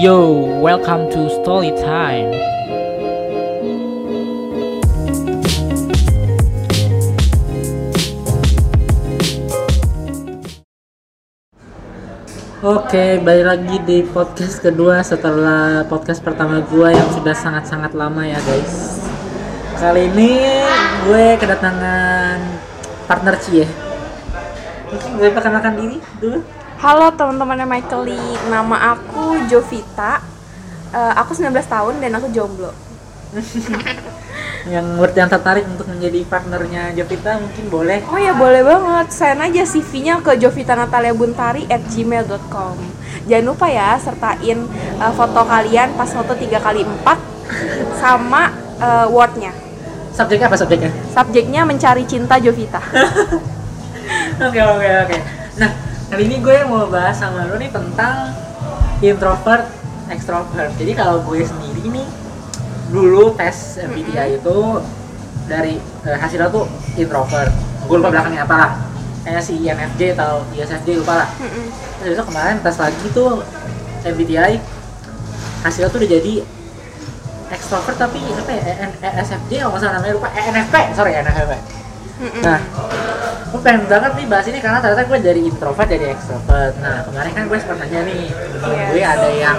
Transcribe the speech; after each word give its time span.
Yo, 0.00 0.40
welcome 0.64 1.12
to 1.12 1.28
Story 1.28 1.76
Time. 1.76 2.32
Oke, 12.64 13.20
balik 13.20 13.44
lagi 13.44 13.76
di 13.84 14.00
podcast 14.08 14.64
kedua 14.64 15.04
setelah 15.04 15.84
podcast 15.84 16.24
pertama 16.24 16.64
gue 16.64 16.96
yang 16.96 17.08
sudah 17.12 17.36
sangat-sangat 17.36 17.92
lama 17.92 18.24
ya 18.24 18.40
guys. 18.40 19.04
Kali 19.76 20.08
ini 20.16 20.40
gue 21.04 21.36
kedatangan 21.36 22.40
partner 23.04 23.36
Cie. 23.36 23.68
Mungkin 24.88 25.10
gue 25.20 25.28
perkenalkan 25.28 25.76
diri 25.76 26.00
dulu. 26.24 26.59
Halo 26.80 27.12
teman-temannya 27.12 27.68
Michael 27.68 28.08
Lee, 28.08 28.40
nama 28.48 28.96
aku 28.96 29.36
Jovita. 29.52 30.24
Eh, 30.96 31.12
aku 31.12 31.36
19 31.36 31.52
tahun 31.68 32.00
dan 32.00 32.16
aku 32.16 32.32
jomblo. 32.32 32.72
yang 34.72 34.96
buat 34.96 35.12
yang 35.12 35.28
tertarik 35.28 35.68
untuk 35.68 35.92
menjadi 35.92 36.24
partnernya 36.24 36.96
Jovita 36.96 37.36
mungkin 37.36 37.68
boleh. 37.68 38.00
Oh 38.08 38.16
ya 38.16 38.32
boleh 38.32 38.64
banget, 38.64 39.12
send 39.12 39.44
aja 39.44 39.60
CV-nya 39.60 40.24
ke 40.24 40.40
jovitanataliabuntari 40.40 41.68
at 41.68 41.84
gmail.com 41.84 42.76
Jangan 43.28 43.44
lupa 43.44 43.68
ya, 43.68 44.00
sertain 44.00 44.64
eh, 44.96 45.12
foto 45.12 45.44
kalian 45.44 45.92
pas 46.00 46.08
foto 46.08 46.32
3 46.32 46.48
kali 46.64 46.80
4 46.80 48.00
sama 48.00 48.56
eh, 48.80 49.06
wordnya. 49.12 49.52
Subjeknya 50.16 50.48
apa 50.48 50.56
subjeknya? 50.56 50.88
Subjeknya 51.12 51.60
mencari 51.68 52.08
cinta 52.08 52.40
Jovita. 52.40 52.80
Oke 54.48 54.56
oke 54.56 54.88
oke. 55.04 55.16
Nah 55.60 55.89
kali 56.10 56.22
ini 56.26 56.36
gue 56.42 56.56
mau 56.66 56.90
bahas 56.90 57.22
sama 57.22 57.46
lo 57.46 57.54
nih 57.54 57.70
tentang 57.70 58.34
introvert 58.98 59.64
extrovert. 60.10 60.74
Jadi 60.74 60.92
kalau 60.98 61.22
gue 61.22 61.46
sendiri 61.46 61.86
nih 61.86 62.06
dulu 62.90 63.30
tes 63.38 63.78
MBTI 63.78 64.42
itu 64.42 64.58
dari 65.46 65.78
eh, 65.78 66.18
hasilnya 66.18 66.50
tuh 66.50 66.66
introvert. 66.98 67.54
Gue 67.86 68.02
lupa 68.02 68.10
belakangnya 68.10 68.42
apa 68.42 68.56
lah. 68.58 68.70
Kayaknya 69.22 69.42
si 69.44 69.54
INFJ 69.62 70.00
atau 70.18 70.42
ISFJ 70.50 70.98
lupa 70.98 71.22
lah. 71.22 71.28
Terus 72.02 72.18
besok 72.18 72.26
kemarin 72.34 72.58
tes 72.58 72.76
lagi 72.76 73.06
tuh 73.14 73.46
MBTI 74.02 74.54
hasilnya 75.62 75.92
tuh 75.92 75.98
udah 76.02 76.10
jadi 76.10 76.34
extrovert 77.54 77.98
tapi 77.98 78.18
apa 78.18 78.50
ya? 78.50 78.62
ESFJ 79.14 79.62
kalau 79.62 79.70
nggak 79.70 79.82
salah 79.86 79.94
namanya 80.02 80.14
lupa. 80.18 80.28
ENFP 80.34 80.74
sorry 80.96 81.12
ENFP 81.14 81.54
nah 82.44 82.60
gue 83.50 83.60
pengen 83.66 83.82
banget 83.90 84.12
nih 84.14 84.26
bahas 84.30 84.46
ini 84.46 84.58
karena 84.62 84.78
ternyata 84.78 85.02
gue 85.10 85.18
dari 85.18 85.40
introvert 85.42 85.88
jadi 85.90 86.06
extrovert 86.14 86.74
nah 86.78 87.02
kemarin 87.02 87.32
kan 87.34 87.44
gue 87.50 87.58
sempat 87.58 87.76
nanya 87.82 88.00
nih 88.06 88.22
Yes. 88.60 88.88
gue 88.94 89.02
ada 89.02 89.28
yang 89.34 89.58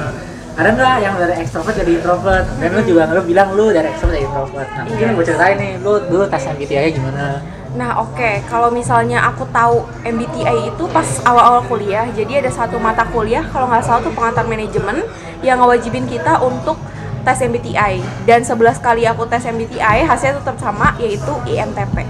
ada 0.52 0.70
nggak 0.72 0.96
yang 1.04 1.16
dari 1.20 1.34
extrovert 1.44 1.76
jadi 1.76 1.92
introvert 2.00 2.46
dan 2.60 2.70
lu 2.72 2.82
juga 2.88 3.12
lu 3.12 3.22
bilang 3.28 3.52
lu 3.52 3.68
dari 3.76 3.92
extrovert 3.92 4.16
jadi 4.16 4.26
introvert 4.32 4.70
nah 4.72 4.84
mungkin 4.88 5.08
Yes. 5.12 5.16
gue 5.20 5.26
ceritain 5.28 5.58
nih 5.60 5.72
lu 5.84 5.94
dulu 6.08 6.24
tes 6.28 6.44
MBTI 6.48 6.90
gimana 6.96 7.26
Nah 7.72 8.04
oke, 8.04 8.44
kalau 8.52 8.68
misalnya 8.68 9.24
aku 9.24 9.48
tahu 9.48 9.88
MBTI 10.04 10.76
itu 10.76 10.84
pas 10.92 11.08
awal-awal 11.24 11.64
kuliah, 11.72 12.04
jadi 12.12 12.44
ada 12.44 12.52
satu 12.52 12.76
mata 12.76 13.08
kuliah 13.08 13.48
kalau 13.48 13.72
nggak 13.72 13.80
salah 13.80 14.04
tuh 14.04 14.12
pengantar 14.12 14.44
manajemen 14.44 15.08
yang 15.40 15.56
ngewajibin 15.56 16.04
kita 16.04 16.36
untuk 16.44 16.76
tes 17.24 17.40
MBTI. 17.40 18.04
Dan 18.28 18.44
11 18.44 18.76
kali 18.76 19.08
aku 19.08 19.24
tes 19.24 19.48
MBTI 19.48 20.04
hasilnya 20.04 20.44
tetap 20.44 20.60
sama 20.60 21.00
yaitu 21.00 21.32
INTP. 21.48 22.04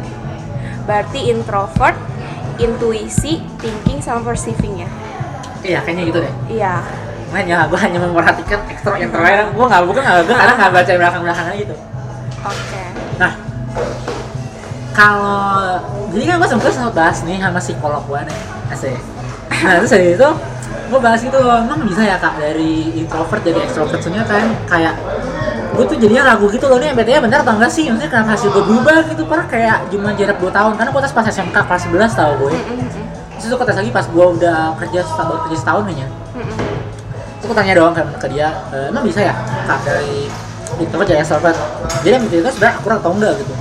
Berarti 0.92 1.31
introvert, 1.31 1.95
intuisi, 2.58 3.39
thinking 3.58 4.03
sama 4.03 4.28
perceiving 4.28 4.84
ya. 4.84 4.89
iya 5.61 5.80
kayaknya 5.80 6.03
gitu 6.03 6.20
deh 6.20 6.34
Iya. 6.52 6.84
makanya 7.31 7.64
gue 7.66 7.80
hanya 7.80 8.00
memperhatikan 8.02 8.59
ekstro 8.67 8.97
introvert 8.97 9.56
gue 9.56 9.66
nggak 9.66 9.84
bukan 9.88 10.02
nggak 10.03 10.17
gue 10.25 10.36
kadang 10.36 10.58
nggak 10.58 10.72
baca 10.73 10.92
belakang 10.92 11.22
belakangnya 11.24 11.56
gitu 11.56 11.75
Oke. 12.41 12.84
Nah, 13.16 13.31
kalau 14.91 15.80
jadi 16.12 16.24
kan 16.28 16.35
gue 16.38 16.50
sempat 16.50 16.74
sempat 16.74 16.91
bahas 16.91 17.18
nih 17.24 17.40
sama 17.40 17.62
psikolog 17.62 18.03
gue 18.03 18.19
nih, 18.28 18.38
asik. 18.68 19.00
Nah 19.62 19.72
terus 19.80 19.91
dari 19.91 20.07
itu 20.12 20.28
gue 20.91 21.00
bahas 21.00 21.22
itu 21.22 21.40
emang 21.40 21.88
bisa 21.88 22.01
ya 22.03 22.19
kak 22.19 22.35
dari 22.35 22.91
introvert 22.97 23.40
jadi 23.40 23.63
extrovert 23.63 24.03
soalnya 24.03 24.28
kan 24.28 24.44
kayak 24.68 25.00
gue 25.71 25.85
tuh 25.87 25.97
jadinya 25.97 26.23
ragu 26.35 26.45
gitu 26.51 26.65
loh 26.67 26.77
nih 26.77 26.91
MBTI 26.91 27.19
bener 27.23 27.39
atau 27.41 27.53
enggak 27.55 27.71
sih? 27.71 27.87
Maksudnya 27.87 28.11
kenapa 28.11 28.29
hasil 28.35 28.49
gue 28.51 28.63
berubah 28.63 28.97
gitu? 29.07 29.23
Padahal 29.23 29.47
kayak 29.47 29.77
cuma 29.87 30.09
jarak 30.13 30.37
2 30.43 30.51
tahun? 30.51 30.71
Karena 30.75 30.89
gue 30.91 31.01
tes 31.01 31.13
pas 31.15 31.25
SMK 31.25 31.57
kelas 31.63 31.83
11 31.87 32.19
tau 32.19 32.31
gue. 32.43 32.51
Terus 33.39 33.45
itu 33.47 33.55
gue 33.55 33.67
tes 33.67 33.77
lagi 33.79 33.91
pas 33.91 34.05
gue 34.05 34.25
udah 34.37 34.59
kerja 34.77 34.99
setahun 35.01 35.37
kerja 35.47 35.57
setahun 35.57 35.83
kayaknya. 35.87 36.07
Mm-mm. 36.31 36.55
terus 37.41 37.47
gue 37.49 37.57
tanya 37.57 37.73
doang 37.73 37.93
kan 37.97 38.05
ke 38.21 38.27
dia 38.29 38.53
e, 38.69 38.93
emang 38.93 39.01
bisa 39.01 39.17
ya 39.17 39.33
kak 39.65 39.81
dari 39.81 40.29
introvert 40.77 41.09
jadi 41.09 41.25
extrovert 41.25 41.57
jadi 42.05 42.21
MBTI 42.21 42.45
itu 42.45 42.51
sebenarnya 42.53 42.75
akurat 42.77 42.97
atau 43.01 43.11
enggak? 43.17 43.33
Gitu. 43.41 43.53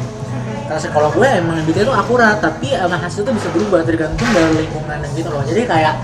Karena 0.68 0.80
psikolog 0.84 1.12
gue 1.16 1.28
emang 1.32 1.56
MBTI 1.64 1.82
itu 1.88 1.94
akurat 1.96 2.36
tapi 2.44 2.68
emang 2.76 3.00
hasil 3.00 3.24
itu 3.24 3.32
bisa 3.32 3.48
berubah 3.56 3.80
tergantung 3.88 4.28
dari 4.36 4.52
lingkungan 4.66 4.98
dan 5.00 5.10
gitu 5.16 5.28
loh. 5.32 5.42
Jadi 5.48 5.64
kayak 5.64 5.94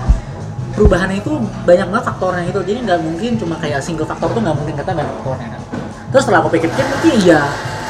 perubahan 0.73 1.09
itu 1.13 1.31
banyak 1.65 1.87
banget 1.89 2.05
faktornya 2.05 2.43
itu 2.49 2.59
jadi 2.65 2.79
nggak 2.85 2.99
mungkin 3.01 3.31
cuma 3.37 3.55
kayak 3.57 3.81
single 3.81 4.05
faktor 4.09 4.29
tuh 4.33 4.41
nggak 4.41 4.57
mungkin 4.57 4.73
kata 4.77 4.93
banyak 4.93 5.13
faktornya 5.21 5.49
kan 5.57 5.61
terus 6.07 6.23
setelah 6.23 6.39
aku 6.39 6.49
pikir-pikir 6.51 6.85
mungkin 6.87 7.13
iya. 7.21 7.43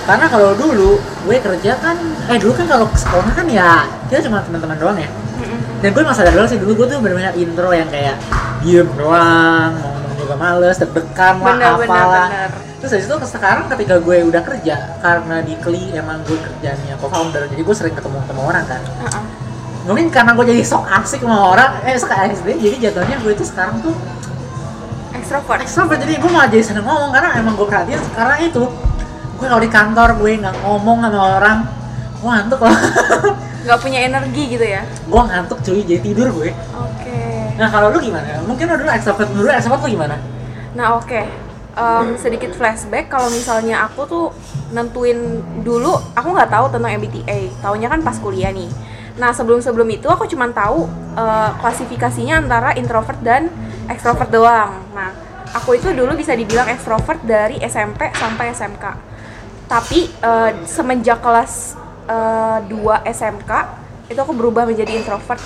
Karena 0.07 0.23
kalau 0.31 0.55
dulu 0.55 0.95
gue 1.27 1.35
kerja 1.35 1.75
kan 1.83 1.99
eh 2.31 2.39
dulu 2.39 2.55
kan 2.55 2.63
kalau 2.65 2.87
sekolah 2.95 3.27
kan 3.35 3.43
ya 3.45 3.83
kita 4.07 4.23
cuma 4.23 4.39
teman-teman 4.39 4.79
doang 4.79 4.95
ya. 4.95 5.09
Dan 5.83 5.91
gue 5.91 6.01
emang 6.01 6.15
sadar 6.15 6.31
doang 6.31 6.47
sih 6.47 6.55
dulu 6.55 6.79
gue 6.79 6.87
tuh 6.89 7.03
benar-benar 7.03 7.35
intro 7.35 7.69
yang 7.69 7.91
kayak 7.91 8.15
diem 8.63 8.87
doang 8.95 9.71
mau 9.77 9.89
ngomong 9.93 10.15
juga 10.17 10.35
males 10.35 10.75
deg-degan 10.75 11.35
lah 11.37 11.53
Bener, 11.53 11.71
bener, 11.77 11.91
apalah. 11.93 12.27
bener. 12.31 12.49
terus 12.77 12.89
dari 12.89 13.03
situ 13.05 13.15
ke 13.15 13.27
sekarang 13.29 13.65
ketika 13.69 13.95
gue 14.01 14.17
udah 14.25 14.41
kerja 14.41 14.75
karena 14.97 15.35
di 15.45 15.53
Kli 15.61 15.93
emang 15.93 16.17
gue 16.25 16.37
kerjanya 16.41 16.93
co-founder 16.97 17.45
jadi 17.47 17.61
gue 17.61 17.75
sering 17.75 17.93
ketemu 17.93 18.17
sama 18.25 18.41
orang 18.47 18.65
kan. 18.65 18.81
Uh-uh. 18.81 19.23
mungkin 19.85 20.09
karena 20.09 20.31
gue 20.33 20.45
jadi 20.49 20.61
sok 20.65 20.83
asik 20.89 21.21
sama 21.21 21.53
orang 21.53 21.69
eh 21.85 21.93
sok 21.93 22.09
asik 22.11 22.43
jadi 22.57 22.75
jatuhnya 22.89 23.17
gue 23.21 23.31
itu 23.35 23.45
sekarang 23.45 23.77
tuh 23.85 23.93
Extrovert. 25.27 25.59
extrovert 25.59 25.99
jadi 25.99 26.13
gue 26.23 26.31
malah 26.31 26.47
jadi 26.47 26.63
seneng 26.63 26.87
ngomong 26.87 27.11
karena 27.11 27.29
emang 27.35 27.59
gue 27.59 27.67
perhatiin 27.67 27.99
sekarang 27.99 28.39
itu 28.47 28.63
gue 29.37 29.45
kalau 29.45 29.59
di 29.59 29.67
kantor 29.67 30.09
gue 30.15 30.31
nggak 30.39 30.55
ngomong 30.63 30.97
sama 31.03 31.19
orang 31.35 31.57
gue 32.17 32.29
ngantuk 32.31 32.59
loh 32.63 32.77
Nggak 33.67 33.79
punya 33.83 33.99
energi 34.07 34.43
gitu 34.55 34.63
ya. 34.63 34.87
gue 34.87 35.21
ngantuk 35.27 35.59
cuy 35.59 35.83
jadi 35.83 35.99
tidur 35.99 36.31
gue 36.31 36.55
Oke. 36.79 37.19
nah 37.59 37.67
kalau 37.67 37.91
lu 37.91 37.99
gimana 37.99 38.39
mungkin 38.47 38.71
lu 38.71 38.79
dulu 38.79 38.87
extrovert 38.87 39.27
dulu 39.27 39.51
extrovert 39.51 39.83
lu 39.83 39.91
gimana 39.91 40.15
Nah 40.71 40.93
oke, 40.93 41.21
Em, 41.77 42.07
sedikit 42.17 42.53
flashback 42.53 43.05
kalau 43.05 43.29
misalnya 43.29 43.85
aku 43.85 44.05
tuh 44.05 44.25
nentuin 44.71 45.41
dulu, 45.61 45.93
aku 46.13 46.27
nggak 46.33 46.49
tahu 46.49 46.65
tentang 46.69 46.89
MBTI, 46.97 47.53
taunya 47.61 47.85
kan 47.85 48.01
pas 48.01 48.17
kuliah 48.17 48.49
nih. 48.49 48.65
Nah 49.17 49.29
sebelum 49.29 49.61
sebelum 49.61 49.85
itu 49.89 50.05
aku 50.05 50.25
cuma 50.25 50.49
tahu 50.49 50.85
eh, 51.13 51.49
klasifikasinya 51.61 52.41
antara 52.41 52.73
introvert 52.73 53.17
dan 53.21 53.49
extrovert 53.87 54.29
doang. 54.31 54.83
Nah 54.93 55.11
aku 55.55 55.79
itu 55.79 55.91
dulu 55.91 56.13
bisa 56.15 56.35
dibilang 56.35 56.67
extrovert 56.71 57.19
dari 57.23 57.59
SMP 57.63 58.11
sampai 58.15 58.51
SMK. 58.53 58.85
Tapi 59.67 59.99
eh, 60.07 60.51
semenjak 60.63 61.19
kelas 61.19 61.75
eh, 62.07 62.59
2 62.67 62.71
SMK 63.03 63.51
itu 64.07 64.19
aku 64.19 64.31
berubah 64.31 64.63
menjadi 64.63 64.95
introvert. 64.95 65.39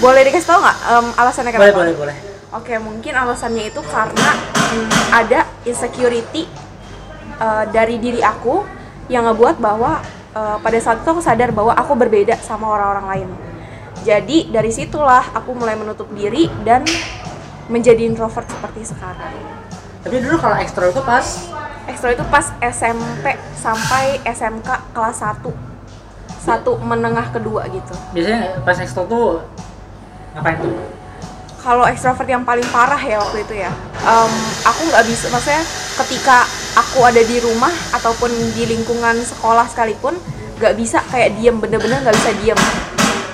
Boleh 0.00 0.24
dikasih 0.24 0.48
tahu 0.48 0.60
nggak 0.64 0.78
em, 0.88 1.06
alasannya 1.18 1.52
kenapa? 1.52 1.66
boleh 1.68 1.74
boleh 1.76 1.94
boleh 1.96 2.16
Oke, 2.48 2.80
mungkin 2.80 3.12
alasannya 3.12 3.68
itu 3.68 3.76
karena 3.84 4.30
hmm, 4.32 4.88
ada 5.12 5.44
insecurity 5.68 6.48
uh, 7.36 7.68
dari 7.68 8.00
diri 8.00 8.24
aku 8.24 8.64
yang 9.12 9.28
ngebuat 9.28 9.60
bahwa 9.60 10.00
uh, 10.32 10.56
pada 10.56 10.80
saat 10.80 11.04
itu 11.04 11.08
aku 11.12 11.20
sadar 11.20 11.52
bahwa 11.52 11.76
aku 11.76 11.92
berbeda 11.92 12.40
sama 12.40 12.72
orang-orang 12.72 13.06
lain. 13.12 13.28
Jadi 14.00 14.48
dari 14.48 14.72
situlah 14.72 15.28
aku 15.36 15.52
mulai 15.52 15.76
menutup 15.76 16.08
diri 16.16 16.48
dan 16.64 16.88
menjadi 17.68 18.02
introvert 18.08 18.48
seperti 18.48 18.92
sekarang. 18.92 19.32
tapi 20.02 20.16
dulu 20.24 20.36
kalau 20.40 20.56
ekstro 20.56 20.88
itu 20.88 21.02
pas? 21.04 21.24
Ekstra 21.88 22.12
itu 22.12 22.24
pas 22.28 22.44
SMP 22.60 23.32
sampai 23.56 24.20
SMK 24.24 24.68
kelas 24.92 25.24
1 25.24 25.68
satu 26.38 26.80
menengah 26.80 27.28
kedua 27.28 27.68
gitu. 27.68 27.92
biasanya 28.16 28.64
pas 28.64 28.76
ekstro 28.80 29.04
tuh 29.04 29.44
ngapain 30.32 30.56
tuh? 30.64 30.72
Kalau 31.58 31.84
ekstrovert 31.84 32.28
yang 32.30 32.46
paling 32.46 32.64
parah 32.72 33.00
ya 33.02 33.20
waktu 33.20 33.44
itu 33.44 33.54
ya. 33.60 33.68
Em, 34.00 34.32
aku 34.64 34.80
nggak 34.88 35.04
bisa 35.04 35.28
maksudnya 35.28 35.60
ketika 36.04 36.46
aku 36.78 37.04
ada 37.04 37.20
di 37.20 37.36
rumah 37.42 37.72
ataupun 37.92 38.30
di 38.54 38.64
lingkungan 38.64 39.20
sekolah 39.20 39.66
sekalipun 39.68 40.16
nggak 40.56 40.74
bisa 40.78 41.02
kayak 41.10 41.36
diem 41.36 41.58
bener-bener 41.58 42.00
nggak 42.00 42.16
bisa 42.16 42.32
diem. 42.40 42.60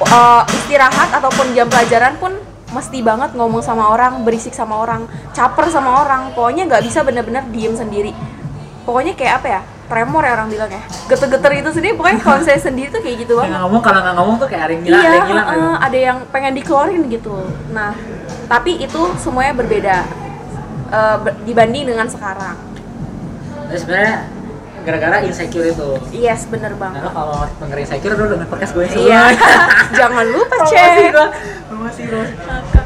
Eh, 0.02 0.42
istirahat 0.58 1.14
ataupun 1.14 1.54
jam 1.54 1.70
pelajaran 1.70 2.18
pun 2.18 2.34
mesti 2.74 2.98
banget 3.00 3.30
ngomong 3.38 3.62
sama 3.62 3.94
orang 3.94 4.26
berisik 4.26 4.50
sama 4.50 4.82
orang 4.82 5.06
caper 5.30 5.70
sama 5.70 6.02
orang 6.02 6.34
pokoknya 6.34 6.66
nggak 6.66 6.82
bisa 6.82 7.06
bener-bener 7.06 7.46
diem 7.54 7.72
sendiri 7.78 8.10
pokoknya 8.82 9.14
kayak 9.14 9.34
apa 9.40 9.46
ya 9.48 9.60
tremor 9.84 10.26
ya 10.26 10.32
orang 10.34 10.48
bilang 10.50 10.70
ya 10.74 10.82
geter-geter 11.06 11.50
itu 11.62 11.70
sendiri 11.70 11.94
pokoknya 11.94 12.18
kalau 12.18 12.40
saya 12.42 12.58
sendiri 12.58 12.90
tuh 12.90 13.00
kayak 13.04 13.16
gitu 13.22 13.38
banget 13.38 13.54
yang 13.54 13.62
ngomong 13.68 13.82
kalau 13.84 14.00
nggak 14.02 14.16
ngomong 14.18 14.36
tuh 14.42 14.48
kayak 14.50 14.62
ada 14.66 14.72
yang 14.74 14.84
hilang 14.84 14.98
iya, 14.98 15.06
ada 15.06 15.14
yang 15.14 15.28
heeh, 15.28 15.54
gitu. 15.54 15.84
ada 15.86 15.98
yang 16.00 16.18
pengen 16.32 16.52
dikeluarin 16.56 17.02
gitu. 17.12 17.36
Nah, 17.70 17.92
tapi 18.48 18.80
itu 18.80 19.00
semuanya 19.20 19.52
berbeda. 19.54 19.96
ber- 20.94 21.42
dibanding 21.42 21.90
dengan 21.90 22.06
sekarang 22.06 22.54
sebenarnya 23.72 24.30
gara-gara 24.84 25.16
insecure 25.20 25.66
itu. 25.66 25.90
yes 26.12 26.44
bener 26.46 26.72
Nah, 26.72 26.80
banget 26.82 27.00
lo 27.00 27.10
kalau 27.10 27.38
denger 27.58 27.78
insecure 27.80 28.14
lo 28.14 28.24
denger 28.28 28.46
podcast 28.46 28.72
gue 28.72 28.84
yang 28.84 28.94
iya 29.00 29.22
jangan 29.98 30.26
lupa 30.26 30.56
cek 30.62 31.10
gua. 31.10 31.26
Promosi 31.64 32.02
gua. 32.04 32.24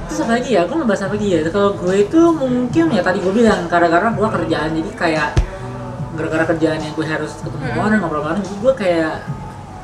Terus 0.07 0.19
apa 0.21 0.33
lagi 0.33 0.51
ya? 0.51 0.63
Gue 0.63 0.77
ngebahas 0.77 1.03
apa 1.03 1.15
lagi 1.15 1.29
ya? 1.29 1.39
Kalau 1.49 1.71
gue 1.75 1.95
itu 1.99 2.21
mungkin 2.33 2.85
ya 2.89 3.03
tadi 3.03 3.19
gue 3.19 3.33
bilang 3.33 3.61
gara-gara 3.67 4.09
gue 4.09 4.29
kerjaan 4.33 4.71
jadi 4.73 4.91
kayak 4.95 5.29
gara-gara 6.15 6.45
kerjaan 6.47 6.79
yang 6.81 6.93
gue 6.93 7.07
harus 7.07 7.31
ketemu 7.37 7.57
Hmm. 7.69 7.79
orang 7.81 7.99
ngobrol 7.99 8.23
bareng 8.23 8.41
jadi 8.41 8.57
gue 8.59 8.73
kayak 8.75 9.15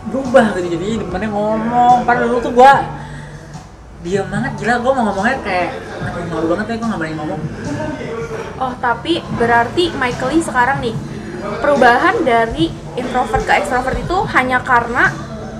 berubah 0.05 0.45
gitu 0.53 0.69
jadi 0.71 0.87
di 0.97 1.07
mana 1.07 1.27
ngomong 1.27 1.97
padahal 2.03 2.29
dulu 2.29 2.39
tuh 2.41 2.53
gue 2.53 2.73
diam 4.03 4.27
banget 4.29 4.53
gila 4.59 4.75
gue 4.77 4.93
mau 4.93 5.05
ngomongnya 5.07 5.37
kayak 5.41 5.69
malu 6.29 6.47
banget 6.51 6.67
ya 6.67 6.77
gue 6.77 6.87
nggak 6.87 7.01
berani 7.01 7.17
ngomong 7.17 7.41
Oh, 8.55 8.71
tapi 8.79 9.19
berarti 9.35 9.91
Michael 9.93 10.39
sekarang 10.39 10.79
nih 10.79 10.95
perubahan 11.61 12.23
dari 12.23 12.71
introvert 12.95 13.43
ke 13.45 13.53
extrovert 13.59 13.99
itu 13.99 14.17
hanya 14.33 14.63
karena 14.63 15.11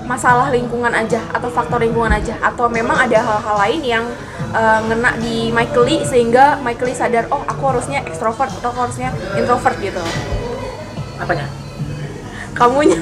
masalah 0.05 0.53
lingkungan 0.53 0.93
aja 0.93 1.17
atau 1.33 1.49
faktor 1.49 1.81
lingkungan 1.81 2.13
aja 2.13 2.37
atau 2.37 2.69
memang 2.69 2.93
ada 2.93 3.25
hal-hal 3.25 3.55
lain 3.57 3.81
yang 3.81 4.05
uh, 4.53 4.79
ngena 4.85 5.17
di 5.17 5.49
Michael 5.49 5.85
Lee 5.85 6.05
sehingga 6.05 6.61
Michael 6.61 6.93
Lee 6.93 6.97
sadar 6.97 7.25
oh 7.33 7.41
aku 7.41 7.63
harusnya 7.73 8.05
extrovert 8.05 8.53
atau 8.61 8.69
aku 8.69 8.85
harusnya 8.85 9.09
introvert 9.33 9.77
gitu. 9.81 10.01
apanya? 11.17 11.49
Kamunya 12.55 12.99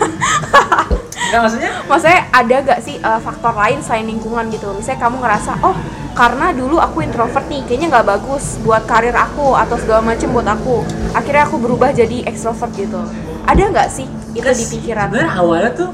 Enggak 1.29 1.41
maksudnya? 1.49 1.71
maksudnya 1.89 2.21
ada 2.29 2.55
gak 2.61 2.79
sih 2.81 2.95
uh, 3.01 3.17
faktor 3.21 3.53
lain 3.57 3.81
selain 3.81 4.05
lingkungan 4.05 4.53
gitu 4.53 4.69
misalnya 4.73 5.01
kamu 5.01 5.17
ngerasa 5.21 5.51
oh 5.65 5.75
karena 6.13 6.53
dulu 6.53 6.77
aku 6.77 7.01
introvert 7.01 7.45
nih 7.49 7.65
kayaknya 7.65 7.87
nggak 7.89 8.05
bagus 8.05 8.61
buat 8.61 8.85
karir 8.85 9.17
aku 9.17 9.57
atau 9.57 9.75
segala 9.81 10.05
macem 10.05 10.29
buat 10.29 10.45
aku. 10.45 10.85
Akhirnya 11.17 11.49
aku 11.49 11.57
berubah 11.57 11.89
jadi 11.89 12.21
extrovert 12.29 12.69
gitu. 12.77 13.01
Ada 13.49 13.61
nggak 13.73 13.89
sih 13.89 14.05
itu 14.37 14.45
Terus 14.45 14.61
di 14.61 14.65
pikiran? 14.77 15.09
Sebenarnya 15.09 15.33
awalnya 15.33 15.71
tuh 15.73 15.89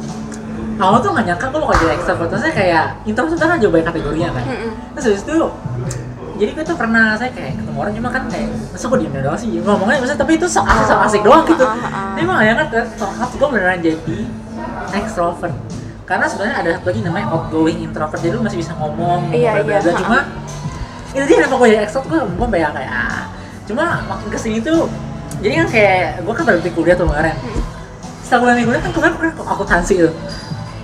awal 0.80 1.04
tuh 1.04 1.12
gak 1.12 1.26
nyangka 1.28 1.46
gue 1.52 1.60
bakal 1.60 1.76
jadi 1.80 1.94
extrovert. 1.96 2.30
Maksudnya 2.36 2.56
kayak 2.56 2.86
introvert 3.08 3.40
kan 3.40 3.58
jauh 3.60 3.72
banyak 3.72 3.88
kategorinya 3.88 4.30
kan. 4.36 4.44
Mm-mm. 4.44 4.72
Terus 4.96 5.06
habis 5.08 5.24
itu 5.24 5.38
jadi 6.40 6.52
gue 6.56 6.66
tuh 6.68 6.78
pernah 6.80 7.20
saya 7.20 7.32
kayak 7.36 7.60
ketemu 7.60 7.78
orang 7.80 7.94
cuma 7.96 8.10
kan 8.12 8.24
kayak 8.32 8.48
masa 8.72 8.86
gue 8.92 9.00
diem 9.00 9.16
doang 9.24 9.40
sih? 9.40 9.50
Ngomongnya 9.64 9.98
maksudnya 10.04 10.20
tapi 10.20 10.32
itu 10.36 10.48
sok 10.52 10.68
asik 10.68 10.86
sok 10.88 11.00
asik 11.08 11.22
doang 11.24 11.44
gitu. 11.48 11.64
Ah, 11.64 11.76
ah, 11.76 11.88
ah. 11.88 12.04
tapi 12.12 12.20
emang 12.28 12.36
gak 12.40 12.46
nyangka 12.48 12.64
kan 12.64 12.68
ternyata 12.76 13.36
gue 13.40 13.48
beneran 13.48 13.80
jadi 13.80 14.16
extrovert 15.00 15.56
karena 16.10 16.26
sebenarnya 16.26 16.58
ada 16.58 16.70
satu 16.74 16.88
lagi 16.90 17.02
namanya 17.02 17.28
outgoing 17.30 17.80
introvert 17.80 18.18
jadi 18.18 18.34
lu 18.34 18.42
masih 18.42 18.58
bisa 18.58 18.74
ngomong 18.74 19.30
Iya, 19.30 19.52
iya, 19.56 19.62
bla. 19.62 19.78
ha, 19.78 19.94
cuma 19.96 20.20
itu 21.10 21.24
dia 21.24 21.38
kenapa 21.38 21.56
gue 21.56 21.68
jadi 21.70 21.82
extrovert 21.84 22.10
gue 22.10 22.20
gue 22.28 22.48
banyak 22.50 22.72
kayak 22.72 22.92
ah. 22.92 23.24
cuma 23.64 23.84
makin 24.04 24.28
ke 24.28 24.40
sini 24.40 24.58
tuh 24.60 24.90
jadi 25.40 25.54
kan 25.56 25.68
kayak 25.70 26.06
gue 26.20 26.34
kan 26.34 26.44
berhenti 26.44 26.70
kuliah 26.72 26.96
tuh 26.96 27.06
kemarin 27.06 27.36
Hmm. 27.36 27.62
setelah 28.26 28.40
gue 28.40 28.48
berhenti 28.48 28.66
kuliah 28.66 28.82
kan 28.82 28.92
kemarin 28.92 29.14
gue 29.16 29.46
akuntansi 29.48 29.94
tuh 30.00 30.14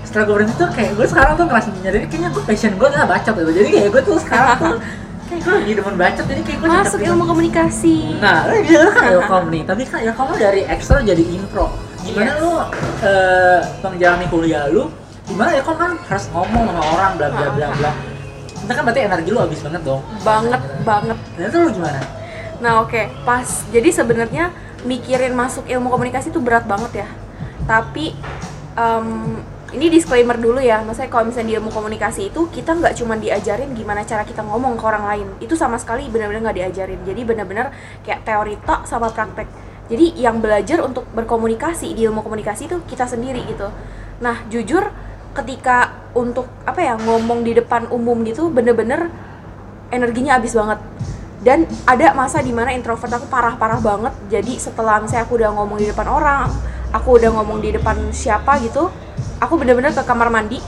setelah 0.04 0.24
gue 0.24 0.36
berhenti 0.36 0.54
tuh 0.56 0.70
kayak 0.72 0.92
gue 0.94 1.08
sekarang 1.08 1.34
tuh 1.34 1.46
ngerasa 1.46 1.68
nyadari 1.76 2.06
kayaknya 2.06 2.30
gue 2.30 2.44
passion 2.44 2.72
gue 2.72 2.88
adalah 2.88 3.08
bacot 3.08 3.34
gitu 3.36 3.52
jadi 3.52 3.70
kayak 3.72 3.90
gue 3.92 4.02
tuh 4.04 4.18
sekarang 4.20 4.56
tuh 4.56 4.78
kayak 5.26 5.42
gue 5.42 5.54
lagi 5.56 5.72
demen 5.74 5.96
bacot 5.96 6.26
jadi 6.28 6.42
kayak 6.44 6.58
gue 6.60 6.70
masuk 6.72 7.00
ilmu 7.02 7.24
komunikasi 7.26 7.98
Nah, 8.18 8.46
lu 8.46 8.62
bilang 8.62 8.92
kan 8.92 9.04
ilkom 9.12 9.44
nih, 9.50 9.62
tapi 9.64 9.82
kan 9.84 10.00
ilkom 10.00 10.28
dari 10.36 10.62
ekstro 10.64 11.02
jadi 11.02 11.24
impro. 11.28 11.74
Gimana 12.00 12.30
Yes. 12.32 12.38
lu 12.40 12.52
eh 13.02 13.60
menjalani 13.84 14.26
kuliah 14.28 14.70
lu? 14.70 14.86
Gimana 15.26 15.50
ilkom 15.58 15.76
kan 15.76 15.92
harus 15.98 16.26
ngomong 16.30 16.64
sama 16.70 16.84
orang 16.94 17.12
bla 17.18 17.28
bla 17.34 17.48
bla 17.50 17.68
bla. 17.74 17.92
Itu 18.66 18.72
kan 18.74 18.84
berarti 18.86 19.02
energi 19.06 19.30
lu 19.30 19.40
habis 19.42 19.60
banget 19.62 19.82
dong. 19.86 20.02
banget 20.22 20.62
banget 20.86 21.18
Nah, 21.38 21.44
itu 21.46 21.58
lu 21.62 21.70
gimana? 21.74 22.00
Nah 22.62 22.82
oke, 22.86 23.02
pas. 23.26 23.46
Jadi 23.74 23.90
sebenarnya 23.92 24.54
mikirin 24.86 25.34
masuk 25.34 25.66
ilmu 25.66 25.90
komunikasi 25.90 26.30
itu 26.30 26.40
berat 26.40 26.66
banget 26.70 27.06
ya. 27.06 27.08
Tapi 27.66 28.14
em, 28.78 29.08
ini 29.74 29.90
disclaimer 29.90 30.38
dulu 30.38 30.62
ya. 30.62 30.86
Maksudnya 30.86 31.10
kalau 31.10 31.26
misalnya 31.28 31.50
di 31.52 31.56
ilmu 31.58 31.70
komunikasi 31.74 32.32
itu 32.32 32.48
kita 32.54 32.78
nggak 32.78 32.94
cuma 32.96 33.18
diajarin 33.18 33.74
gimana 33.74 34.06
cara 34.06 34.24
kita 34.24 34.46
ngomong 34.46 34.78
ke 34.78 34.84
orang 34.86 35.04
lain. 35.10 35.28
Itu 35.42 35.58
sama 35.58 35.82
sekali 35.82 36.08
benar-benar 36.08 36.50
nggak 36.50 36.58
diajarin. 36.62 37.00
Jadi 37.04 37.22
benar-benar 37.26 37.74
kayak 38.06 38.24
teori 38.24 38.56
tok 38.64 38.88
sama 38.88 39.10
praktek. 39.10 39.50
Jadi 39.86 40.18
yang 40.18 40.42
belajar 40.42 40.82
untuk 40.82 41.06
berkomunikasi 41.14 41.94
di 41.94 42.10
ilmu 42.10 42.26
komunikasi 42.26 42.66
itu 42.66 42.78
kita 42.90 43.06
sendiri 43.06 43.46
gitu. 43.46 43.70
Nah 44.22 44.42
jujur 44.50 44.90
ketika 45.36 46.08
untuk 46.16 46.48
apa 46.64 46.80
ya 46.80 46.96
ngomong 46.96 47.44
di 47.44 47.52
depan 47.52 47.92
umum 47.92 48.24
gitu 48.24 48.48
bener-bener 48.48 49.12
energinya 49.92 50.40
habis 50.40 50.56
banget. 50.56 50.80
Dan 51.46 51.70
ada 51.86 52.16
masa 52.18 52.42
di 52.42 52.50
mana 52.50 52.74
introvert 52.74 53.22
aku 53.22 53.30
parah-parah 53.30 53.78
banget. 53.78 54.14
Jadi 54.34 54.58
setelah 54.58 54.98
misalnya 54.98 55.30
aku 55.30 55.38
udah 55.38 55.52
ngomong 55.54 55.78
di 55.78 55.88
depan 55.92 56.08
orang 56.10 56.50
aku 56.96 57.20
udah 57.20 57.30
ngomong 57.36 57.60
di 57.60 57.76
depan 57.76 58.00
siapa 58.16 58.56
gitu 58.64 58.88
aku 59.44 59.54
bener-bener 59.60 59.92
ke 59.92 60.00
kamar 60.08 60.32
mandi 60.32 60.64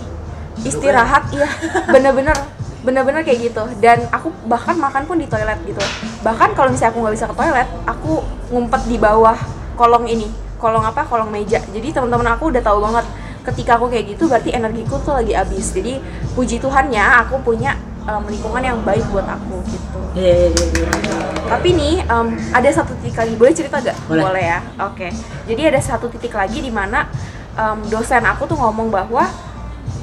istirahat 0.67 1.31
iya 1.31 1.47
bener-bener 1.87 2.35
bener-bener 2.83 3.23
kayak 3.23 3.51
gitu. 3.51 3.63
Dan 3.79 4.05
aku 4.11 4.29
bahkan 4.45 4.75
makan 4.77 5.07
pun 5.07 5.17
di 5.17 5.25
toilet 5.25 5.57
gitu. 5.63 5.81
Bahkan 6.21 6.53
kalau 6.53 6.69
misalnya 6.69 6.91
aku 6.93 6.99
nggak 7.01 7.15
bisa 7.15 7.25
ke 7.31 7.35
toilet 7.35 7.67
aku 7.87 8.21
ngumpet 8.51 8.81
di 8.85 8.97
bawah 8.99 9.39
kolong 9.79 10.05
ini 10.05 10.27
kolong 10.61 10.83
apa 10.83 11.07
kolong 11.07 11.31
meja. 11.31 11.63
Jadi 11.73 11.89
teman-teman 11.95 12.37
aku 12.37 12.53
udah 12.53 12.61
tahu 12.61 12.83
banget 12.83 13.05
ketika 13.47 13.79
aku 13.79 13.87
kayak 13.87 14.15
gitu 14.15 14.27
berarti 14.27 14.51
energiku 14.51 14.99
tuh 14.99 15.15
lagi 15.15 15.31
habis. 15.31 15.71
Jadi 15.71 15.99
puji 16.35 16.59
Tuhannya 16.59 17.03
aku 17.25 17.39
punya 17.41 17.79
em, 18.03 18.23
lingkungan 18.27 18.63
yang 18.63 18.77
baik 18.83 19.07
buat 19.11 19.27
aku 19.27 19.63
gitu. 19.71 19.99
Iya, 20.17 20.49
iya, 20.49 20.65
iya, 20.73 20.87
iya. 20.89 21.19
tapi 21.47 21.69
nih 21.77 21.95
em, 22.03 22.27
ada 22.51 22.69
satu 22.71 22.91
titik 22.99 23.15
lagi. 23.15 23.33
Boleh 23.39 23.53
cerita 23.55 23.79
gak? 23.79 23.97
Boleh. 24.07 24.43
ya? 24.43 24.59
Oke. 24.87 25.11
Jadi 25.47 25.61
ada 25.63 25.79
satu 25.79 26.11
titik 26.11 26.35
lagi 26.35 26.59
di 26.59 26.71
mana 26.71 27.07
em, 27.55 27.79
dosen 27.87 28.23
aku 28.27 28.43
tuh 28.45 28.59
ngomong 28.59 28.91
bahwa 28.91 29.25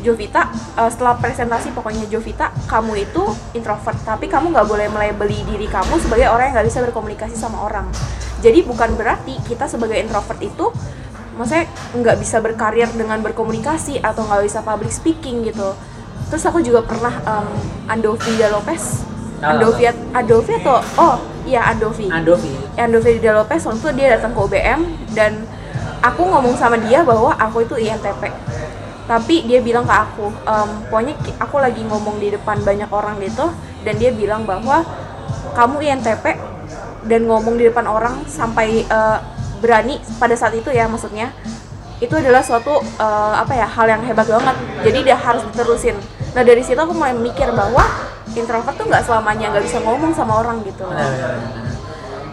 Jovita 0.05 0.53
eh, 0.53 0.91
setelah 0.93 1.17
presentasi 1.17 1.73
pokoknya 1.73 2.05
Jovita 2.13 2.53
kamu 2.69 3.09
itu 3.09 3.25
introvert. 3.57 3.97
Tapi 4.05 4.29
kamu 4.29 4.53
nggak 4.53 4.69
boleh 4.69 4.87
melabeli 4.93 5.41
diri 5.49 5.65
kamu 5.65 5.97
sebagai 6.01 6.29
orang 6.29 6.53
yang 6.53 6.55
nggak 6.61 6.69
bisa 6.69 6.81
berkomunikasi 6.85 7.37
sama 7.37 7.65
orang. 7.65 7.89
Jadi 8.45 8.61
bukan 8.61 8.93
berarti 9.01 9.41
kita 9.49 9.65
sebagai 9.65 9.97
introvert 9.97 10.37
itu 10.45 10.69
maksudnya 11.35 11.67
nggak 11.95 12.17
bisa 12.19 12.39
berkarir 12.39 12.89
dengan 12.95 13.19
berkomunikasi 13.23 13.99
atau 14.01 14.23
nggak 14.27 14.43
bisa 14.47 14.61
public 14.63 14.93
speaking 14.95 15.43
gitu 15.47 15.75
terus 16.31 16.43
aku 16.47 16.63
juga 16.63 16.83
pernah 16.87 17.15
em, 17.27 17.49
Andovida 17.91 18.49
Lopez 18.51 19.05
Ah. 19.45 19.61
Andovi 19.61 19.85
Andovi 20.17 20.53
atau 20.57 20.81
oh 20.97 21.21
iya 21.45 21.69
Andovi 21.69 22.09
Andovi. 22.09 22.49
Andovi 22.81 23.21
Dida 23.21 23.37
Lopez 23.37 23.61
waktu 23.69 23.93
dia 23.93 24.17
datang 24.17 24.33
ke 24.33 24.41
UBM 24.41 24.81
dan 25.13 25.45
aku 26.01 26.25
ngomong 26.25 26.57
sama 26.57 26.81
dia 26.81 27.05
bahwa 27.05 27.37
aku 27.37 27.61
itu 27.69 27.77
INTP 27.77 28.33
tapi 29.05 29.45
dia 29.45 29.61
bilang 29.61 29.85
ke 29.85 29.93
aku 29.93 30.33
em, 30.33 30.69
pokoknya 30.89 31.15
aku 31.37 31.57
lagi 31.61 31.85
ngomong 31.85 32.17
di 32.17 32.33
depan 32.33 32.57
banyak 32.65 32.89
orang 32.89 33.21
gitu 33.21 33.53
dan 33.85 33.95
dia 34.01 34.17
bilang 34.17 34.49
bahwa 34.49 34.81
kamu 35.53 35.93
INTP 35.93 36.25
dan 37.05 37.21
ngomong 37.29 37.61
di 37.61 37.69
depan 37.69 37.85
orang 37.85 38.25
sampai 38.25 38.89
eh, 38.89 39.19
berani 39.65 39.97
pada 40.21 40.37
saat 40.37 40.53
itu 40.53 40.69
ya 40.69 40.85
maksudnya 40.85 41.33
itu 41.97 42.13
adalah 42.13 42.45
suatu 42.45 42.85
eh, 43.01 43.35
apa 43.41 43.57
ya 43.57 43.65
hal 43.65 43.87
yang 43.89 44.03
hebat 44.05 44.29
banget 44.29 44.57
jadi 44.85 44.99
dia 45.01 45.17
harus 45.17 45.41
diterusin 45.49 45.97
nah 46.37 46.45
dari 46.45 46.61
situ 46.61 46.77
aku 46.77 46.93
mulai 46.93 47.17
mikir 47.17 47.49
bahwa 47.57 47.81
introvert 48.37 48.77
tuh 48.77 48.85
nggak 48.85 49.01
selamanya 49.01 49.49
nggak 49.57 49.65
bisa 49.65 49.81
ngomong 49.81 50.13
sama 50.13 50.45
orang 50.45 50.61
gitu 50.63 50.85
Benar, 50.85 51.09
benar, 51.09 51.33
benar. 51.41 51.73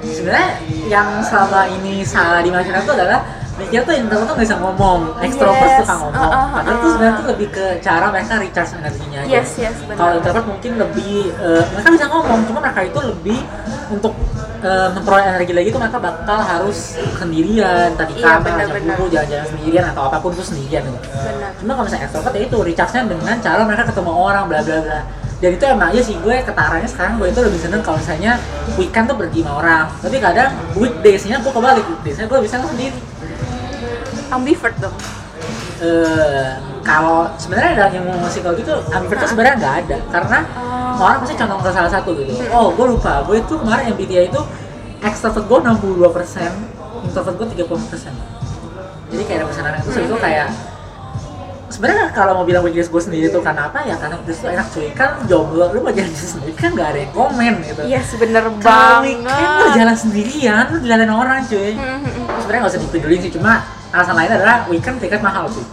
Sebenarnya 0.01 0.49
yang 0.89 1.21
selama 1.21 1.69
ini 1.69 2.01
salah 2.01 2.41
di 2.41 2.49
masyarakat 2.49 2.83
itu 2.83 2.93
adalah 2.97 3.21
mikir 3.61 3.85
tuh 3.85 3.93
introvert 3.93 4.25
tuh 4.25 4.33
nggak 4.33 4.47
bisa 4.49 4.57
ngomong, 4.57 4.99
extrovert 5.21 5.61
Yes. 5.61 5.79
suka 5.85 5.93
ngomong. 6.01 6.17
Uh, 6.17 6.25
uh, 6.33 6.45
Padahal 6.57 6.73
uh. 6.73 6.81
tuh 6.81 6.89
sebenarnya 6.89 7.13
tuh 7.13 7.27
lebih 7.29 7.47
ke 7.53 7.65
cara 7.85 8.05
mereka 8.09 8.33
recharge 8.41 8.71
energinya 8.81 9.19
aja. 9.21 9.29
yes 9.29 9.49
yes 9.61 9.75
Kalau 9.85 10.13
introvert 10.17 10.45
mungkin 10.49 10.71
lebih 10.81 11.13
eh, 11.37 11.63
mereka 11.69 11.89
bisa 11.93 12.05
ngomong, 12.09 12.39
cuma 12.49 12.59
mereka 12.65 12.81
itu 12.81 12.99
lebih 13.05 13.39
untuk 13.91 14.13
eh, 14.63 14.89
memperoleh 14.95 15.25
energi 15.35 15.53
lagi 15.53 15.67
itu 15.69 15.79
mereka 15.79 15.99
bakal 15.99 16.39
harus 16.39 16.95
sendirian, 17.19 17.91
tadi 17.99 18.13
Iya, 18.17 18.39
kamar, 18.39 18.79
guru, 18.95 19.05
jalan-jalan 19.11 19.47
sendirian 19.51 19.85
atau 19.91 20.07
apa 20.07 20.17
pun 20.23 20.31
itu 20.31 20.43
sendirian. 20.43 20.81
Gitu. 20.87 20.97
benar 21.11 21.51
Cuma 21.59 21.71
kalau 21.75 21.85
misalnya 21.85 22.03
extrovert 22.07 22.33
ya 22.33 22.41
itu 22.47 22.57
recharge-nya 22.63 23.01
dengan 23.05 23.35
cara 23.43 23.61
mereka 23.67 23.83
ketemu 23.91 24.11
orang 24.11 24.43
bla 24.47 24.59
bla 24.63 24.77
bla. 24.81 24.99
Dan 25.41 25.57
itu 25.57 25.65
emang 25.65 25.89
aja 25.89 26.01
sih 26.05 26.15
gue 26.21 26.35
ketaranya 26.45 26.85
sekarang 26.85 27.17
gue 27.17 27.27
itu 27.33 27.41
lebih 27.41 27.59
seneng 27.59 27.81
kalau 27.81 27.97
misalnya 27.97 28.37
weekend 28.77 29.09
tuh 29.09 29.17
pergi 29.17 29.39
sama 29.41 29.51
orang. 29.57 29.85
Tapi 29.99 30.17
kadang 30.21 30.49
weekdays-nya 30.77 31.41
gue 31.41 31.51
kebalik, 31.51 31.85
weekdays-nya 31.85 32.25
gue 32.29 32.39
bisa 32.45 32.55
sendiri. 32.61 32.99
ambivert 34.31 34.79
dong 34.79 34.95
Eh, 35.81 36.49
kalau 36.85 37.25
sebenarnya 37.41 37.73
dalam 37.73 38.05
ilmu 38.05 38.21
musikal 38.21 38.53
gitu 38.53 38.69
ambivert 38.93 39.25
tuh 39.25 39.33
sebenarnya 39.33 39.55
nggak 39.57 39.75
ada 39.81 39.97
karena 40.13 40.39
Orang 41.01 41.17
pasti 41.19 41.33
condong 41.35 41.59
ke 41.59 41.69
salah 41.69 41.89
satu 41.89 42.13
gitu. 42.13 42.31
Hmm. 42.31 42.53
Oh, 42.53 42.67
gue 42.69 42.85
lupa. 42.87 43.25
Gue 43.25 43.41
itu 43.41 43.53
kemarin 43.55 43.89
MBTI 43.91 44.29
itu 44.29 44.41
extrovert 45.01 45.43
gue 45.43 45.57
62%, 45.59 46.53
introvert 47.03 47.35
gue 47.35 47.47
30%. 47.57 48.13
Jadi 49.09 49.23
kayak 49.23 49.39
ada 49.39 49.47
pesanan 49.47 49.73
itu 49.75 49.89
Hmm. 49.89 50.05
itu 50.05 50.15
kayak 50.15 50.47
sebenarnya 51.67 52.11
kalau 52.11 52.35
mau 52.35 52.45
bilang 52.45 52.61
weekdays 52.61 52.85
gue 52.85 52.99
sendiri 53.01 53.27
tuh 53.27 53.39
karena 53.39 53.65
apa 53.65 53.79
ya 53.81 53.95
karena 53.95 54.19
tuh 54.19 54.35
enak 54.43 54.67
cuy 54.69 54.91
kan 54.91 55.23
jomblo 55.23 55.71
lu 55.71 55.79
mau 55.79 55.89
jalan 55.89 56.11
sendiri 56.27 56.51
kan 56.53 56.75
gak 56.75 56.87
ada 56.91 56.99
yang 56.99 57.11
komen 57.11 57.53
gitu 57.63 57.81
Iya, 57.81 58.01
bener 58.13 58.43
kalau 58.59 58.99
weekend 58.99 59.23
lu 59.23 59.31
banget. 59.63 59.71
jalan 59.73 59.95
sendirian 59.95 60.63
lu 60.67 60.77
diliatin 60.77 61.07
orang 61.09 61.39
cuy 61.45 61.71
Hmm, 61.71 61.97
hmm, 61.97 62.11
hmm. 62.11 62.25
sebenarnya 62.37 62.61
gak 62.61 62.71
usah 62.71 62.81
dipedulin 62.81 63.19
sih 63.19 63.31
cuma 63.31 63.51
alasan 63.89 64.15
lain 64.15 64.31
adalah 64.33 64.57
weekend 64.67 64.97
tiket 64.99 65.21
mahal 65.21 65.47
cuy 65.47 65.63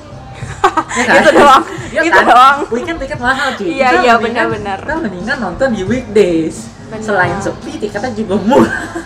Ya 0.88 1.02
kan? 1.08 1.14
Itu 1.20 1.30
doang, 1.32 1.62
Ya 1.88 2.00
itu 2.02 2.12
kan? 2.12 2.25
doang. 2.25 2.59
Weekend 2.68 2.99
tiket 2.99 3.18
mahal 3.18 3.49
cuy. 3.54 3.66
Iya, 3.71 3.88
iya, 4.02 4.14
benar-benar. 4.16 4.78
Kita 4.78 4.97
mendingan 4.99 5.38
nonton 5.38 5.68
di 5.71 5.83
weekdays. 5.83 6.68
Benar. 6.87 7.00
Selain 7.02 7.37
sepi, 7.38 7.76
tiketnya 7.76 8.12
juga 8.12 8.35
murah. 8.38 9.04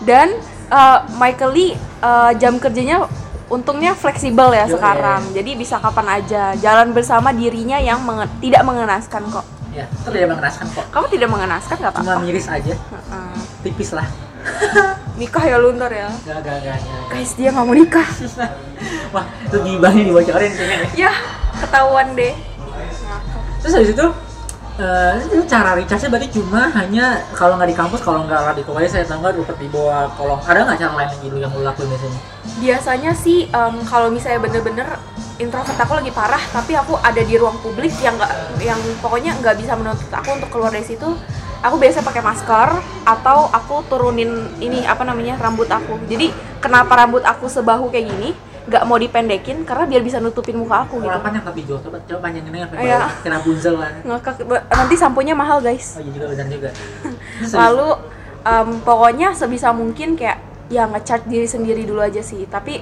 Dan 0.00 0.28
eh, 0.66 0.98
Michael 1.12 1.50
Lee 1.50 1.72
eh, 1.76 2.32
jam 2.36 2.56
kerjanya 2.56 3.06
untungnya 3.46 3.92
fleksibel 3.92 4.50
ya 4.50 4.64
Yo, 4.64 4.78
sekarang. 4.78 5.26
Jadi 5.30 5.50
bisa 5.54 5.76
kapan 5.76 6.06
aja 6.16 6.54
jalan 6.54 6.90
bersama 6.90 7.30
dirinya 7.30 7.76
yang 7.76 7.98
menge- 8.00 8.30
tidak 8.38 8.62
mengenaskan 8.62 9.26
kok. 9.26 9.42
ya, 9.70 9.86
itu 9.86 10.08
dia 10.08 10.26
mengenaskan 10.26 10.66
kok. 10.68 10.86
Kamu 10.88 11.06
tidak 11.08 11.28
mengenaskan 11.28 11.76
nggak 11.78 11.94
Cuma 11.94 12.02
apa-apa. 12.10 12.22
miris 12.22 12.46
aja, 12.46 12.74
Heeh. 12.74 13.34
tipis 13.60 13.90
lah. 13.90 14.06
Nikah 15.14 15.44
ya 15.44 15.58
luntur 15.58 15.86
ya. 15.86 16.10
Gak, 16.24 16.42
gak, 16.42 16.56
gak, 16.58 16.78
gak. 16.78 17.06
Guys, 17.06 17.34
dia 17.34 17.50
nggak 17.50 17.62
mau 17.62 17.74
nikah. 17.74 18.08
Wah, 19.14 19.26
itu 19.42 19.56
gibahnya 19.60 20.02
dibocorin 20.04 20.50
kayaknya 20.50 20.90
ya, 20.96 21.12
ketahuan 21.60 22.16
deh. 22.16 22.34
Terus 23.60 23.72
habis 23.76 23.90
itu, 23.92 24.06
itu 25.28 25.44
cara 25.44 25.76
recharge 25.76 26.08
berarti 26.08 26.28
cuma 26.40 26.72
hanya 26.72 27.20
kalau 27.36 27.60
nggak 27.60 27.70
di 27.70 27.76
kampus, 27.76 28.00
kalau 28.00 28.24
nggak 28.24 28.56
di 28.56 28.64
kuliah 28.64 28.88
saya 28.88 29.04
tahu 29.04 29.20
nggak 29.20 29.36
dapat 29.44 29.56
di 29.60 29.68
bawah 29.68 30.08
kolong. 30.16 30.40
Ada 30.40 30.64
nggak 30.64 30.78
cara 30.80 30.92
lain 30.96 31.10
lagi 31.12 31.26
lu 31.28 31.38
yang 31.38 31.52
lu 31.52 31.62
lakuin 31.62 31.88
biasanya? 31.92 32.20
Biasanya 32.60 33.12
sih 33.12 33.38
em, 33.52 33.74
kalau 33.84 34.08
misalnya 34.08 34.40
bener-bener 34.40 34.88
introvert 35.40 35.76
aku 35.76 35.92
lagi 36.00 36.12
parah, 36.12 36.40
tapi 36.52 36.72
aku 36.76 36.96
ada 37.00 37.20
di 37.20 37.34
ruang 37.36 37.56
publik 37.60 37.92
yang 38.00 38.16
nggak, 38.16 38.32
yang 38.60 38.80
pokoknya 39.00 39.36
nggak 39.40 39.56
bisa 39.60 39.72
menuntut 39.76 40.08
aku 40.12 40.36
untuk 40.36 40.48
keluar 40.48 40.72
dari 40.72 40.84
situ. 40.84 41.08
Aku 41.60 41.76
biasa 41.76 42.00
pakai 42.00 42.24
masker 42.24 42.68
atau 43.04 43.52
aku 43.52 43.84
turunin 43.92 44.48
ini 44.64 44.88
apa 44.88 45.04
namanya 45.04 45.36
rambut 45.36 45.68
aku. 45.68 46.00
Jadi 46.08 46.32
kenapa 46.56 46.96
rambut 46.96 47.20
aku 47.20 47.52
sebahu 47.52 47.92
kayak 47.92 48.08
gini? 48.08 48.32
Nggak 48.70 48.82
mau 48.86 48.98
dipendekin 49.02 49.66
karena 49.66 49.84
biar 49.90 50.02
bisa 50.06 50.22
nutupin 50.22 50.54
muka 50.54 50.86
aku 50.86 51.02
gitu. 51.02 51.10
Kurang 51.10 51.26
panjang 51.26 51.42
tapi 51.42 51.60
Jo, 51.66 51.76
coba 51.82 51.98
coba 52.06 52.18
panjangin 52.30 52.54
aja 52.54 52.70
sampai 52.70 52.78
bawah. 52.86 53.12
Kena 53.26 53.38
lah. 53.74 53.90
Ngakak 54.06 54.34
nanti 54.70 54.94
samponya 54.94 55.34
mahal 55.34 55.58
guys. 55.58 55.98
Oh 55.98 56.02
iya 56.06 56.10
juga 56.14 56.26
benar 56.30 56.46
juga. 56.46 56.70
Lalu 57.66 57.88
em, 58.46 58.68
pokoknya 58.86 59.28
sebisa 59.34 59.74
mungkin 59.74 60.14
kayak 60.14 60.38
ya 60.70 60.86
ngecharge 60.86 61.26
diri 61.26 61.50
sendiri 61.50 61.82
dulu 61.82 61.98
aja 61.98 62.22
sih. 62.22 62.46
Tapi 62.46 62.78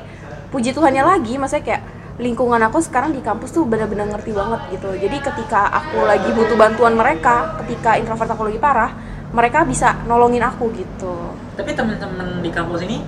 puji 0.53 0.77
Tuhannya 0.77 1.01
lagi, 1.01 1.41
maksudnya 1.41 1.65
kayak 1.65 1.83
lingkungan 2.19 2.59
aku 2.67 2.83
sekarang 2.83 3.15
di 3.15 3.23
kampus 3.23 3.55
tuh 3.55 3.65
benar-benar 3.65 4.11
ngerti 4.11 4.35
banget 4.35 4.61
gitu. 4.75 4.91
Jadi 4.93 5.17
ketika 5.23 5.71
aku 5.71 6.05
lagi 6.05 6.29
butuh 6.35 6.59
bantuan 6.59 6.99
mereka, 6.99 7.57
ketika 7.65 7.95
introvert 7.97 8.29
aku 8.35 8.51
lagi 8.51 8.59
parah, 8.61 8.91
mereka 9.31 9.63
bisa 9.63 9.95
nolongin 10.05 10.43
aku 10.43 10.69
gitu. 10.75 11.15
Tapi 11.55 11.73
teman-teman 11.73 12.43
di 12.43 12.51
kampus 12.51 12.83
ini 12.85 13.07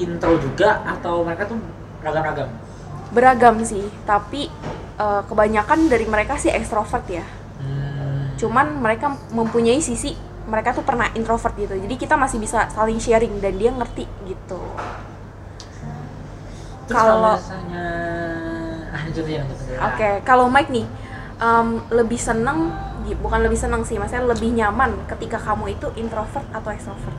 intro 0.00 0.40
juga 0.40 0.80
atau 0.88 1.20
mereka 1.20 1.44
tuh 1.44 1.60
ragam-ragam? 2.00 2.48
Beragam 3.10 3.56
sih, 3.64 3.84
tapi 4.04 4.48
eh, 4.98 5.22
kebanyakan 5.28 5.88
dari 5.88 6.06
mereka 6.06 6.36
sih 6.36 6.52
ekstrovert 6.52 7.06
ya. 7.08 7.24
Hmm. 7.60 8.36
Cuman 8.40 8.80
mereka 8.80 9.14
mempunyai 9.32 9.78
sisi 9.80 10.16
mereka 10.50 10.74
tuh 10.74 10.82
pernah 10.82 11.06
introvert 11.14 11.54
gitu. 11.54 11.78
Jadi 11.78 11.94
kita 11.94 12.18
masih 12.18 12.42
bisa 12.42 12.66
saling 12.74 12.98
sharing 12.98 13.38
dan 13.38 13.54
dia 13.54 13.70
ngerti 13.70 14.04
gitu. 14.26 14.58
Kalau 16.90 17.38
misalnya 17.38 17.86
ah. 19.78 19.86
Oke, 19.94 20.10
kalau 20.26 20.50
Mike 20.50 20.74
nih 20.74 20.86
em, 21.38 21.78
lebih 21.94 22.18
seneng, 22.18 22.74
bukan 23.22 23.40
lebih 23.46 23.54
seneng 23.54 23.86
sih, 23.86 23.94
maksudnya 23.94 24.26
lebih 24.26 24.50
nyaman 24.50 25.06
ketika 25.06 25.38
kamu 25.38 25.78
itu 25.78 25.86
introvert 25.94 26.46
atau 26.50 26.70
extrovert? 26.74 27.14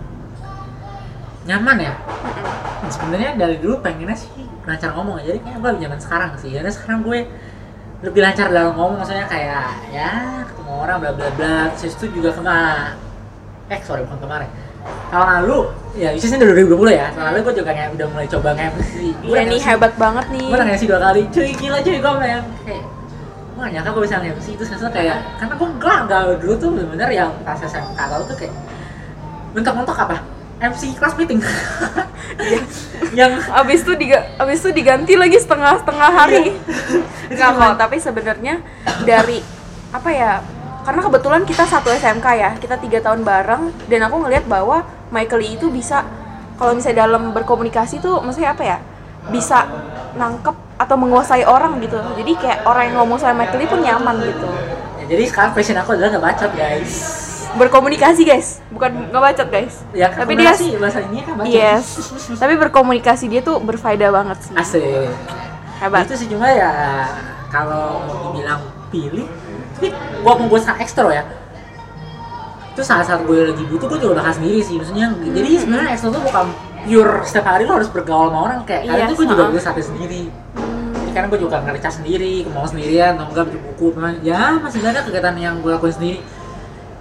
Nyaman 1.47 1.77
ya? 1.79 1.93
Mm-mm. 1.95 2.91
Sebenarnya 2.91 3.31
dari 3.39 3.55
dulu 3.63 3.79
pengennya 3.79 4.19
sih 4.19 4.40
lancar 4.62 4.89
ngomong 4.94 5.15
aja, 5.22 5.34
jadi 5.34 5.39
kayak 5.41 5.58
gue 5.58 5.70
lebih 5.74 5.82
nyaman 5.88 6.00
sekarang 6.01 6.32
sih. 6.38 6.50
Karena 6.53 6.72
sekarang 6.72 7.00
gue 7.01 7.20
lebih 8.01 8.22
lancar 8.22 8.48
dalam 8.50 8.74
ngomong, 8.77 8.98
maksudnya 9.01 9.25
kayak 9.25 9.65
ya 9.89 10.12
ketemu 10.46 10.72
orang 10.74 10.98
bla 11.01 11.12
bla 11.13 11.30
bla. 11.34 11.58
Terus 11.77 11.94
itu 11.98 12.06
juga 12.22 12.30
kena 12.34 12.58
eh 13.72 13.80
sorry 13.82 14.06
bukan 14.06 14.20
kemarin. 14.22 14.50
Tahun 15.13 15.27
lalu, 15.41 15.70
ya 15.94 16.10
bisnisnya 16.10 16.41
dari 16.41 16.65
2020 16.65 16.89
ya. 16.98 17.08
Tahun 17.13 17.25
lalu 17.30 17.38
gue 17.46 17.56
juga 17.62 17.72
kayak 17.74 17.89
udah 17.94 18.08
mulai 18.10 18.27
coba 18.30 18.50
nge-MC. 18.58 18.94
Gue 19.22 19.36
Iya 19.38 19.41
nih 19.46 19.62
hebat 19.62 19.94
banget 19.98 20.25
nih. 20.34 20.46
gue 20.50 20.58
udah 20.58 20.65
nge-MC 20.65 20.84
dua 20.89 21.00
kali 21.06 21.22
cuy 21.30 21.50
gila 21.53 21.77
cuy 21.86 21.98
gue 22.01 22.13
yang 22.25 22.46
kayak 22.65 22.84
gue 23.51 23.60
gak 23.62 23.72
nyangka 23.77 23.89
gue 23.94 24.03
bisa 24.10 24.15
nge-MC 24.18 24.48
itu 24.58 24.63
sesuatu 24.65 24.89
kayak 24.89 25.18
karena 25.38 25.53
gue 25.53 25.70
gak 25.77 26.00
gak 26.10 26.22
dulu 26.41 26.53
tuh 26.58 26.70
bener-bener 26.74 27.10
yang 27.13 27.30
pas 27.46 27.62
SMK 27.62 28.00
tau 28.00 28.24
tuh 28.25 28.34
kayak 28.34 28.53
mentok-mentok 29.53 29.98
apa 30.01 30.18
MC 30.62 30.94
class 30.94 31.18
meeting 31.18 31.41
Iya. 32.41 32.62
yang 33.12 33.32
Abis 33.51 33.84
itu 33.84 33.94
diga, 34.00 34.24
abis 34.39 34.63
itu 34.63 34.72
diganti 34.72 35.13
lagi 35.20 35.36
setengah-setengah 35.36 36.10
hari. 36.15 36.56
Itu 37.27 37.36
Nggak 37.38 37.51
kok, 37.60 37.74
tapi 37.75 37.96
sebenarnya 38.00 38.63
dari 39.03 39.44
apa 39.91 40.10
ya? 40.10 40.39
Karena 40.82 41.01
kebetulan 41.06 41.44
kita 41.44 41.68
satu 41.68 41.91
SMK 41.91 42.27
ya, 42.39 42.50
kita 42.58 42.80
tiga 42.80 43.03
tahun 43.03 43.22
bareng, 43.22 43.86
dan 43.91 44.08
aku 44.08 44.25
ngelihat 44.25 44.48
bahwa 44.48 44.82
Michael 45.12 45.44
Lee 45.44 45.60
itu 45.60 45.68
bisa 45.70 46.08
kalau 46.56 46.72
misalnya 46.77 47.06
dalam 47.06 47.36
berkomunikasi 47.36 48.00
tuh, 48.00 48.24
maksudnya 48.24 48.56
apa 48.56 48.63
ya? 48.63 48.77
Bisa 49.30 49.68
nangkep 50.18 50.56
atau 50.82 50.96
menguasai 50.98 51.46
orang 51.46 51.77
gitu. 51.84 52.00
Jadi 52.18 52.32
kayak 52.39 52.65
orang 52.65 52.89
yang 52.89 52.96
ngomong 53.03 53.20
sama 53.22 53.46
Michael 53.46 53.60
Lee 53.62 53.70
pun 53.70 53.82
nyaman 53.84 54.18
gitu. 54.24 54.50
ya, 55.03 55.06
jadi 55.06 55.24
sekarang 55.30 55.51
passion 55.53 55.77
aku 55.77 55.94
adalah 55.94 56.15
ngebacot 56.15 56.51
guys 56.56 57.30
Berkomunikasi 57.51 58.22
guys, 58.24 58.63
bukan 58.72 59.12
ngebacot 59.12 59.48
guys. 59.51 59.84
ya 59.91 60.08
Tapi 60.08 60.39
dia 60.39 60.55
sih 60.55 60.72
bahasa 60.79 61.03
ini 61.03 61.20
kan 61.20 61.36
bacot 61.36 61.51
Yes. 61.51 62.00
Tapi 62.39 62.53
berkomunikasi 62.55 63.27
dia 63.27 63.43
tuh 63.43 63.60
berfaedah 63.60 64.10
banget 64.12 64.38
sih. 64.39 64.53
asik. 64.55 65.12
Hebat. 65.81 66.05
itu 66.05 66.13
sih 66.13 66.27
cuma 66.29 66.46
ya 66.46 66.70
kalau 67.50 68.05
mau 68.05 68.29
dibilang 68.29 68.62
pilih 68.93 69.25
tapi 69.74 69.89
walaupun 70.22 70.46
gue 70.46 70.60
sangat 70.62 70.86
ekstro 70.86 71.10
ya 71.10 71.25
itu 72.72 72.86
saat 72.86 73.10
saat 73.10 73.25
gue 73.25 73.50
lagi 73.50 73.65
butuh 73.65 73.89
gue 73.89 74.00
juga 74.00 74.22
bakal 74.22 74.39
sendiri 74.39 74.62
sih. 74.62 74.77
Maksudnya 74.79 75.12
jadi 75.20 75.50
sebenarnya 75.60 75.89
ekstro 75.91 76.13
tuh 76.13 76.24
bukan 76.24 76.46
pure 76.86 77.13
setiap 77.27 77.46
hari 77.51 77.67
lo 77.67 77.75
harus 77.75 77.89
bergaul 77.91 78.29
sama 78.31 78.39
orang. 78.48 78.60
Kayak 78.63 78.81
kadang 78.88 78.96
Iya, 78.96 79.05
tuh 79.12 79.17
gue 79.17 79.27
juga 79.27 79.43
bisa 79.51 79.63
satu 79.74 79.81
sendiri. 79.84 80.22
Hmm, 80.55 80.93
jadi 80.96 81.12
kadang 81.12 81.29
gue 81.36 81.41
juga 81.43 81.58
ngericas 81.65 81.93
sendiri 82.00 82.34
mau 82.48 82.63
sendirian 82.63 83.20
atau 83.20 83.27
enggak 83.27 83.43
baca 83.51 83.60
buku 83.60 83.86
memang 83.98 84.13
ya 84.24 84.41
masih 84.62 84.79
ada 84.86 85.01
kegiatan 85.03 85.36
yang 85.36 85.55
gue 85.60 85.72
lakuin 85.74 85.96
sendiri 85.98 86.17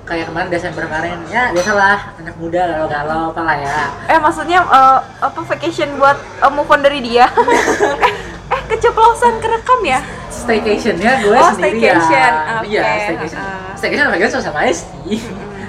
kayak 0.04 0.26
kemarin 0.26 0.48
Desember 0.50 0.84
kemarin 0.86 1.18
ya 1.30 1.54
biasalah 1.54 2.16
anak 2.18 2.34
muda 2.36 2.62
galau-galau 2.66 3.30
apa 3.30 3.40
lah 3.46 3.56
ya 3.58 3.78
Eh 4.10 4.18
maksudnya 4.18 4.58
eh, 4.62 4.98
apa 5.22 5.40
vacation 5.44 5.96
buat 5.96 6.18
eh, 6.18 6.50
move 6.50 6.66
on 6.66 6.80
dari 6.82 6.98
dia? 7.00 7.30
eh, 8.06 8.12
eh 8.50 8.60
keceplosan 8.66 9.38
kerekam 9.38 9.80
ya? 9.86 10.00
staycation 10.30 10.96
ya 10.98 11.20
gue 11.20 11.36
Oh, 11.36 11.52
sendirian 11.52 12.00
staycation. 12.00 12.32
Oke, 12.32 12.66
iya 12.72 12.82
staycation 13.06 13.38
heeh. 13.38 13.72
staycation 13.76 14.04
sama 14.08 14.16
sama 14.40 14.58
aja 14.64 14.72
sih 14.74 15.18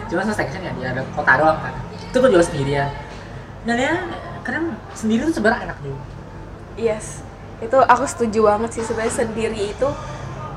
cuma 0.07 0.19
sama 0.23 0.33
staycation 0.33 0.61
ya 0.63 0.71
dia 0.79 0.87
ada 0.95 1.01
kota 1.11 1.31
doang 1.37 1.59
kan 1.59 1.73
itu 1.91 2.15
gue 2.17 2.29
juga 2.31 2.45
sendirian 2.45 2.89
dan 3.67 3.77
ya 3.77 3.93
kadang 4.41 4.65
sendiri 4.95 5.27
tuh 5.27 5.35
sebenarnya 5.37 5.69
enak 5.69 5.77
juga 5.83 6.01
Yes. 6.79 7.19
Itu 7.59 7.77
aku 7.77 8.07
setuju 8.07 8.47
banget 8.47 8.79
sih 8.79 8.83
sebenarnya 8.87 9.13
sendiri 9.13 9.61
itu 9.69 9.89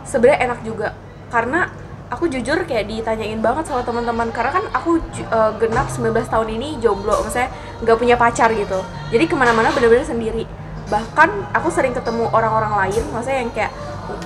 sebenarnya 0.06 0.38
enak 0.46 0.60
juga 0.62 0.88
karena 1.28 1.68
aku 2.14 2.30
jujur 2.30 2.62
kayak 2.64 2.86
ditanyain 2.86 3.42
banget 3.42 3.66
sama 3.66 3.82
teman-teman 3.82 4.30
karena 4.30 4.50
kan 4.54 4.64
aku 4.70 5.02
eh, 5.18 5.52
genap 5.58 5.90
19 5.90 6.14
tahun 6.30 6.48
ini 6.54 6.78
jomblo 6.78 7.18
maksudnya 7.20 7.50
nggak 7.82 7.96
punya 7.98 8.16
pacar 8.16 8.54
gitu. 8.54 8.78
Jadi 9.10 9.24
ke 9.26 9.34
mana-mana 9.34 9.74
bener-bener 9.74 10.06
sendiri. 10.06 10.46
Bahkan 10.88 11.52
aku 11.52 11.68
sering 11.74 11.92
ketemu 11.92 12.30
orang-orang 12.30 12.86
lain 12.86 13.02
maksudnya 13.10 13.38
yang 13.42 13.50
kayak 13.50 13.72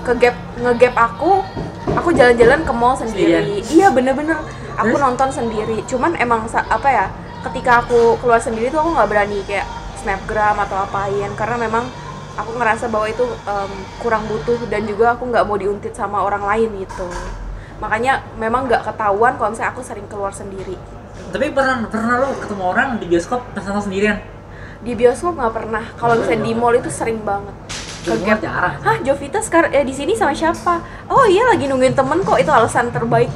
ke 0.04 0.12
gap 0.20 0.36
ngegap 0.58 0.94
aku 0.94 1.40
aku 1.96 2.10
jalan-jalan 2.12 2.60
ke 2.62 2.72
mall 2.76 2.94
sendiri. 2.94 3.64
Iya 3.72 3.88
bener-bener. 3.90 4.36
Aku 4.78 4.94
Terus? 4.94 5.02
nonton 5.02 5.28
sendiri. 5.34 5.82
Cuman 5.90 6.14
emang 6.20 6.46
apa 6.46 6.88
ya 6.92 7.06
ketika 7.50 7.82
aku 7.82 8.18
keluar 8.22 8.38
sendiri 8.38 8.70
tuh 8.70 8.84
aku 8.84 8.94
nggak 8.94 9.08
berani 9.10 9.40
kayak 9.46 9.66
snapgram 9.98 10.54
atau 10.62 10.78
apain 10.86 11.30
karena 11.34 11.56
memang 11.58 11.86
aku 12.38 12.54
ngerasa 12.54 12.86
bahwa 12.86 13.10
itu 13.10 13.26
em, 13.26 13.72
kurang 13.98 14.22
butuh 14.30 14.58
dan 14.70 14.86
juga 14.86 15.18
aku 15.18 15.26
nggak 15.26 15.42
mau 15.42 15.58
diuntit 15.58 15.90
sama 15.94 16.22
orang 16.22 16.46
lain 16.46 16.86
gitu 16.86 17.06
makanya 17.78 18.26
memang 18.38 18.66
nggak 18.66 18.82
ketahuan 18.82 19.38
kalau 19.38 19.50
misalnya 19.54 19.70
aku 19.70 19.82
sering 19.82 20.06
keluar 20.10 20.34
sendiri. 20.34 20.74
Tapi 21.28 21.52
pernah 21.52 21.84
pernah 21.86 22.14
lo 22.24 22.28
ketemu 22.40 22.62
orang 22.64 22.88
di 22.98 23.06
bioskop 23.06 23.40
nonton 23.52 23.84
sendirian? 23.90 24.18
Di 24.80 24.92
bioskop 24.94 25.36
nggak 25.36 25.52
pernah. 25.54 25.84
Kalau 25.98 26.14
misalnya 26.16 26.42
di 26.42 26.52
mall 26.56 26.74
itu 26.78 26.90
sering 26.90 27.20
banget. 27.22 27.54
Kegap. 28.08 28.40
jarang 28.40 28.74
Hah, 28.80 28.96
Jovita 29.04 29.42
sekarang 29.42 29.70
eh, 29.74 29.84
di 29.84 29.92
sini 29.92 30.16
sama 30.16 30.32
siapa? 30.32 30.80
Oh 31.12 31.28
iya 31.28 31.44
lagi 31.52 31.68
nungguin 31.68 31.92
temen 31.92 32.24
kok. 32.24 32.40
Itu 32.40 32.48
alasan 32.48 32.88
terbaik. 32.88 33.28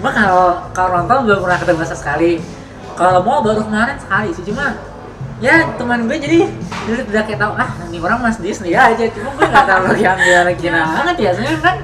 Cuma 0.00 0.10
kalau 0.16 0.50
kalau 0.72 0.90
nonton 1.04 1.28
belum 1.28 1.38
pernah 1.44 1.58
ketemu 1.60 1.82
sama 1.84 1.98
sekali. 1.98 2.32
Kalau 2.96 3.20
mau 3.20 3.44
baru 3.44 3.60
kemarin 3.68 4.00
sekali 4.00 4.28
sih. 4.32 4.44
Cuma 4.48 4.72
ya 5.40 5.68
teman 5.76 6.04
gue 6.08 6.16
jadi 6.20 6.48
jadi 6.84 7.00
udah 7.08 7.22
kayak 7.24 7.40
tahu 7.40 7.52
ah 7.56 7.70
ini 7.88 7.96
orang 8.00 8.18
mas 8.24 8.40
dia 8.40 8.54
sendiri 8.56 8.76
aja. 8.80 9.04
Cuma 9.12 9.28
gue 9.36 9.44
nggak 9.44 9.64
terlalu 9.68 10.00
yang 10.00 10.16
gimana 10.16 10.50
gimana 10.56 10.84
banget 11.04 11.16
ya. 11.20 11.30
Sebenarnya 11.36 11.60
kan 11.60 11.76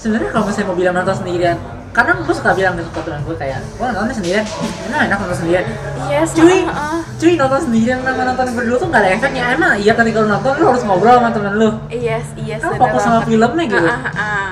sebenarnya 0.00 0.30
kalau 0.32 0.44
misalnya 0.48 0.68
mau 0.72 0.76
bilang 0.80 0.94
nonton 0.96 1.16
sendirian 1.20 1.56
karena 1.90 2.12
gue 2.22 2.34
suka 2.38 2.54
bilang 2.54 2.74
ke 2.78 3.00
teman 3.02 3.20
gue 3.26 3.34
kayak 3.34 3.60
gue 3.66 3.82
nontonnya 3.82 4.14
sendirian. 4.14 4.44
Emang 4.86 5.00
enak 5.10 5.18
nonton 5.26 5.38
sendirian? 5.42 5.64
Yes 6.06 6.30
cuy 6.38 6.62
ah, 6.64 6.70
ah. 6.70 7.00
cuy 7.18 7.32
nonton 7.34 7.60
sendirian 7.66 7.98
sama 8.06 8.22
nonton 8.30 8.46
berdua 8.54 8.76
tuh 8.78 8.88
gak 8.88 9.02
ada 9.02 9.10
efeknya. 9.18 9.44
Emang 9.52 9.74
iya 9.76 9.92
ketika 9.92 10.18
lu 10.22 10.28
nonton 10.30 10.52
lu 10.56 10.64
harus 10.70 10.82
ngobrol 10.86 11.18
sama 11.18 11.30
temen 11.34 11.52
lu? 11.58 11.68
Yes 11.90 12.26
yes 12.38 12.62
kan 12.62 12.78
fokus 12.78 13.02
sama 13.02 13.20
filmnya 13.26 13.64
gitu? 13.66 13.88
Ah, 13.90 14.00
ah, 14.06 14.10
ah. 14.16 14.48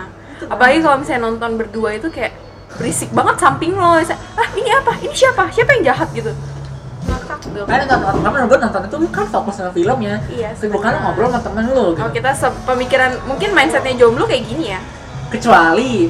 apalagi 0.51 0.79
kalau 0.83 0.97
misalnya 1.01 1.23
nonton 1.31 1.51
berdua 1.57 1.91
itu 1.95 2.09
kayak 2.11 2.35
berisik 2.75 3.11
banget 3.15 3.37
samping 3.39 3.73
lo. 3.79 3.97
Misalnya, 3.97 4.21
ah 4.35 4.49
ini 4.59 4.71
apa? 4.75 4.93
Ini 4.99 5.15
siapa? 5.15 5.43
Siapa 5.55 5.71
yang 5.79 5.95
jahat? 5.95 6.11
gitu. 6.13 6.35
Dong 7.49 7.65
Karena 7.65 7.87
nonton, 7.89 8.21
karena 8.21 8.45
gue 8.45 8.59
nonton 8.61 8.81
itu 8.85 8.97
kan 9.15 9.25
fokus 9.31 9.55
sama 9.57 9.71
filmnya. 9.73 10.21
Iya, 10.29 10.53
Tapi 10.53 10.69
bukan 10.69 10.91
ngobrol 11.01 11.31
sama 11.33 11.41
temen 11.41 11.65
lu 11.71 11.97
gitu. 11.97 12.03
Oh 12.05 12.11
kita 12.13 12.31
pemikiran 12.67 13.11
mungkin 13.25 13.55
mindsetnya 13.57 13.95
jomblo 13.97 14.27
kayak 14.27 14.45
gini 14.45 14.75
ya 14.77 14.81
Kecuali 15.29 16.09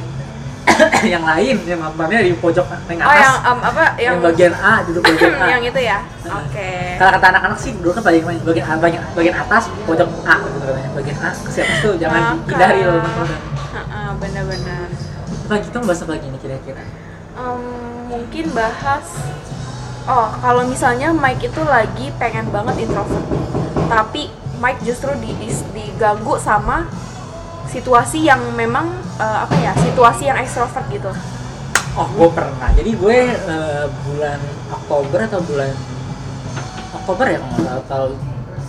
yang 1.13 1.25
lain 1.25 1.57
yang 1.65 1.81
nontonnya 1.81 2.21
di 2.21 2.33
pojok 2.35 2.63
yang 2.87 3.01
oh 3.01 3.09
atas. 3.09 3.19
yang 3.19 3.35
um, 3.43 3.59
apa 3.59 3.85
yang, 3.97 4.15
yang 4.15 4.17
bagian 4.21 4.55
A 4.55 4.85
duduk 4.85 5.03
bagian 5.03 5.35
A. 5.43 5.47
Yang 5.49 5.63
itu 5.73 5.81
ya? 5.83 5.99
Oke. 6.23 6.71
kalau 6.97 7.11
kata 7.17 7.27
anak-anak 7.33 7.59
sih 7.59 7.73
dulu 7.75 7.91
kan 7.93 8.03
bagian 8.05 8.25
bagian 8.45 8.67
A 8.69 8.73
bagian, 8.77 9.03
bagian 9.13 9.35
atas 9.35 9.73
pojok 9.83 10.07
A 10.23 10.35
gitu 10.39 10.57
katanya 10.61 10.91
bagian 10.93 11.17
A 11.19 11.29
ke 11.33 11.51
atas 11.51 11.79
tuh 11.81 11.95
jangan 11.97 12.23
Oke. 12.37 12.53
hindari 12.53 12.81
lo 12.83 12.95
nontonnya 12.97 13.39
Heeh, 13.69 14.09
benar-benar. 14.17 14.87
Nah 15.47 15.59
kita 15.61 15.77
bahas 15.81 16.01
apa 16.01 16.13
lagi 16.15 16.27
nih 16.27 16.41
kira-kira? 16.41 16.83
Em, 17.35 17.63
mungkin 18.07 18.45
bahas 18.51 19.07
oh 20.05 20.29
kalau 20.37 20.63
misalnya 20.65 21.11
Mike 21.11 21.43
itu 21.45 21.63
lagi 21.63 22.07
pengen 22.17 22.49
banget 22.49 22.85
introvert 22.85 23.25
tapi 23.89 24.31
Mike 24.59 24.83
justru 24.83 25.11
di, 25.17 25.33
di- 25.35 25.67
diganggu 25.73 26.37
sama 26.37 26.87
situasi 27.69 28.25
yang 28.25 28.41
memang 28.57 28.89
eh, 29.17 29.39
apa 29.45 29.55
ya 29.61 29.73
situasi 29.77 30.29
yang 30.29 30.39
ekstrovert 30.41 30.89
gitu 30.91 31.13
Oh, 31.99 32.07
gue 32.15 32.31
pernah. 32.31 32.71
Jadi 32.79 32.95
gue 32.95 33.19
eh, 33.35 33.85
bulan 34.07 34.39
Oktober 34.71 35.19
atau 35.19 35.43
bulan 35.43 35.75
Oktober 36.95 37.27
ya 37.27 37.39
kalau 37.43 37.81
atau 37.83 38.03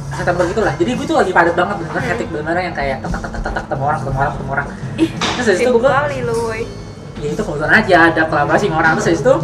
September 0.09 0.43
gitu 0.49 0.61
lah. 0.65 0.73
Jadi 0.73 0.97
gue 0.97 1.05
tuh 1.05 1.13
lagi 1.13 1.29
padat 1.29 1.53
banget 1.53 1.75
bener-bener 1.77 2.01
Hmm. 2.01 2.09
hektik 2.09 2.27
bener-bener 2.33 2.61
yang 2.65 2.75
kayak 2.75 2.97
tetak 3.05 3.21
tetak 3.21 3.41
tetak 3.45 3.63
ketemu 3.69 3.83
orang 3.85 3.99
ketemu 4.01 4.17
orang 4.17 4.33
ketemu 4.33 4.49
orang. 4.49 4.67
ih 4.97 5.09
Terus 5.13 5.45
habis 5.45 5.61
itu 5.61 5.71
gue 5.77 5.91
kali 5.93 6.17
lu 6.25 6.37
woy 6.49 6.61
ya 7.19 7.27
itu 7.35 7.41
kebetulan 7.43 7.73
aja 7.75 7.95
ada 8.09 8.21
kolaborasi 8.31 8.65
sama 8.71 8.77
orang 8.79 8.91
terus 8.97 9.07
habis 9.11 9.21
itu 9.21 9.35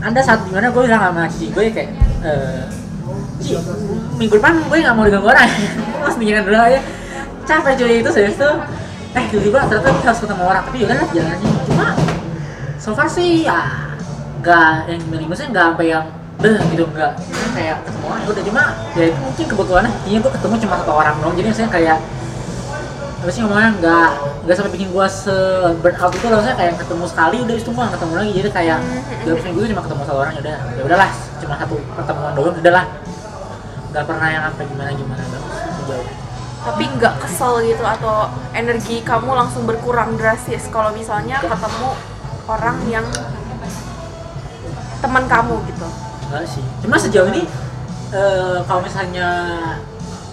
ada 0.00 0.20
saat 0.24 0.40
di 0.42 0.50
mana 0.50 0.66
gue 0.72 0.82
bilang 0.82 1.02
sama 1.06 1.22
cici 1.28 1.46
gue 1.52 1.64
kayak 1.70 1.90
eh 2.24 2.64
Ci, 3.36 3.52
minggu 4.16 4.40
depan 4.40 4.56
gue 4.64 4.76
nggak 4.80 4.94
mau 4.96 5.04
diganggu 5.04 5.28
orang 5.28 5.44
Mas 6.02 6.16
sendirian 6.16 6.42
dulu 6.42 6.56
aja 6.56 6.80
capek 7.46 7.72
cuy 7.78 7.94
itu 8.02 8.10
habis 8.10 8.34
itu 8.34 8.50
eh 9.16 9.24
tiba-tiba 9.32 9.58
ternyata 9.70 9.88
kita 9.96 10.08
harus 10.12 10.20
ketemu 10.20 10.42
orang. 10.44 10.62
Tapi 10.66 10.76
yaudah 10.82 10.96
lah 10.98 11.08
jalan 11.14 11.30
aja. 11.32 11.48
Cuma 11.64 11.86
so 12.76 12.90
far 12.92 13.08
sih 13.08 13.46
ya 13.46 13.58
nggak 14.42 14.90
yang 14.90 14.98
gimana 15.00 15.24
maksudnya 15.30 15.50
nggak 15.54 15.66
sampai 15.72 15.86
yang 15.88 16.04
beh 16.36 16.58
gitu 16.74 16.84
nggak. 16.90 17.12
Kayak 17.56 17.76
ketemu 17.86 18.04
orang 18.10 18.20
ya 18.20 18.28
udah. 18.28 18.44
Cuma 18.44 18.62
ya 18.98 19.04
itu 19.08 19.18
mungkin 19.22 19.44
kebetulan 19.48 19.84
intinya 19.88 20.18
gue 20.20 20.32
ketemu 20.36 20.54
cuma 20.66 20.74
satu 20.82 20.92
orang 20.92 21.14
dong 21.22 21.32
jadi 21.38 21.46
maksudnya 21.48 21.72
kayak 21.72 21.98
apa 23.16 23.30
sih 23.32 23.40
ngomongnya 23.42 23.70
nggak 23.80 24.08
nggak 24.44 24.54
sampai 24.54 24.72
bikin 24.76 24.88
gua 24.94 25.08
se 25.08 25.34
burn 25.80 25.96
out 25.98 26.12
itu 26.12 26.26
loh. 26.28 26.40
Saya 26.44 26.54
kayak 26.54 26.74
ketemu 26.78 27.04
sekali 27.08 27.36
udah 27.42 27.56
itu 27.56 27.70
nggak 27.72 27.90
ketemu 27.96 28.12
lagi. 28.12 28.30
Jadi 28.36 28.48
kayak 28.52 28.78
dalam 29.24 29.38
seminggu 29.40 29.58
itu 29.64 29.68
cuma 29.72 29.82
ketemu 29.82 30.02
satu 30.04 30.18
orang 30.20 30.32
ya 30.36 30.40
udah. 30.44 30.56
Ya 30.76 30.82
udahlah 30.84 31.10
cuma 31.40 31.54
satu 31.56 31.74
pertemuan 31.96 32.32
doang 32.36 32.54
udahlah. 32.60 32.84
Nggak 33.90 34.04
pernah 34.04 34.28
yang 34.28 34.42
sampai 34.50 34.64
gimana 34.68 34.90
gimana 34.92 35.22
banget 35.26 35.52
sejauh 35.80 36.25
tapi 36.66 36.84
nggak 36.90 37.14
kesel 37.18 37.62
gitu 37.62 37.80
atau 37.80 38.26
energi 38.50 39.00
kamu 39.00 39.30
langsung 39.30 39.64
berkurang 39.64 40.14
drastis 40.14 40.66
kalau 40.66 40.90
misalnya 40.90 41.38
ketemu 41.38 41.90
orang 42.44 42.76
yang 42.86 43.06
teman 44.98 45.24
kamu 45.24 45.54
gitu 45.66 45.86
enggak 46.26 46.44
sih 46.44 46.64
cuma 46.82 46.96
sejauh 46.96 47.28
ini 47.30 47.46
eh, 48.10 48.58
kalau 48.64 48.82
misalnya 48.82 49.28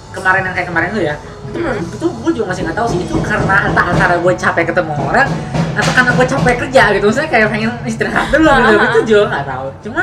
kemarin 0.10 0.42
yang 0.44 0.56
kayak 0.56 0.68
kemarin 0.68 0.90
tuh 0.92 1.04
ya 1.04 1.16
itu 1.16 1.32
Hmm. 1.54 1.78
itu 1.78 2.06
gue 2.08 2.32
juga 2.34 2.46
masih 2.50 2.66
nggak 2.66 2.78
tahu 2.80 2.88
sih 2.90 3.00
itu 3.00 3.16
karena 3.22 3.70
entah 3.70 3.86
antara 3.86 4.16
gue 4.18 4.34
capek 4.34 4.74
ketemu 4.74 4.94
orang 4.98 5.30
atau 5.74 5.92
karena 5.92 6.12
gue 6.12 6.26
capek 6.28 6.56
kerja 6.66 6.84
gitu 6.94 7.08
saya 7.10 7.28
kayak 7.28 7.48
pengen 7.50 7.72
istirahat 7.84 8.32
dulu 8.32 8.50
gitu 8.50 8.74
Ah. 8.74 8.86
itu 8.90 9.00
juga 9.06 9.24
nggak 9.30 9.46
tahu 9.46 9.68
cuma 9.84 10.02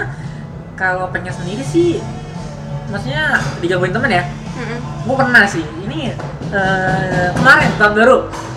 kalau 0.77 1.11
pengen 1.11 1.33
sendiri 1.33 1.64
sih 1.64 1.99
maksudnya 2.87 3.38
digangguin 3.59 3.90
temen 3.90 4.11
ya. 4.12 4.25
Gue 5.07 5.15
pernah 5.17 5.45
sih. 5.49 5.65
Ini 5.87 6.01
eh, 6.53 7.29
kemarin 7.37 7.71
tahun 7.81 7.93
baru. 7.97 8.17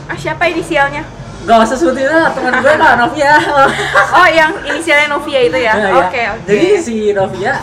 Ah 0.10 0.18
siapa 0.18 0.44
inisialnya? 0.50 1.04
Gak 1.44 1.58
usah 1.60 1.76
sebutin 1.76 2.08
lah 2.08 2.32
teman 2.32 2.56
gue 2.64 2.74
lah 2.80 2.94
Novia. 2.96 3.36
Oh 4.18 4.28
yang 4.30 4.54
inisialnya 4.64 5.12
Novia 5.12 5.40
itu 5.44 5.58
ya? 5.60 5.74
Nah, 5.76 6.08
oke 6.08 6.16
ya. 6.16 6.30
oke. 6.38 6.48
Jadi 6.48 6.68
si 6.80 6.96
Novia 7.12 7.60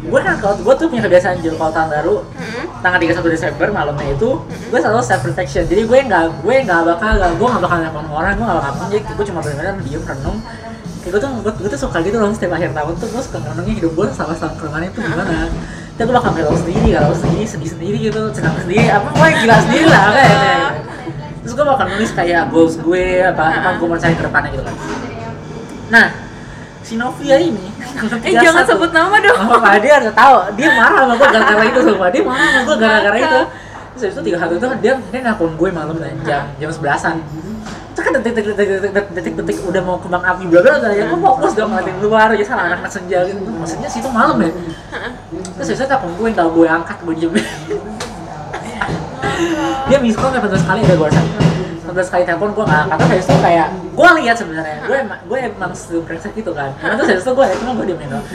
gue 0.00 0.20
kan 0.24 0.32
kalau 0.40 0.56
gue 0.56 0.74
tuh 0.80 0.88
punya 0.88 1.04
kebiasaan 1.04 1.44
jual 1.44 1.60
kalau 1.60 1.72
tahun 1.76 1.88
baru 1.92 2.14
Mm-mm. 2.24 2.64
tanggal 2.80 3.20
31 3.20 3.36
Desember 3.36 3.68
malamnya 3.68 4.16
itu 4.16 4.40
gue 4.48 4.78
selalu 4.80 5.04
self 5.04 5.28
reflection 5.28 5.68
jadi 5.68 5.84
gue 5.84 5.98
nggak 6.08 6.40
gue 6.40 6.54
nggak 6.64 6.80
bakal 6.88 7.20
gue 7.20 7.48
nggak 7.52 7.62
bakal 7.68 7.78
nelfon 7.84 8.08
orang 8.08 8.32
gue 8.32 8.46
nggak 8.48 8.58
bakal 8.64 8.72
apa 8.72 8.84
jadi 8.88 9.00
gue 9.04 9.26
cuma 9.28 9.40
benar-benar 9.44 9.74
diem 9.84 10.00
renung. 10.00 10.38
Kayak 11.00 11.12
gue 11.16 11.20
tuh 11.20 11.30
gue, 11.44 11.52
gue 11.52 11.70
tuh 11.76 11.80
suka 11.84 11.96
gitu 12.00 12.16
loh 12.16 12.32
setiap 12.32 12.56
akhir 12.56 12.72
tahun 12.72 12.92
tuh 12.96 13.08
gue 13.12 13.22
suka 13.28 13.38
renungin 13.44 13.74
hidup 13.76 13.92
gue 13.92 14.06
sama 14.16 14.32
sama 14.32 14.56
kemarin 14.56 14.88
itu 14.88 15.00
gimana 15.04 15.48
Terus 16.00 16.08
gue 16.08 16.16
bakal 16.16 16.32
galau 16.32 16.56
sendiri 16.56 16.96
galau 16.96 17.12
sendiri 17.12 17.44
sedih 17.44 17.70
sendiri 17.76 17.96
gitu 18.08 18.32
senang 18.32 18.56
sendiri 18.64 18.88
apa 18.88 19.12
gue 19.12 19.28
gila 19.44 19.56
sendiri 19.68 19.84
lah 19.84 20.02
kayaknya 20.16 20.56
terus 21.44 21.52
gue 21.52 21.66
bakal 21.68 21.86
nulis 21.92 22.10
kayak 22.16 22.42
goals 22.48 22.74
gue 22.80 23.04
apa 23.20 23.44
apa 23.60 23.68
gue 23.76 23.84
mau 23.84 24.00
cari 24.00 24.14
ke 24.16 24.24
depannya 24.24 24.48
gitu 24.56 24.64
kan 24.64 24.76
nah 25.92 26.06
si 26.80 26.96
Novia 26.96 27.36
ini 27.36 27.68
eh 28.24 28.32
jangan 28.32 28.64
sebut 28.64 28.90
nama 28.96 29.12
dong 29.20 29.38
Oh, 29.44 29.60
Pak 29.60 29.76
dia 29.84 30.00
udah 30.00 30.14
tahu, 30.16 30.36
dia 30.56 30.68
marah 30.72 31.04
sama 31.04 31.14
gue 31.20 31.28
gara-gara 31.28 31.64
itu 31.68 31.80
sumpah. 31.84 32.08
Dia 32.08 32.22
marah 32.24 32.48
sama 32.48 32.62
gue 32.64 32.76
gara-gara 32.80 33.16
itu. 33.20 33.40
Terus 33.92 34.12
itu 34.16 34.20
tiga 34.24 34.38
hari 34.40 34.54
itu 34.56 34.68
dia 34.80 34.94
dia 34.96 35.20
nelpon 35.20 35.52
gue 35.52 35.68
malam 35.68 35.96
jam 36.24 36.48
jam 36.56 36.70
sebelasan. 36.72 37.20
Kan 38.00 38.12
detik-detik 38.16 38.54
detik-detik 38.56 39.06
detik-detik 39.12 39.56
udah 39.68 39.82
mau 39.84 39.96
kembang 40.00 40.24
api 40.24 40.48
bla 40.48 40.60
bla 40.64 40.80
bla 40.80 40.90
ya 40.96 41.04
fokus 41.12 41.52
dong 41.52 41.70
ngeliatin 41.76 41.96
luar 42.00 42.28
ya 42.32 42.44
salah 42.44 42.64
anak-anak 42.72 42.92
senja 42.92 43.18
gitu. 43.28 43.40
Maksudnya 43.44 43.88
sih 43.92 44.00
itu 44.00 44.10
malam 44.10 44.40
ya. 44.40 44.50
Terus 45.60 45.66
habis 45.70 45.80
itu 45.80 45.86
telepon 45.86 46.10
gue 46.16 46.28
kalau 46.32 46.50
gue 46.56 46.66
angkat 46.66 46.96
gue 47.04 47.14
diem. 47.14 47.34
dia 49.88 49.98
miss 49.98 50.14
call 50.14 50.30
betul 50.30 50.58
sekali 50.60 50.80
ada 50.86 50.94
gue 50.94 51.08
rasa 51.10 51.22
betul 51.90 52.04
sekali 52.06 52.22
telepon 52.22 52.50
gue 52.54 52.64
nggak 52.64 52.84
terus 52.94 53.10
habis 53.10 53.26
itu 53.26 53.36
kayak 53.42 53.68
gue 53.74 54.08
lihat 54.22 54.36
sebenarnya 54.38 54.78
gue 54.86 54.96
emang 55.02 55.20
gue 55.26 55.38
emang 55.50 55.72
sebrengsek 55.74 56.32
itu 56.38 56.52
kan 56.54 56.70
Nah, 56.78 56.94
terus 56.94 57.26
itu 57.26 57.32
gue 57.34 57.46
cuma 57.58 57.72
gue 57.74 57.86
diemin 57.90 58.06
doang 58.06 58.26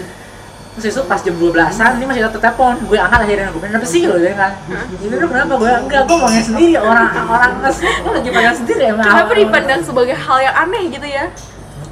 terus 0.76 0.92
itu 0.92 1.02
pas 1.08 1.20
jam 1.24 1.36
12an 1.40 1.92
ini 1.96 2.04
masih 2.04 2.22
tetap 2.28 2.42
telepon 2.44 2.76
gue 2.84 2.98
angkat 3.00 3.20
akhirnya 3.24 3.48
gue 3.48 3.62
kenapa 3.64 3.88
sih 3.88 4.02
lo 4.12 4.20
dia 4.20 4.36
kan 4.36 4.52
ini 5.00 5.16
lu 5.16 5.28
kenapa 5.32 5.54
gue 5.56 5.72
enggak 5.88 6.02
gue 6.04 6.18
maunya 6.20 6.44
sendiri 6.44 6.76
orang 6.76 7.08
orang 7.32 7.52
nges 7.64 7.78
gue 7.80 8.12
lagi 8.12 8.30
pengen 8.36 8.56
sendiri 8.60 8.84
emang 8.92 9.08
kenapa 9.08 9.32
dipandang 9.40 9.82
sebagai 9.88 10.16
hal 10.20 10.38
yang 10.44 10.56
aneh 10.68 10.84
gitu 10.92 11.08
ya 11.08 11.26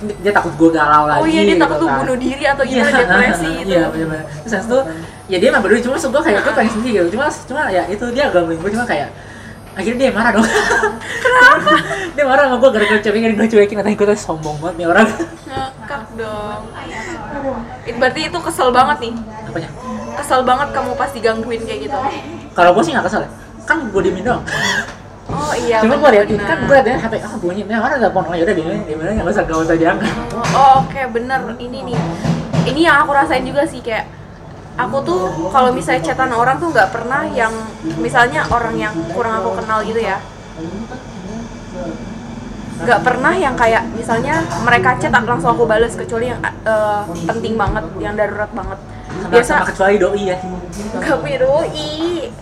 dia 0.03 0.31
takut 0.35 0.51
gue 0.59 0.69
galau 0.75 1.07
lagi 1.07 1.23
oh 1.23 1.27
iya 1.31 1.41
dia 1.47 1.55
gitu 1.55 1.63
takut 1.63 1.77
tuh 1.79 1.87
kan. 1.87 1.97
bunuh 2.03 2.17
diri 2.19 2.43
atau 2.43 2.63
gimana 2.67 2.91
Iya, 2.91 2.99
depresi 3.07 3.47
gitu 3.63 3.71
Iya, 3.71 3.83
bener-bener. 3.87 4.25
Terus 4.43 4.63
itu, 4.67 4.79
ya 5.31 5.37
dia 5.39 5.47
emang 5.47 5.63
berdua 5.63 5.79
cuma 5.79 5.95
gue 5.95 6.21
kayak 6.27 6.39
gue 6.43 6.53
pengen 6.59 6.71
sendiri 6.75 6.91
gitu. 6.99 7.07
Cuma, 7.15 7.25
cuma 7.31 7.61
ya 7.71 7.83
itu 7.87 8.05
dia 8.11 8.25
gangguin 8.27 8.59
gue 8.59 8.71
cuma 8.75 8.83
kayak 8.83 9.09
akhirnya 9.79 9.99
dia 10.03 10.11
marah 10.11 10.31
dong. 10.35 10.43
Kenapa? 11.23 11.71
dia 12.19 12.23
marah 12.27 12.43
sama 12.51 12.57
gue 12.59 12.69
gara-gara 12.75 12.99
cuekin, 12.99 13.31
gue 13.31 13.47
cuekin 13.47 13.75
katanya 13.79 13.95
gue 13.95 14.07
tuh 14.11 14.19
sombong 14.19 14.57
banget 14.59 14.75
nih 14.83 14.87
orang. 14.91 15.07
ngakak 15.47 16.03
dong 16.19 16.63
It- 17.83 17.97
berarti 17.99 18.21
itu 18.27 18.37
kesel 18.39 18.69
banget 18.71 18.97
nih 19.03 19.13
Apanya? 19.45 19.69
kesel 20.13 20.41
banget 20.43 20.67
kamu 20.71 20.91
pas 20.93 21.09
digangguin 21.09 21.61
kayak 21.63 21.79
gitu 21.89 21.97
Kalau 22.53 22.69
gue 22.71 22.83
sih 22.85 22.93
nggak 22.93 23.05
kesel 23.09 23.25
ya. 23.25 23.29
Kan 23.63 23.89
gue 23.89 24.01
diemin 24.03 24.23
doang. 24.23 24.43
oh 25.33 25.53
iya 25.55 25.79
cuma 25.81 25.95
gue 25.97 26.09
liatin 26.13 26.37
kan 26.37 26.57
gue 26.61 26.75
liatin 26.77 26.99
HP, 26.99 27.13
ah 27.23 27.33
bunyi, 27.39 27.63
nih 27.65 27.79
orang 27.79 27.97
telepon, 27.97 28.23
oh 28.27 28.35
yaudah 28.35 28.53
diemin, 28.53 28.83
diemin 28.85 29.05
aja 29.07 29.23
nggak 29.23 29.33
usah 29.33 29.43
nggak 29.47 29.59
usah 29.65 29.75
diangkat. 29.79 30.11
Oh 30.53 30.83
oke 30.83 31.01
bener 31.15 31.41
ini 31.57 31.79
nih 31.89 31.97
ini 32.69 32.81
yang 32.85 33.01
aku 33.01 33.11
rasain 33.15 33.41
juga 33.41 33.63
sih 33.65 33.79
kayak 33.81 34.05
aku 34.75 34.97
tuh 35.01 35.19
kalau 35.49 35.69
misalnya 35.71 36.01
chatan 36.01 36.31
orang 36.33 36.59
tuh 36.59 36.69
nggak 36.69 36.89
pernah 36.91 37.23
yang 37.29 37.53
misalnya 37.97 38.45
orang 38.51 38.75
yang 38.77 38.93
kurang 39.15 39.41
aku 39.41 39.57
kenal 39.57 39.79
gitu 39.81 40.01
ya 40.01 40.17
nggak 42.73 42.99
pernah 43.01 43.33
yang 43.33 43.53
kayak 43.53 43.85
misalnya 43.93 44.41
mereka 44.65 44.97
chat 44.97 45.13
langsung 45.13 45.53
aku 45.53 45.63
bales 45.63 45.93
kecuali 45.93 46.33
yang 46.33 46.41
eh, 46.41 47.01
penting 47.23 47.53
banget 47.53 47.85
yang 48.01 48.17
darurat 48.17 48.49
banget 48.49 48.79
biasa 49.29 49.49
sama 49.55 49.65
kecuali 49.69 49.95
doi 50.01 50.23
ya. 50.25 50.37
nggak 50.97 51.17
punya 51.21 51.37
doi 51.39 51.89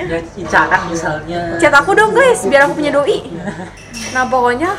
Ya, 0.02 0.18
misalnya. 0.88 1.60
chat 1.60 1.74
aku 1.76 1.92
dong 1.94 2.16
guys 2.16 2.42
biar 2.42 2.66
aku 2.66 2.80
punya 2.80 2.90
doi 2.90 3.28
nah 4.12 4.24
pokoknya 4.26 4.72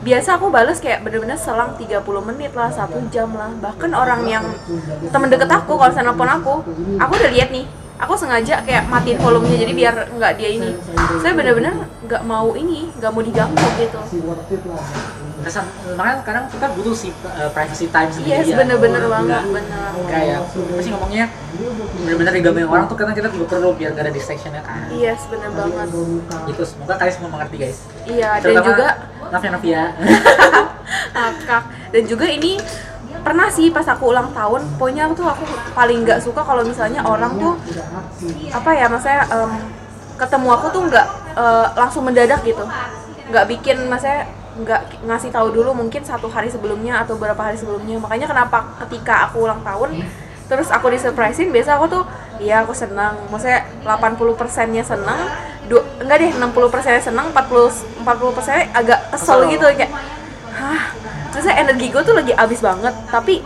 biasa 0.00 0.40
aku 0.40 0.48
bales 0.48 0.80
kayak 0.80 1.04
bener-bener 1.04 1.36
selang 1.36 1.76
30 1.76 2.00
menit 2.24 2.56
lah 2.56 2.72
satu 2.72 2.96
jam 3.10 3.28
lah 3.34 3.52
bahkan 3.60 3.92
orang 3.92 4.24
yang 4.24 4.44
temen 5.04 5.28
deket 5.28 5.50
aku 5.50 5.76
kalau 5.76 5.90
misalnya 5.90 6.08
nelfon 6.10 6.30
aku 6.30 6.54
aku 6.96 7.12
udah 7.14 7.30
lihat 7.30 7.50
nih 7.50 7.66
aku 8.00 8.12
sengaja 8.16 8.64
kayak 8.64 8.88
matiin 8.88 9.18
volumenya 9.20 9.68
jadi 9.68 9.72
biar 9.76 9.94
nggak 10.16 10.32
dia 10.40 10.50
ini. 10.56 10.70
Saya 11.20 11.32
bener-bener 11.36 11.74
nggak 12.08 12.22
mau 12.24 12.56
ini 12.56 12.88
nggak 12.96 13.10
mau 13.12 13.22
diganggu 13.22 13.66
gitu. 13.76 14.00
Kesan, 15.40 15.64
makanya 15.96 16.20
kadang 16.20 16.44
kita 16.52 16.68
butuh 16.76 16.92
sih 16.92 17.08
uh, 17.24 17.48
privacy 17.56 17.88
time 17.88 18.12
sendiri 18.12 18.44
yes 18.44 18.52
ya. 18.52 18.60
bener-bener 18.60 19.08
banget 19.08 19.40
Nggak 19.40 19.44
bener. 19.56 19.90
Kayak 20.04 20.38
apa 20.44 20.80
sih 20.84 20.90
ngomongnya? 20.92 21.26
Bener-bener 21.96 22.32
digangguin 22.36 22.68
orang 22.68 22.84
tuh 22.92 22.96
kadang 23.00 23.16
kita 23.16 23.32
juga 23.32 23.56
perlu 23.56 23.72
biar 23.72 23.96
gak 23.96 24.04
ada 24.04 24.12
distractionnya 24.12 24.60
kan. 24.60 24.92
Yes 24.92 25.24
bener 25.32 25.48
banget. 25.56 25.88
Itu 26.44 26.62
semoga 26.68 26.94
kalian 27.00 27.14
semua 27.16 27.30
mengerti 27.32 27.56
guys. 27.56 27.78
Iya 28.04 28.30
dan 28.44 28.54
juga 28.60 28.88
Novia 29.32 29.50
Novia 29.56 29.82
akak 31.14 31.62
dan 31.94 32.02
juga 32.04 32.26
ini 32.28 32.60
pernah 33.20 33.48
sih 33.48 33.68
pas 33.68 33.84
aku 33.84 34.10
ulang 34.10 34.32
tahun 34.32 34.60
pokoknya 34.76 35.12
tuh 35.12 35.26
aku 35.26 35.44
paling 35.72 36.02
nggak 36.02 36.20
suka 36.20 36.40
kalau 36.40 36.62
misalnya 36.62 37.00
orang 37.02 37.36
tuh 37.36 37.54
apa 38.50 38.70
ya 38.72 38.86
maksudnya 38.88 39.22
em, 39.28 39.50
ketemu 40.16 40.48
aku 40.52 40.66
tuh 40.68 40.82
nggak 40.88 41.06
eh, 41.34 41.66
langsung 41.76 42.02
mendadak 42.04 42.40
gitu. 42.42 42.64
Nggak 43.30 43.44
bikin 43.48 43.88
maksudnya 43.88 44.26
nggak 44.60 45.06
ngasih 45.06 45.30
tahu 45.30 45.54
dulu 45.54 45.70
mungkin 45.72 46.02
satu 46.02 46.26
hari 46.26 46.50
sebelumnya 46.50 47.00
atau 47.00 47.16
beberapa 47.16 47.40
hari 47.40 47.56
sebelumnya. 47.56 47.96
Makanya 47.96 48.26
kenapa 48.28 48.76
ketika 48.84 49.30
aku 49.30 49.46
ulang 49.46 49.62
tahun 49.62 50.04
terus 50.50 50.66
aku 50.66 50.90
disurprisein 50.90 51.54
biasa 51.54 51.78
aku 51.78 51.86
tuh 51.86 52.02
iya 52.42 52.66
aku 52.66 52.74
senang 52.74 53.14
maksudnya 53.30 53.62
80 53.86 54.34
persennya 54.34 54.82
senang 54.82 55.30
du- 55.70 55.86
enggak 56.02 56.26
deh 56.26 56.30
60 56.34 56.74
persennya 56.74 56.98
senang 56.98 57.30
40 57.30 58.02
40 58.02 58.34
persennya 58.34 58.66
agak 58.74 58.98
kesel 59.14 59.46
Kesel. 59.46 59.50
gitu 59.54 59.66
kayak 59.78 59.94
hah 60.50 60.82
maksudnya 61.40 61.56
energi 61.56 61.86
gue 61.88 62.02
tuh 62.04 62.12
lagi 62.12 62.32
abis 62.36 62.60
banget 62.60 62.94
tapi 63.08 63.40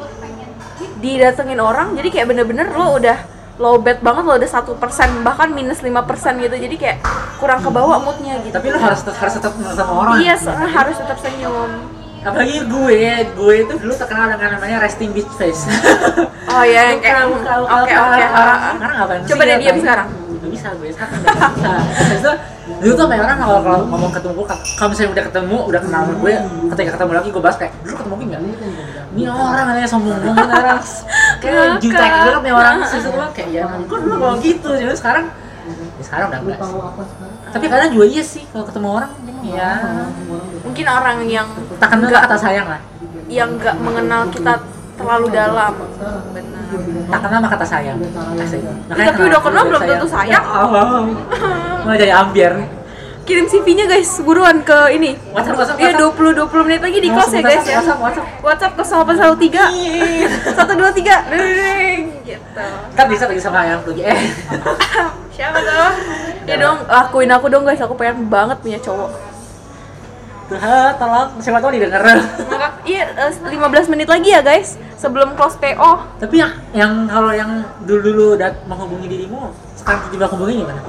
didatengin 0.99 1.63
orang 1.63 1.95
jadi 1.95 2.11
kayak 2.11 2.27
bener-bener 2.27 2.67
lo 2.75 2.99
udah 2.99 3.19
low 3.63 3.79
bad 3.79 4.03
banget 4.03 4.27
lo 4.27 4.35
udah 4.35 4.51
satu 4.51 4.75
persen 4.75 5.23
bahkan 5.23 5.55
minus 5.55 5.79
5 5.79 5.95
persen 6.11 6.43
gitu 6.43 6.59
jadi 6.59 6.75
kayak 6.75 6.99
kurang 7.39 7.63
kebawa 7.63 8.03
moodnya 8.03 8.43
gitu. 8.43 8.51
Tapi 8.51 8.67
lu 8.75 8.79
harus 8.83 8.99
harus 9.07 9.35
tetap 9.39 9.53
sama 9.55 9.93
orang. 9.95 10.15
Iya 10.19 10.35
soalnya 10.35 10.71
harus 10.75 10.97
tetap 10.99 11.19
senyum. 11.23 11.71
Apalagi 12.25 12.67
gue 12.67 13.01
gue 13.37 13.55
itu 13.63 13.75
dulu 13.79 13.95
terkenal 13.95 14.27
dengan 14.35 14.59
namanya 14.59 14.83
resting 14.83 15.15
bitch 15.15 15.31
face. 15.39 15.71
Oh 16.55 16.63
iya 16.63 16.95
yang 16.95 17.03
kayak 17.03 17.27
oke 17.35 17.51
oke 17.67 17.93
orang 18.31 18.59
sekarang 18.79 18.95
ngapain 18.95 19.21
sih 19.27 19.31
coba 19.35 19.43
deh 19.43 19.57
diam 19.59 19.79
sekarang. 19.83 20.09
Gak 20.15 20.51
bisa 20.55 20.69
gue 20.79 20.89
sekarang 20.95 21.19
bisa 22.15 22.31
dulu 22.65 22.93
tuh 22.97 23.07
kayak 23.13 23.23
orang 23.29 23.39
kalau 23.45 23.59
kalau 23.61 23.79
ngomong 23.93 24.11
ketemu 24.13 24.33
gue 24.41 24.47
kalau 24.49 24.89
misalnya 24.89 25.11
udah 25.13 25.25
ketemu 25.29 25.57
udah 25.69 25.81
kenal 25.85 26.01
sama 26.01 26.15
gue 26.17 26.33
ketika 26.73 26.91
ketemu 26.97 27.13
lagi 27.13 27.29
gue 27.29 27.43
bahas 27.45 27.57
kayak 27.61 27.73
dulu 27.85 27.95
ketemu 28.01 28.15
gue 28.15 28.27
nggak? 28.33 28.43
Ini 29.15 29.23
orang 29.31 29.65
katanya 29.71 29.89
sombong 29.89 30.19
banget 30.27 30.49
orang. 30.59 30.81
Kayak 31.45 31.79
jutek 31.79 32.11
banget 32.11 32.43
nih 32.43 32.55
orang. 32.57 32.75
Gue 32.83 33.27
kayak 33.37 33.49
ya 33.53 33.63
gue 33.69 33.99
dulu 34.01 34.15
kalau 34.17 34.37
gitu? 34.43 34.71
Jadi 34.75 34.97
sekarang 34.97 35.25
ya 35.65 36.03
sekarang 36.05 36.27
udah 36.29 36.41
enggak 36.45 36.59
tapi 37.55 37.65
kadang 37.71 37.91
juga 37.95 38.07
iya 38.11 38.25
sih 38.27 38.45
kalau 38.51 38.65
ketemu 38.69 38.89
orang 39.01 39.11
ya 39.47 39.71
mungkin 40.61 40.87
orang 40.91 41.19
yang 41.25 41.49
tak 41.79 41.89
kenal 41.95 42.11
kata 42.11 42.37
sayang 42.37 42.67
lah. 42.69 42.81
yang 43.31 43.57
nggak 43.57 43.77
mengenal 43.81 44.29
kita 44.29 44.61
terlalu 44.95 45.27
dalam. 45.31 45.73
Benar. 46.33 46.63
Tak 47.11 47.21
kenal 47.23 47.39
maka 47.43 47.55
kata 47.59 47.67
sayang. 47.67 47.99
Asik. 48.41 48.61
Makanya 48.91 49.11
tapi 49.15 49.23
udah 49.31 49.41
kenal 49.43 49.63
belum 49.69 49.83
tentu 49.85 50.07
sayang. 50.09 50.33
Ya 50.35 50.41
Allah. 50.43 51.07
Mulai 51.85 51.99
jadi 52.01 52.13
ambiar 52.15 52.55
kirim 53.25 53.49
CV-nya 53.49 53.89
guys 53.89 54.21
buruan 54.21 54.61
ke 54.61 54.79
ini. 54.95 55.17
WhatsApp, 55.33 55.57
WhatsApp, 55.57 55.81
Iya 55.81 55.97
WhatsApp. 55.97 56.45
20 56.45 56.61
20 56.61 56.67
menit 56.69 56.81
lagi 56.85 56.99
di 57.01 57.09
kelas 57.09 57.31
ya 57.33 57.41
guys 57.41 57.65
ya. 57.65 57.81
WhatsApp, 57.81 58.01
WhatsApp. 58.45 58.73
WhatsApp. 58.77 58.77
0813 58.85 60.53
123 60.53 61.33
Deng, 61.33 62.03
gitu. 62.29 62.67
Kan 62.95 63.05
bisa 63.09 63.25
lagi 63.25 63.41
sama 63.41 63.65
yang 63.65 63.81
lagi 63.81 64.03
eh. 64.05 64.21
Siapa 65.37 65.59
tuh? 65.59 65.91
Ya 66.45 66.61
dong 66.61 66.85
lakuin 66.85 67.33
aku 67.33 67.47
dong 67.49 67.65
guys. 67.65 67.81
Aku 67.81 67.97
pengen 67.97 68.29
banget 68.29 68.61
punya 68.61 68.79
cowok 68.79 69.11
Tuhan 70.45 70.93
tolong 70.97 71.29
siapa 71.39 71.59
tahu 71.59 71.73
didengar 71.73 72.05
Maka, 72.45 72.69
iya 72.85 73.09
eh, 73.11 73.33
15 73.33 73.57
menit 73.89 74.07
lagi 74.07 74.29
ya 74.29 74.41
guys 74.41 74.77
sebelum 74.95 75.33
close 75.35 75.57
PO 75.57 75.91
tapi 76.21 76.37
yang 76.37 76.53
yang 76.73 76.93
kalau 77.07 77.31
yang 77.31 77.65
dulu 77.83 78.01
dulu 78.05 78.25
udah 78.35 78.53
menghubungi 78.65 79.09
dirimu 79.09 79.49
sekarang 79.75 80.09
tiba 80.09 80.25
hubungi 80.27 80.61
gimana? 80.61 80.81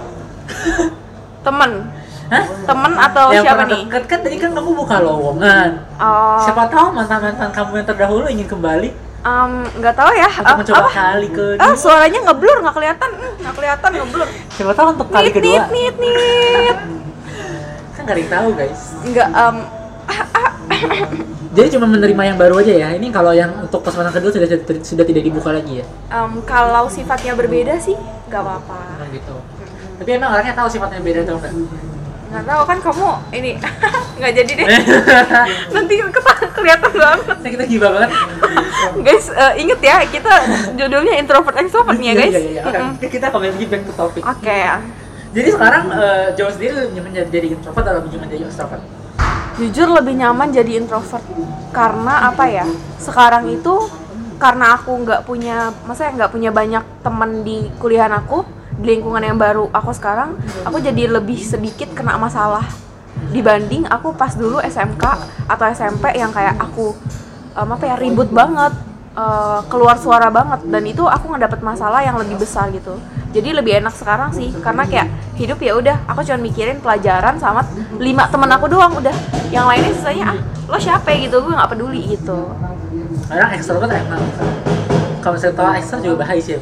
Temen 1.41 1.72
Hah? 2.26 2.41
temen 2.65 2.91
atau 2.98 3.26
yang 3.30 3.44
siapa 3.46 3.63
nih? 3.63 3.86
deket 3.86 4.04
kan 4.08 4.20
tadi 4.20 4.36
kan 4.36 4.50
kamu 4.50 4.72
buka 4.74 4.98
lowongan. 4.98 5.70
Oh. 6.02 6.41
Siapa 6.41 6.65
tahu 6.68 6.89
mantan 6.89 7.22
mantan 7.22 7.54
kamu 7.54 7.72
yang 7.78 7.88
terdahulu 7.88 8.26
ingin 8.26 8.50
kembali. 8.50 8.89
Em, 9.22 9.52
nggak 9.78 9.94
tahu 9.94 10.10
ya. 10.10 10.30
Untuk 10.32 10.50
Eh, 10.50 10.58
mencoba 10.58 10.80
apa? 10.80 10.89
kali 10.89 11.28
ke 11.30 11.46
ah 11.58 11.74
suaranya 11.78 12.20
ngeblur 12.26 12.58
nggak 12.62 12.74
kelihatan. 12.74 13.10
Hmm, 13.13 13.34
nggak 13.41 13.54
kelihatan 13.54 13.89
ngeblur. 13.94 14.28
Siapa 14.50 14.74
tahu 14.74 14.88
untuk 14.98 15.08
kali 15.10 15.30
nit 15.30 15.36
kedua. 15.38 15.54
nit 15.54 15.65
nit 15.70 15.96
nit 16.02 16.78
kan 18.06 18.13
gak 18.13 18.15
ada 18.15 18.22
yang 18.22 18.34
tahu 18.38 18.50
guys. 18.54 18.82
Nggak 19.02 19.28
em, 19.34 19.56
jadi 21.56 21.68
cuma 21.74 21.88
menerima 21.89 22.24
yang 22.30 22.38
baru 22.38 22.62
aja 22.62 22.74
ya? 22.78 22.89
Ini 22.94 23.08
kalau 23.10 23.34
yang 23.34 23.65
untuk 23.65 23.82
kesempatan 23.82 24.13
kedua 24.13 24.30
sudah 24.30 24.48
sudah 24.86 25.06
tidak 25.08 25.24
dibuka 25.26 25.50
lagi 25.50 25.82
ya? 25.82 25.86
em, 26.13 26.32
kalau 26.46 26.86
sifatnya 26.86 27.34
berbeda 27.34 27.82
sih 27.82 27.98
nggak 28.30 28.41
apa-apa. 28.46 29.02
Emang 29.02 29.10
gitu. 29.10 29.36
Tapi 29.98 30.10
emang 30.13 30.30
orangnya 30.38 30.54
tahu 30.54 30.70
sifatnya 30.70 31.02
beda 31.02 31.26
atau 31.26 31.41
enggak 31.41 31.54
nggak 32.26 32.52
tahu 32.52 32.62
kan 32.68 32.78
kamu 32.84 33.10
ini 33.32 33.52
nggak 34.20 34.32
jadi 34.38 34.52
deh. 34.60 34.68
Nanti 35.76 35.94
kelihatan 36.52 36.91
banget. 36.94 37.38
Nah, 37.41 37.50
kita 37.50 37.63
gila 37.65 37.88
banget. 37.96 38.12
Guys 39.02 39.26
eh, 39.34 39.54
inget 39.65 39.80
ya 39.82 39.98
kita 40.06 40.34
judulnya 40.78 41.18
introvert 41.18 41.58
extrovert 41.58 41.98
nih 41.98 42.12
ya 42.12 42.13
guys. 42.13 42.34
Iya, 42.36 42.41
iya, 42.41 42.52
iya. 42.52 42.62
Oke, 42.68 42.78
Mm-mm. 42.78 43.10
kita 43.10 43.26
kembali 43.34 43.52
lagi 43.56 43.65
back 43.72 43.82
to 43.88 43.94
topic. 43.98 44.22
Oke 44.22 44.60
jadi 45.36 45.50
sekarang 45.52 45.91
uh, 45.91 46.28
Joe 46.39 46.48
sendiri 46.48 46.88
lebih 46.88 46.95
nyaman 46.95 47.12
jadi 47.28 47.48
introvert 47.52 47.84
atau 47.84 48.00
lebih 48.00 48.12
nyaman 48.15 48.28
jadi 48.32 48.43
extrovert? 48.48 48.84
Jujur 49.60 49.88
lebih 49.91 50.13
nyaman 50.15 50.48
jadi 50.56 50.71
introvert 50.80 51.24
karena 51.76 52.32
apa 52.32 52.48
ya? 52.48 52.63
Sekarang 52.95 53.52
itu 53.52 53.84
karena 54.39 54.80
aku 54.80 54.95
nggak 55.04 55.28
punya 55.28 55.76
maksudnya 55.84 56.24
nggak 56.24 56.32
punya 56.32 56.52
banyak 56.56 56.84
teman 57.04 57.43
di 57.43 57.67
kuliahan 57.80 58.15
aku 58.15 58.48
di 58.80 58.95
lingkungan 58.95 59.24
yang 59.24 59.39
baru 59.39 59.71
aku 59.71 59.95
sekarang 59.95 60.36
aku 60.67 60.80
jadi 60.80 61.12
lebih 61.12 61.43
sedikit 61.43 61.91
kena 61.91 62.15
masalah. 62.15 62.63
Dibanding 63.36 63.91
aku 63.91 64.15
pas 64.15 64.32
dulu 64.39 64.63
SMK 64.63 65.04
atau 65.52 65.65
SMP 65.67 66.15
yang 66.15 66.32
kayak 66.32 66.56
aku 66.63 66.95
em, 67.60 67.67
apa 67.76 67.84
ya 67.84 67.95
ribut 68.00 68.32
banget 68.32 68.71
eh, 69.19 69.60
keluar 69.67 70.00
suara 70.00 70.32
banget 70.32 70.63
dan 70.63 70.84
itu 70.88 71.04
aku 71.04 71.36
ngedapet 71.36 71.60
masalah 71.60 72.00
yang 72.08 72.15
lebih 72.15 72.39
besar 72.39 72.71
gitu 72.71 72.95
jadi 73.36 73.52
lebih 73.52 73.84
enak 73.84 73.91
sekarang 73.91 74.32
sih 74.32 74.48
karena 74.63 74.88
kayak 74.88 75.12
hidup 75.36 75.60
ya 75.60 75.76
udah 75.76 76.08
aku 76.08 76.24
cuma 76.24 76.39
mikirin 76.39 76.80
pelajaran 76.80 77.36
sama 77.36 77.67
lima 78.00 78.32
temen 78.32 78.48
aku 78.48 78.71
doang 78.71 78.95
udah. 78.95 79.12
Yang 79.52 79.65
lainnya 79.67 79.91
sisanya 79.91 80.26
ah 80.32 80.38
lo 80.65 80.80
siapa 80.80 81.12
ya? 81.12 81.28
gitu 81.28 81.43
gue 81.43 81.52
nggak 81.52 81.69
peduli 81.76 82.15
gitu. 82.15 82.56
Kadang 83.28 83.52
extrovert 83.52 83.91
emang 83.91 84.24
kalau 85.19 85.36
saya 85.36 85.52
tahu 85.52 86.00
juga 86.00 86.24
bahaya 86.24 86.39
sih. 86.39 86.56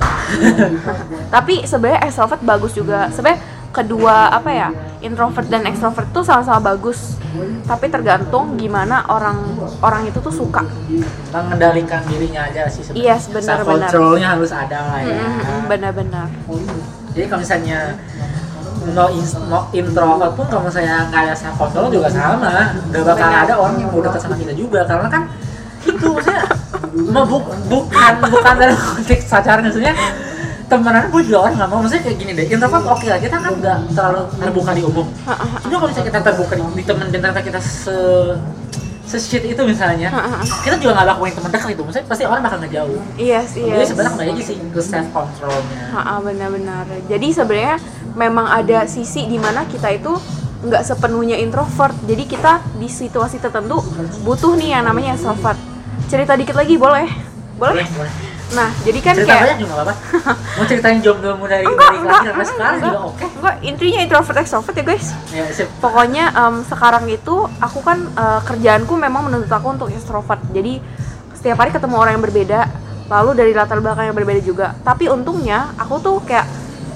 Tapi 1.30 1.62
sebenarnya 1.70 2.10
extrovert 2.10 2.42
bagus 2.42 2.74
juga. 2.74 3.06
Sebenarnya 3.14 3.38
kedua 3.70 4.34
apa 4.34 4.50
ya 4.50 4.70
introvert 5.04 5.46
dan 5.52 5.68
extrovert 5.68 6.08
tuh 6.10 6.24
sama-sama 6.24 6.74
bagus. 6.74 7.20
Tapi 7.68 7.92
tergantung 7.92 8.56
gimana 8.56 9.04
orang 9.06 9.38
orang 9.84 10.08
itu 10.08 10.18
tuh 10.18 10.32
suka. 10.32 10.64
Mengendalikan 11.30 12.02
dirinya 12.08 12.48
aja 12.48 12.66
sih 12.72 12.82
sebenarnya. 12.82 13.14
Yes, 13.14 13.28
benar, 13.28 13.62
Self 13.62 13.68
controlnya 13.68 14.28
harus 14.34 14.52
ada 14.56 14.80
lah 14.80 15.00
ya. 15.04 15.28
Mm-mm, 15.28 15.60
benar-benar. 15.68 16.28
Jadi 17.14 17.26
kalau 17.28 17.42
misalnya 17.42 17.80
no, 18.96 19.06
in- 19.12 19.44
no 19.48 19.60
introvert 19.72 20.34
pun 20.34 20.46
kalau 20.48 20.64
misalnya 20.66 21.12
nggak 21.12 21.22
ada 21.30 21.36
self 21.36 21.56
control 21.58 21.92
juga 21.92 22.08
sama. 22.08 22.78
Udah 22.90 23.02
bakal 23.04 23.28
Benar. 23.28 23.44
ada 23.46 23.54
orang 23.60 23.76
yang 23.78 23.90
mau 23.92 24.00
dekat 24.00 24.22
sama 24.24 24.36
kita 24.40 24.54
juga. 24.56 24.88
Karena 24.88 25.08
kan 25.12 25.24
itu 25.84 26.06
maksudnya 26.08 26.44
mau 27.14 27.26
bu- 27.26 27.50
bukan 27.68 28.14
bukan 28.24 28.54
dalam 28.56 28.78
konteks 28.78 29.26
pacaran 29.28 29.66
maksudnya 29.66 29.94
temenan 30.74 31.06
pun 31.14 31.22
juga 31.22 31.38
orang 31.46 31.54
nggak 31.62 31.70
mau 31.70 31.80
maksudnya 31.86 32.04
kayak 32.10 32.18
gini 32.18 32.32
deh 32.34 32.46
introvert 32.50 32.86
oke 32.90 33.06
lah 33.06 33.20
kita 33.22 33.36
kan 33.38 33.54
nggak 33.62 33.78
terlalu 33.94 34.22
terbuka 34.42 34.72
di 34.74 34.84
umum 34.84 35.08
cuma 35.62 35.76
kalau 35.78 35.90
misalnya 35.94 36.08
kita 36.10 36.20
terbuka 36.26 36.54
di, 36.58 36.64
di 36.74 36.84
teman 36.84 37.06
dan 37.14 37.20
ternyata 37.22 37.42
kita 37.46 37.60
se 37.62 37.98
se 39.04 39.18
shit 39.22 39.44
itu 39.46 39.62
misalnya 39.62 40.10
kita 40.66 40.82
juga 40.82 40.98
nggak 40.98 41.08
lakuin 41.14 41.34
teman 41.38 41.50
dekat 41.54 41.70
itu 41.78 41.82
maksudnya 41.86 42.08
pasti 42.10 42.24
orang 42.26 42.42
bakal 42.42 42.58
ngejauh 42.66 43.02
yes 43.22 43.54
jadi 43.54 43.78
yes 43.78 43.88
sebenarnya 43.94 44.12
kembali 44.18 44.30
lagi 44.34 44.44
sih 44.50 44.56
ke 44.58 44.82
self 44.82 45.08
controlnya 45.14 45.82
Ha, 45.94 46.18
benar-benar. 46.26 46.90
Jadi 47.06 47.28
sebenarnya 47.30 47.78
memang 48.18 48.50
ada 48.50 48.90
sisi 48.90 49.30
di 49.30 49.38
mana 49.38 49.62
kita 49.70 49.94
itu 49.94 50.10
nggak 50.66 50.82
sepenuhnya 50.82 51.38
introvert. 51.38 51.94
Jadi 52.10 52.26
kita 52.26 52.66
di 52.82 52.90
situasi 52.90 53.38
tertentu 53.38 53.78
butuh 54.26 54.58
nih 54.58 54.74
yang 54.74 54.90
namanya 54.90 55.14
extrovert. 55.14 55.62
Cerita 56.10 56.34
dikit 56.34 56.58
lagi 56.58 56.82
boleh? 56.82 57.06
Boleh? 57.62 57.86
boleh 57.86 58.33
Nah, 58.54 58.70
jadi 58.86 59.00
kan 59.02 59.14
cerita 59.18 59.34
kayak 59.34 59.44
banyak 59.44 59.60
juga 59.66 59.74
apa-apa. 59.82 59.94
Mau 60.62 60.66
ceritain 60.70 61.00
jomblomu 61.02 61.46
dari 61.50 61.66
enggak, 61.66 61.90
dari 61.90 61.98
enggak, 62.00 62.14
lahir 62.14 62.30
sampai 62.30 62.46
sekarang 62.46 62.74
enggak, 62.78 62.94
juga 62.94 63.00
oke. 63.10 63.26
Enggak, 63.26 63.56
intinya 63.66 64.00
introvert 64.06 64.38
extrovert 64.40 64.76
ya 64.78 64.84
guys. 64.86 65.08
ya 65.34 65.44
sip. 65.50 65.68
Pokoknya 65.82 66.26
em, 66.32 66.56
sekarang 66.70 67.04
itu 67.10 67.36
aku 67.58 67.80
kan 67.82 67.98
eh, 68.14 68.40
kerjaanku 68.46 68.94
memang 68.94 69.22
menuntut 69.28 69.50
aku 69.50 69.68
untuk 69.74 69.90
extrovert. 69.90 70.42
Jadi 70.54 70.78
setiap 71.34 71.58
hari 71.60 71.74
ketemu 71.74 71.96
orang 71.98 72.14
yang 72.16 72.24
berbeda, 72.24 72.60
lalu 73.10 73.30
dari 73.36 73.52
latar 73.58 73.82
belakang 73.82 74.06
yang 74.08 74.18
berbeda 74.18 74.42
juga. 74.46 74.78
Tapi 74.86 75.10
untungnya 75.10 75.74
aku 75.76 75.98
tuh 75.98 76.22
kayak 76.22 76.46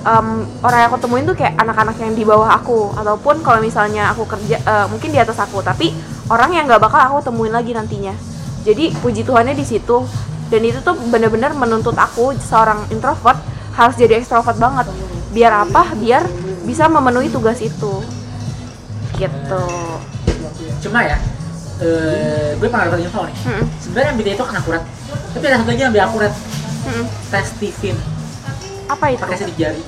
em, 0.05 0.45
orang 0.61 0.77
yang 0.85 0.89
aku 0.93 0.99
temuin 1.01 1.25
tuh 1.25 1.35
kayak 1.35 1.57
anak-anak 1.57 1.97
yang 1.97 2.13
di 2.13 2.21
bawah 2.21 2.53
aku. 2.53 2.93
Ataupun 2.93 3.41
kalau 3.41 3.59
misalnya 3.65 4.13
aku 4.13 4.29
kerja 4.29 4.61
eh, 4.61 4.85
mungkin 4.93 5.09
di 5.09 5.17
atas 5.17 5.41
aku. 5.41 5.65
Tapi 5.65 5.89
orang 6.29 6.53
yang 6.53 6.69
nggak 6.69 6.81
bakal 6.85 7.01
aku 7.01 7.17
temuin 7.33 7.51
lagi 7.51 7.73
nantinya. 7.73 8.13
Jadi 8.67 8.91
puji 8.99 9.23
Tuhannya 9.23 9.55
di 9.55 9.63
situ 9.63 10.03
dan 10.47 10.61
itu 10.63 10.79
tuh 10.79 10.95
bener-bener 11.11 11.51
menuntut 11.51 11.95
aku 11.95 12.31
seorang 12.39 12.87
introvert 12.91 13.39
harus 13.75 13.95
jadi 13.99 14.19
ekstrovert 14.19 14.55
banget. 14.57 14.87
Biar 15.35 15.67
apa? 15.67 15.91
Biar 15.99 16.23
bisa 16.63 16.87
memenuhi 16.87 17.27
tugas 17.27 17.59
itu. 17.59 17.93
Gitu. 19.15 19.63
Cuma 20.87 21.03
ya 21.03 21.17
eh, 21.83 22.55
gue 22.55 22.67
dapat 22.67 22.99
info 23.03 23.27
nih. 23.27 23.35
Mm-mm. 23.43 23.65
sebenarnya 23.83 24.09
MBTI 24.15 24.33
itu 24.39 24.43
kan 24.43 24.55
akurat. 24.57 24.83
Tapi 25.35 25.43
ada 25.45 25.57
satu 25.61 25.69
lagi 25.69 25.81
yang 25.83 25.91
lebih 25.91 26.03
akurat. 26.05 26.33
Mm-mm. 26.87 27.05
tes 27.29 27.45
Stephen 27.51 27.97
apa 28.87 29.05
itu? 29.11 29.19
Pakai 29.19 29.37
sidik 29.37 29.55
jari. 29.59 29.83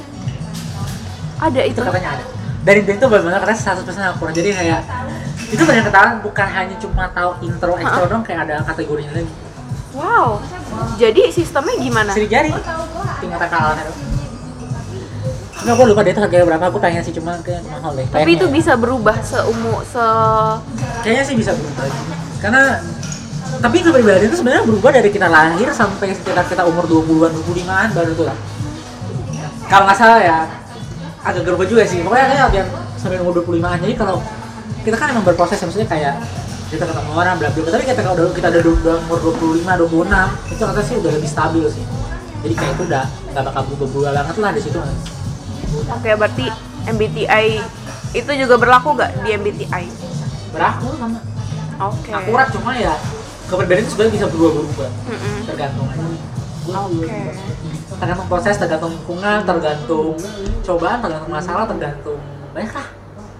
Ada 1.39 1.62
itu. 1.63 1.80
Itu 1.80 1.88
katanya 1.88 2.10
ada. 2.19 2.26
Dari 2.67 2.80
itu 2.84 3.06
benar-benar 3.08 3.39
katanya 3.48 3.60
100% 3.80 4.12
akurat. 4.12 4.34
Jadi 4.36 4.50
kayak 4.52 4.82
itu 5.50 5.63
banyak 5.65 5.86
ketahuan 5.88 6.15
bukan 6.22 6.48
hanya 6.52 6.76
cuma 6.78 7.10
tahu 7.10 7.32
intro 7.41 7.74
extro 7.82 8.06
dong 8.06 8.22
kayak 8.22 8.45
ada 8.45 8.62
kategorinya 8.69 9.17
lagi 9.17 9.34
wow. 9.99 10.39
Jadi 10.95 11.21
sistemnya 11.35 11.75
gimana? 11.75 12.12
Sidik 12.15 12.31
jari 12.31 12.49
tinggal 13.19 13.39
takalannya 13.39 13.83
dong 13.83 13.99
Enggak, 15.59 15.75
gue 15.75 15.88
lupa 15.91 16.01
dia 16.07 16.15
harganya 16.15 16.45
berapa, 16.47 16.63
aku 16.71 16.79
pengen 16.79 17.03
sih 17.03 17.12
cuma 17.12 17.35
kayak 17.43 17.59
mahal 17.67 17.91
deh 17.91 18.07
tapi 18.07 18.39
itu 18.39 18.47
bisa 18.47 18.79
berubah 18.79 19.19
seumur 19.19 19.83
se 19.83 19.99
Kayaknya 21.03 21.23
sih 21.27 21.35
bisa 21.35 21.51
berubah. 21.51 21.83
Karena 22.39 22.79
Tapi 23.59 23.81
kepribadian 23.81 24.29
itu 24.29 24.39
sebenarnya 24.39 24.63
berubah 24.63 24.93
dari 24.93 25.09
kita 25.12 25.27
lahir 25.27 25.67
sampai 25.73 26.15
sekitar 26.15 26.47
kita 26.47 26.63
umur 26.63 26.85
20-an, 26.85 27.33
25-an 27.33 27.89
baru 27.91 28.12
tuh 28.15 28.25
lah. 28.29 28.38
Kalau 29.67 29.83
nggak 29.89 29.99
salah 29.99 30.21
ya 30.21 30.38
agak 31.27 31.43
berubah 31.43 31.65
juga 31.67 31.83
sih. 31.83 31.99
Pokoknya 32.05 32.29
kayak 32.29 32.47
biar 32.55 32.65
sampai 32.95 33.19
umur 33.19 33.41
25-an 33.43 33.83
Jadi 33.83 33.93
kalau 33.99 34.23
kita 34.85 34.95
kan 34.95 35.12
emang 35.12 35.25
berproses 35.27 35.59
maksudnya 35.59 35.89
kayak 35.91 36.13
kita 36.69 36.84
ketemu 36.86 37.12
orang 37.17 37.36
bla 37.41 37.49
bla 37.49 37.69
tapi 37.73 37.84
kita 37.89 38.01
udah 38.05 38.25
kita 38.29 38.47
udah, 38.53 38.95
umur 39.10 39.19
25 39.34 39.65
26 39.89 40.53
itu 40.53 40.62
katanya 40.62 40.86
sih 40.86 40.95
udah 41.01 41.12
lebih 41.17 41.29
stabil 41.29 41.65
sih. 41.69 41.86
Jadi 42.39 42.53
kayak 42.55 42.73
itu 42.77 42.84
udah 42.88 43.03
nggak 43.34 43.43
bakal 43.49 43.62
berubah 43.67 43.88
berubah 43.89 44.12
banget 44.21 44.36
lah 44.38 44.51
di 44.53 44.62
situ 44.63 44.79
oke 45.69 46.10
berarti 46.17 46.45
MBTI 46.89 47.47
itu 48.17 48.32
juga 48.41 48.55
berlaku 48.58 48.97
gak 48.97 49.12
di 49.21 49.29
MBTI 49.38 49.86
beraku 50.49 50.89
sama. 50.97 51.19
Oke. 51.79 52.10
Akurat 52.10 52.47
cuma 52.49 52.73
ya 52.73 52.97
kepribadian 53.45 53.86
itu 53.86 53.91
sebenarnya 53.93 54.13
bisa 54.17 54.25
berubah 54.34 54.51
berubah 54.58 54.89
Mm-mm. 54.89 55.36
tergantung. 55.45 55.88
Oke. 56.69 57.19
Tergantung 58.01 58.27
proses 58.27 58.55
tergantung 58.58 58.91
lingkungan 58.97 59.39
tergantung 59.45 60.17
cobaan 60.65 60.99
tergantung 61.05 61.32
masalah 61.32 61.65
tergantung 61.69 62.19
banyak 62.51 62.73
lah. 62.73 62.88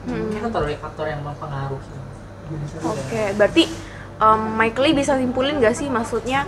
Mm. 0.08 0.32
itu 0.32 0.48
terlalu 0.48 0.80
faktor 0.80 1.06
yang 1.12 1.22
mempengaruhi 1.22 1.99
oke 2.84 3.22
berarti 3.38 3.64
um, 4.20 4.58
Mike 4.58 4.80
Lee 4.82 4.98
bisa 4.98 5.16
simpulin 5.16 5.62
gak 5.62 5.78
sih 5.78 5.88
maksudnya 5.88 6.46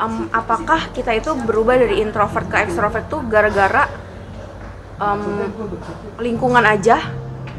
em, 0.00 0.30
apakah 0.30 0.90
kita 0.94 1.12
itu 1.14 1.34
berubah 1.34 1.76
dari 1.76 2.00
introvert 2.00 2.46
ke 2.48 2.56
ekstrovert 2.64 3.06
tuh 3.10 3.20
gara-gara 3.26 3.90
em, 4.98 5.22
lingkungan 6.18 6.62
aja 6.64 6.98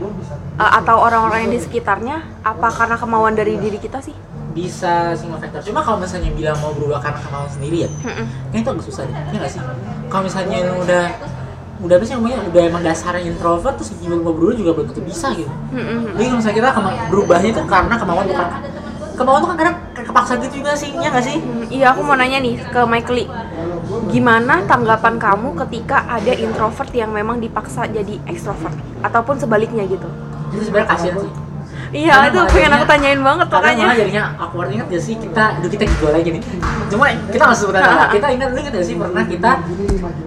Uh, 0.02 0.82
atau 0.82 0.98
orang-orang 0.98 1.46
yang 1.46 1.54
di 1.54 1.62
sekitarnya? 1.62 2.26
Apa 2.42 2.74
karena 2.74 2.98
kemauan 2.98 3.38
dari 3.38 3.62
diri 3.62 3.78
kita 3.78 4.02
sih? 4.02 4.18
Bisa 4.50 5.14
single 5.14 5.38
factor 5.38 5.62
cuma 5.62 5.86
kalau 5.86 6.02
misalnya 6.02 6.34
bilang 6.34 6.58
mau 6.58 6.74
berubah 6.74 6.98
karena 7.06 7.22
kemauan 7.22 7.46
sendiri 7.46 7.86
ya 7.86 7.90
Mm-mm. 8.10 8.26
kayaknya 8.50 8.62
itu 8.66 8.70
agak 8.74 8.86
susah 8.90 9.04
deh. 9.06 9.14
Ya 9.14 9.38
nggak 9.38 9.52
sih? 9.54 9.62
Kalau 10.10 10.24
misalnya 10.26 10.58
udah 10.74 11.06
udah 11.82 11.96
apa 11.98 12.04
sih 12.04 12.14
namanya 12.14 12.40
udah 12.46 12.62
emang 12.64 12.82
dasarnya 12.82 13.24
introvert 13.26 13.76
terus 13.76 13.90
mau 13.98 14.32
berubah 14.32 14.54
juga 14.54 14.72
belum 14.72 14.86
tentu 14.88 15.02
bisa 15.02 15.34
gitu 15.34 15.50
Mm-mm. 15.72 16.14
jadi 16.14 16.26
kalau 16.26 16.38
misalnya 16.38 16.58
kita 16.58 16.70
kema- 16.72 16.98
berubahnya 17.10 17.50
itu 17.50 17.62
karena 17.66 17.96
kemauan 17.98 18.26
bukan 18.28 18.48
kemauan 19.12 19.40
itu 19.40 19.48
kan 19.48 19.58
kadang 19.58 19.76
kepaksa 19.94 20.32
gitu 20.38 20.62
juga 20.62 20.72
sih 20.74 20.90
ya 20.94 21.08
nggak 21.10 21.24
sih 21.24 21.38
Hmm, 21.38 21.66
Iya, 21.68 21.86
aku 21.90 22.02
mau 22.02 22.14
nanya 22.14 22.38
nih 22.38 22.60
ke 22.60 22.82
Mike 22.84 23.12
Lee. 23.12 23.30
Gimana 24.08 24.66
tanggapan 24.66 25.16
kamu 25.16 25.56
ketika 25.56 26.04
ada 26.06 26.34
introvert 26.36 26.92
yang 26.92 27.12
memang 27.12 27.40
dipaksa 27.40 27.88
jadi 27.88 28.20
ekstrovert 28.26 28.74
ataupun 29.00 29.40
sebaliknya 29.40 29.86
gitu? 29.86 30.10
itu 30.52 30.68
sebenarnya 30.68 30.90
kasihan 30.92 31.16
sih 31.16 31.32
Iya, 31.92 32.14
Karena 32.14 32.28
itu 32.32 32.40
pengen 32.50 32.72
aku 32.72 32.86
tanyain 32.88 33.20
banget 33.20 33.48
makanya. 33.48 33.84
malah 33.84 33.98
jadinya 33.98 34.24
awkward 34.38 34.70
ingat 34.72 34.88
gak 34.88 35.04
sih 35.04 35.16
kita, 35.16 35.44
aduh 35.56 35.68
kita 35.68 35.84
gitu 35.84 36.04
lagi 36.08 36.30
nih 36.32 36.42
Cuma 36.88 37.06
kita 37.28 37.44
masuk 37.44 37.68
sebutan 37.68 37.82
nama, 37.84 38.06
kita 38.08 38.28
ingat, 38.32 38.50
lu 38.50 38.60
ingat 38.60 38.74
gak 38.74 38.88
sih 38.88 38.96
pernah 38.96 39.24
kita 39.24 39.52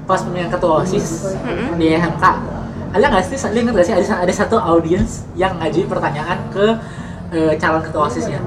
pas 0.05 0.21
pemilihan 0.21 0.51
ketua 0.51 0.73
OSIS 0.81 1.07
Mm-mm. 1.35 1.69
di 1.75 1.89
HMK 1.91 2.25
Ada 2.93 3.05
gak 3.09 3.23
sih, 3.25 3.37
lu 3.49 3.59
ingat 3.59 3.75
gak 3.75 3.87
sih 3.87 3.95
ada, 3.95 4.05
ada 4.21 4.33
satu 4.35 4.57
audiens 4.57 5.25
yang 5.33 5.57
ngajuin 5.57 5.89
pertanyaan 5.89 6.37
ke 6.49 6.67
eh, 7.33 7.53
calon 7.57 7.81
ketua 7.81 8.03
OSISnya 8.07 8.45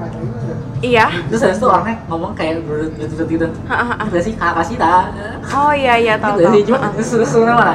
Iya. 0.78 1.10
Terus 1.26 1.42
habis 1.42 1.58
itu 1.58 1.66
orangnya 1.66 1.98
ngomong 2.06 2.38
kayak 2.38 2.62
gitu 2.94 3.26
gitu 3.26 3.46
Ha-ha-ha. 3.66 3.98
Ingat 3.98 4.14
gak 4.14 4.22
sih, 4.22 4.34
kakak 4.38 4.62
Sita 4.62 5.10
Oh 5.50 5.74
iya 5.74 5.98
iya 5.98 6.14
tahu 6.14 6.38
Gitu 6.38 6.50
sih, 6.54 6.62
cuma 6.70 6.78
seru-seru 6.94 7.50
kan 7.50 7.74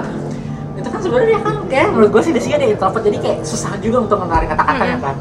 sebenarnya 1.03 1.39
kan 1.43 1.55
kayak 1.67 1.87
menurut 1.91 2.09
gue 2.09 2.21
sih 2.23 2.31
dia 2.31 2.55
dia 2.55 2.69
introvert 2.71 3.03
jadi 3.03 3.17
kayak 3.19 3.37
susah 3.43 3.75
juga 3.77 3.97
untuk 4.01 4.17
menarik 4.17 4.47
kata-katanya 4.47 4.95
Mm-mm. 4.95 5.05
kan 5.05 5.15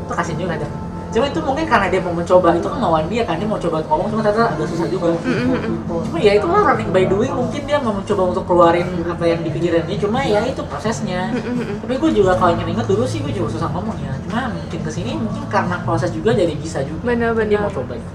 itu 0.00 0.12
kasian 0.14 0.38
juga 0.38 0.54
ada 0.56 0.68
cuma 1.10 1.26
itu 1.26 1.42
mungkin 1.42 1.66
karena 1.66 1.90
dia 1.90 1.98
mau 1.98 2.14
mencoba 2.14 2.54
itu 2.54 2.70
kan 2.70 2.78
mauan 2.78 3.02
dia 3.10 3.26
kan 3.26 3.34
dia 3.34 3.42
mau 3.42 3.58
coba 3.58 3.82
ngomong 3.82 4.14
cuma 4.14 4.22
ternyata 4.22 4.54
agak 4.54 4.66
susah 4.70 4.86
juga 4.86 5.10
Mm-mm. 5.26 5.82
cuma 6.06 6.18
ya 6.22 6.38
itu 6.38 6.46
lah 6.46 6.62
running 6.70 6.90
by 6.94 7.02
doing 7.02 7.34
mungkin 7.34 7.66
dia 7.66 7.82
mau 7.82 7.90
mencoba 7.90 8.22
untuk 8.30 8.46
keluarin 8.46 8.86
apa 9.02 9.24
yang 9.26 9.42
di 9.42 9.50
pikiran 9.50 9.82
dia 9.90 9.98
cuma 9.98 10.22
ya 10.22 10.38
itu 10.46 10.62
prosesnya 10.70 11.34
Mm-mm. 11.34 11.82
tapi 11.82 11.98
gue 11.98 12.10
juga 12.14 12.38
kalau 12.38 12.54
inget-inget 12.54 12.86
dulu 12.86 13.02
sih 13.04 13.18
gue 13.20 13.34
juga 13.34 13.58
susah 13.58 13.74
ngomong 13.74 13.98
ya 13.98 14.14
cuma 14.22 14.54
mungkin 14.54 14.80
ke 14.86 14.90
sini 14.94 15.18
mungkin 15.18 15.42
karena 15.50 15.82
proses 15.82 16.14
juga 16.14 16.30
jadi 16.30 16.54
bisa 16.54 16.78
juga 16.86 17.02
Bener-bener. 17.02 17.50
dia 17.50 17.58
mau 17.58 17.74
coba 17.74 17.98
ya. 17.98 18.06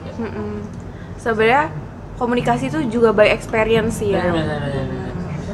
Sebenarnya 1.20 1.64
komunikasi 2.16 2.72
itu 2.72 2.80
juga 2.88 3.12
by 3.12 3.28
experience 3.28 4.00
sih 4.00 4.16
ya. 4.16 4.24
Bener, 4.24 4.40
bener, 4.40 4.60
bener, 4.62 4.84
bener. 4.88 5.05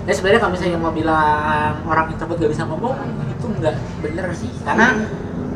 Ya 0.02 0.14
sebenarnya 0.18 0.42
kalau 0.42 0.54
misalnya 0.58 0.78
mau 0.82 0.90
bilang 0.90 1.78
orang 1.86 2.10
introvert 2.10 2.42
gak 2.42 2.52
bisa 2.52 2.66
ngomong 2.66 2.98
itu 3.30 3.46
nggak 3.48 3.76
bener 4.02 4.26
sih 4.34 4.50
karena 4.66 4.98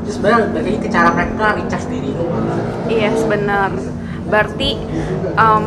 itu 0.06 0.10
sebenarnya 0.14 0.54
balik 0.54 0.66
lagi 0.70 0.80
ke 0.86 0.90
cara 0.94 1.10
mereka 1.10 1.46
recharge 1.58 1.88
diri 1.90 2.12
Iya, 2.86 3.10
benar. 3.26 3.70
Berarti 4.30 4.70
em, 5.34 5.66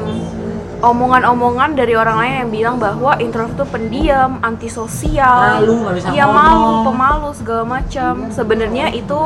omongan-omongan 0.79 1.75
dari 1.75 1.99
orang 1.99 2.17
lain 2.23 2.35
yang 2.47 2.51
bilang 2.55 2.77
bahwa 2.79 3.19
introvert 3.19 3.59
itu 3.59 3.67
pendiam, 3.67 4.39
antisosial, 4.47 5.59
Malu, 5.59 5.75
nggak 5.83 5.95
bisa 5.99 6.07
iya 6.15 6.25
ngomong. 6.31 6.39
malu, 6.39 6.71
pemalu 6.87 7.29
segala 7.35 7.65
macam. 7.67 8.31
Sebenarnya 8.31 8.87
itu 8.95 9.21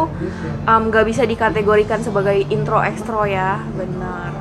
nggak 0.65 1.05
bisa 1.05 1.23
dikategorikan 1.29 2.01
sebagai 2.01 2.49
intro 2.49 2.81
ekstro 2.81 3.29
ya, 3.29 3.61
benar. 3.77 4.33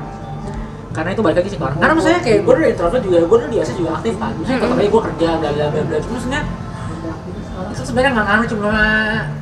Karena 0.92 1.10
itu 1.16 1.22
balik 1.24 1.36
lagi 1.40 1.48
sih 1.48 1.58
ke 1.58 1.64
orang. 1.64 1.78
Karena 1.80 1.94
misalnya 1.96 2.20
kayak 2.20 2.38
gue 2.44 2.54
dulu 2.54 2.66
introvert 2.68 3.02
juga 3.02 3.18
gue 3.24 3.38
dulu 3.40 3.50
biasa 3.56 3.70
juga 3.74 3.90
aktif 3.98 4.14
kan 4.20 4.32
tetap 4.36 4.76
aja 4.76 4.88
gue 4.92 5.02
kerja 5.10 5.28
bla 5.40 5.50
bla 5.50 5.66
bla 5.72 5.82
bla. 5.88 5.96
Cuma 6.04 6.18
sebenarnya 6.20 6.44
itu 7.72 7.82
sebenarnya 7.88 8.10
nggak 8.12 8.26
ngaruh 8.26 8.46
cuma 8.52 8.72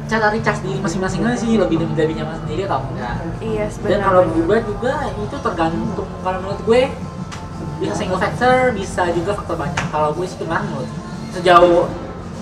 cara 0.06 0.26
recharge 0.30 0.60
diri 0.62 0.78
masing-masing 0.82 1.20
aja 1.26 1.36
sih 1.38 1.50
lebih 1.58 1.76
lebih 1.82 1.94
lebih 1.98 2.14
nyaman 2.22 2.36
sendiri 2.46 2.62
atau 2.66 2.82
enggak. 2.94 3.14
Iya, 3.42 3.64
dan 3.66 3.70
sebenarnya. 3.74 4.04
kalau 4.06 4.20
berubah 4.30 4.58
juga 4.66 4.92
itu 5.10 5.36
tergantung 5.42 6.08
kalau 6.22 6.38
menurut 6.42 6.60
gue 6.62 6.80
bisa 7.80 7.94
single 7.96 8.20
factor 8.20 8.56
bisa 8.76 9.02
juga 9.10 9.30
faktor 9.34 9.56
banyak. 9.58 9.86
Kalau 9.90 10.08
gue 10.14 10.26
sih 10.26 10.38
kemarin 10.38 10.64
menurut 10.70 10.90
sejauh 11.34 11.84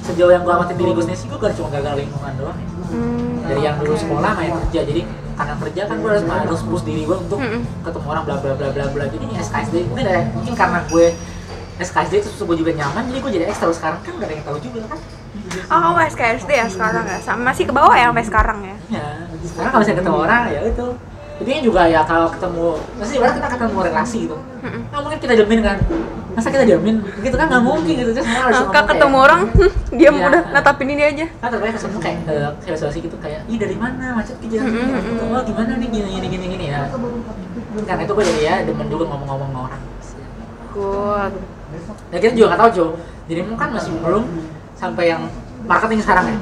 sejauh 0.05 0.33
yang 0.33 0.43
gue 0.45 0.53
amatin 0.53 0.77
diri 0.77 0.91
gue 0.93 1.05
sendiri 1.05 1.21
sih 1.21 1.29
gue 1.29 1.39
gak 1.39 1.55
cuma 1.57 1.69
gagal 1.73 1.95
lingkungan 2.01 2.33
doang 2.37 2.59
ya. 2.59 2.69
Hmm, 2.89 3.35
dari 3.45 3.61
yang 3.65 3.77
dulu 3.81 3.95
sekolah 3.97 4.31
main 4.37 4.53
kerja. 4.69 4.81
Jadi 4.89 5.03
karena 5.39 5.55
kerja 5.55 5.83
kan 5.87 5.97
gue 6.03 6.11
harus 6.11 6.25
harus 6.27 6.61
push 6.67 6.83
diri 6.83 7.03
gue 7.07 7.15
untuk 7.15 7.39
Mm-mm. 7.39 7.63
ketemu 7.87 8.07
orang 8.11 8.25
bla 8.27 8.37
bla 8.43 8.53
bla 8.59 8.69
bla 8.75 8.85
bla. 8.91 9.05
Jadi 9.07 9.25
ini 9.31 9.35
SKSD 9.39 9.75
mungkin 9.87 10.05
dari 10.05 10.23
mungkin 10.35 10.55
karena 10.59 10.79
gue 10.91 11.07
SKSD 11.79 12.15
itu 12.27 12.43
gue 12.43 12.57
juga 12.59 12.73
nyaman 12.75 13.03
jadi 13.07 13.19
gue 13.23 13.33
jadi 13.39 13.45
ekstra. 13.47 13.71
Sekarang 13.71 14.03
kan 14.03 14.13
gak 14.19 14.27
ada 14.27 14.35
yang 14.35 14.45
tahu 14.45 14.59
juga 14.59 14.81
kan? 14.91 14.99
Oh, 15.71 15.79
kamu 15.79 15.99
SKSD 16.11 16.51
ya 16.51 16.67
sekarang 16.67 17.05
ya? 17.07 17.19
Sama 17.23 17.55
masih 17.55 17.65
ke 17.71 17.73
bawah 17.73 17.95
ya 17.95 18.11
sampai 18.11 18.27
sekarang 18.27 18.59
ya? 18.67 18.77
ya 18.99 19.07
sekarang 19.47 19.71
kalau 19.71 19.83
misalnya 19.87 20.01
ketemu 20.03 20.19
orang 20.27 20.43
ya 20.51 20.61
itu. 20.67 20.87
Intinya 21.39 21.63
juga 21.63 21.83
ya 21.87 22.01
kalau 22.03 22.27
ketemu 22.35 22.67
maksudnya 22.99 23.19
ibarat 23.23 23.35
kita 23.39 23.49
ketemu 23.55 23.79
relasi 23.87 24.19
gitu. 24.27 24.37
Nggak 24.59 25.01
mungkin 25.07 25.19
kita 25.23 25.33
diamin 25.39 25.61
kan 25.63 25.77
masa 26.39 26.49
kita 26.49 26.65
diamin 26.65 26.97
gitu 27.19 27.35
kan 27.35 27.47
nggak 27.47 27.65
mungkin 27.65 27.95
gitu 27.97 28.11
terus 28.15 28.23
semua 28.23 28.43
harus 28.47 28.59
Kak 28.69 28.85
ketemu 28.87 29.11
kayak, 29.11 29.27
orang, 29.27 29.41
diam 29.99 30.15
Iya. 30.15 30.27
udah 30.29 30.43
natapin 30.49 30.89
ini 30.89 31.03
aja. 31.03 31.27
kan 31.35 31.49
terbaik 31.51 31.75
ketemu 31.75 31.99
kayak 31.99 32.19
ke 32.23 32.35
situasi 32.71 32.99
gitu 33.03 33.17
kayak 33.19 33.41
ih 33.45 33.59
dari 33.59 33.75
mana 33.75 34.07
macet 34.15 34.39
ke 34.39 34.47
jalan 34.47 34.71
ini 34.71 34.87
mm-mm. 34.87 35.35
oh 35.35 35.43
gimana 35.43 35.73
nih 35.75 35.89
gini 35.89 36.09
gini 36.15 36.27
gini 36.29 36.45
gini 36.49 36.65
ya 36.69 36.87
karena 37.85 38.03
itu 38.03 38.13
gue 38.13 38.25
jadi 38.25 38.41
ya 38.41 38.55
demen 38.63 38.87
juga 38.87 39.05
ngomong-ngomong 39.07 39.49
sama 39.49 39.61
orang 39.67 39.83
Good. 40.69 41.33
nah 42.09 42.19
kita 42.19 42.33
juga 42.33 42.47
nggak 42.49 42.61
tahu 42.61 42.71
Jo 42.73 42.87
jadi 43.27 43.41
kan 43.53 43.69
masih 43.69 43.93
belum 43.99 44.25
sampai 44.73 45.05
yang 45.09 45.23
marketing 45.65 46.01
sekarang 46.01 46.27
ya 46.29 46.39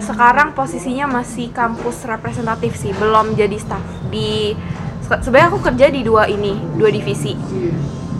Sekarang 0.00 0.48
posisinya 0.50 1.04
masih 1.12 1.52
kampus 1.52 2.08
representatif 2.08 2.72
sih, 2.72 2.96
belum 2.96 3.36
jadi 3.36 3.52
staff 3.54 3.84
di 4.08 4.56
se- 4.98 5.20
sebenarnya 5.20 5.52
aku 5.52 5.60
kerja 5.60 5.86
di 5.86 6.00
dua 6.00 6.24
ini, 6.24 6.56
dua 6.72 6.88
divisi. 6.88 7.36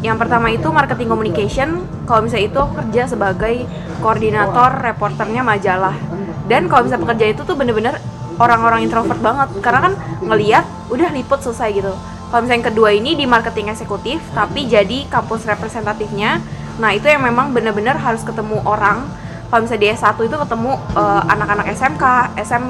Yang 0.05 0.21
pertama 0.21 0.53
itu 0.53 0.69
marketing 0.69 1.09
communication. 1.09 1.81
Kalau 2.05 2.29
misalnya 2.29 2.53
itu 2.53 2.59
aku 2.61 2.77
kerja 2.85 3.09
sebagai 3.09 3.65
koordinator 4.05 4.85
reporternya 4.85 5.41
majalah. 5.41 5.97
Dan 6.45 6.69
kalau 6.69 6.85
misalnya 6.85 7.09
pekerja 7.09 7.27
itu 7.33 7.41
tuh 7.49 7.57
bener-bener 7.57 7.97
orang-orang 8.37 8.85
introvert 8.85 9.17
banget. 9.25 9.49
Karena 9.65 9.81
kan 9.89 9.93
ngeliat 10.21 10.69
udah 10.93 11.09
liput 11.09 11.41
selesai 11.41 11.73
gitu. 11.73 11.97
Kalau 12.29 12.41
misalnya 12.45 12.61
yang 12.61 12.69
kedua 12.69 12.89
ini 12.93 13.17
di 13.17 13.25
marketing 13.25 13.73
eksekutif 13.73 14.21
tapi 14.37 14.69
jadi 14.69 15.09
kampus 15.09 15.49
representatifnya. 15.49 16.37
Nah 16.77 16.91
itu 16.93 17.09
yang 17.09 17.25
memang 17.25 17.57
bener-bener 17.57 17.97
harus 17.97 18.21
ketemu 18.21 18.61
orang. 18.69 19.09
Kalau 19.49 19.65
misalnya 19.65 19.89
di 19.89 19.89
S1 19.89 20.21
itu 20.21 20.37
ketemu 20.37 20.73
eh, 21.01 21.23
anak-anak 21.33 21.67
SMK, 21.73 22.05
SM, 22.45 22.65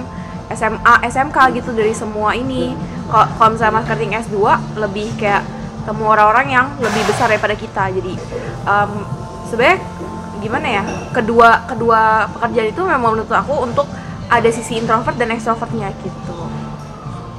SMA, 0.54 0.94
SMK 1.10 1.38
gitu 1.58 1.74
dari 1.74 1.90
semua 1.90 2.30
ini. 2.38 2.78
Kalau 3.10 3.50
misalnya 3.50 3.82
marketing 3.82 4.22
S2 4.22 4.38
lebih 4.78 5.10
kayak 5.18 5.42
ketemu 5.84 6.04
orang-orang 6.08 6.46
yang 6.48 6.66
lebih 6.80 7.04
besar 7.04 7.28
daripada 7.28 7.52
kita. 7.52 7.92
Jadi 7.92 8.16
em, 8.64 8.90
sebenarnya 9.52 9.78
gimana 10.40 10.66
ya 10.80 10.82
kedua 11.12 11.68
kedua 11.68 12.24
pekerjaan 12.32 12.68
itu 12.72 12.80
memang 12.80 13.12
menurut 13.12 13.28
aku 13.28 13.68
untuk 13.68 13.84
ada 14.32 14.48
sisi 14.48 14.80
introvert 14.80 15.20
dan 15.20 15.36
extrovertnya 15.36 15.92
gitu. 16.00 16.36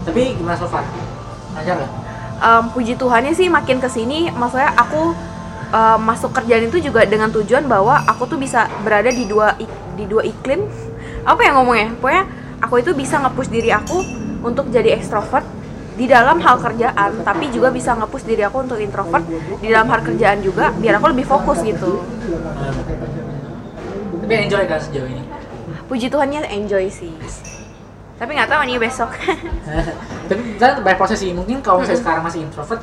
Tapi 0.06 0.38
gimana 0.38 0.54
so 0.54 0.70
far? 0.70 0.86
Lancar 1.58 1.74
nggak? 1.82 1.92
Em, 2.38 2.64
puji 2.70 2.94
Tuhannya 2.94 3.34
sih 3.34 3.50
makin 3.50 3.82
ke 3.82 3.90
sini 3.90 4.30
maksudnya 4.30 4.70
aku 4.78 5.18
em, 5.74 6.00
masuk 6.06 6.30
kerjaan 6.30 6.70
itu 6.70 6.86
juga 6.86 7.02
dengan 7.10 7.34
tujuan 7.34 7.66
bahwa 7.66 7.98
aku 8.06 8.30
tuh 8.30 8.38
bisa 8.38 8.70
berada 8.86 9.10
di 9.10 9.26
dua 9.26 9.58
di 9.98 10.06
dua 10.06 10.22
iklim. 10.22 10.70
Apa 11.26 11.42
ya 11.42 11.58
ngomongnya? 11.58 11.98
Pokoknya 11.98 12.30
aku 12.62 12.78
itu 12.78 12.94
bisa 12.94 13.18
nge-push 13.18 13.50
diri 13.50 13.74
aku 13.74 14.06
untuk 14.46 14.70
jadi 14.70 14.94
extrovert 14.94 15.65
di 15.96 16.06
dalam 16.12 16.38
hal 16.44 16.60
kerjaan 16.60 17.24
tapi 17.24 17.48
juga 17.56 17.72
bisa 17.72 17.96
nge-push 17.96 18.28
diri 18.28 18.44
aku 18.44 18.68
untuk 18.68 18.80
introvert 18.80 19.24
di 19.64 19.68
dalam 19.72 19.88
hal 19.88 20.04
kerjaan 20.04 20.44
juga 20.44 20.76
biar 20.76 21.00
aku 21.00 21.16
lebih 21.16 21.26
fokus 21.28 21.64
gitu. 21.64 22.04
Tapi 24.22 24.34
enjoy 24.48 24.64
kan 24.68 24.80
sejauh 24.82 25.08
ini? 25.08 25.24
puji 25.86 26.10
Tuhannya 26.10 26.50
enjoy 26.50 26.90
sih. 26.90 27.14
Tapi 28.16 28.32
nggak 28.32 28.50
tahu 28.50 28.62
nih 28.66 28.80
besok. 28.80 29.12
Tapi 30.30 30.42
misalnya 30.56 30.82
banyak 30.82 30.98
proses 30.98 31.20
sih, 31.20 31.36
mungkin 31.36 31.60
kalau 31.62 31.84
misalnya 31.84 32.02
sekarang 32.02 32.24
masih 32.26 32.42
introvert 32.48 32.82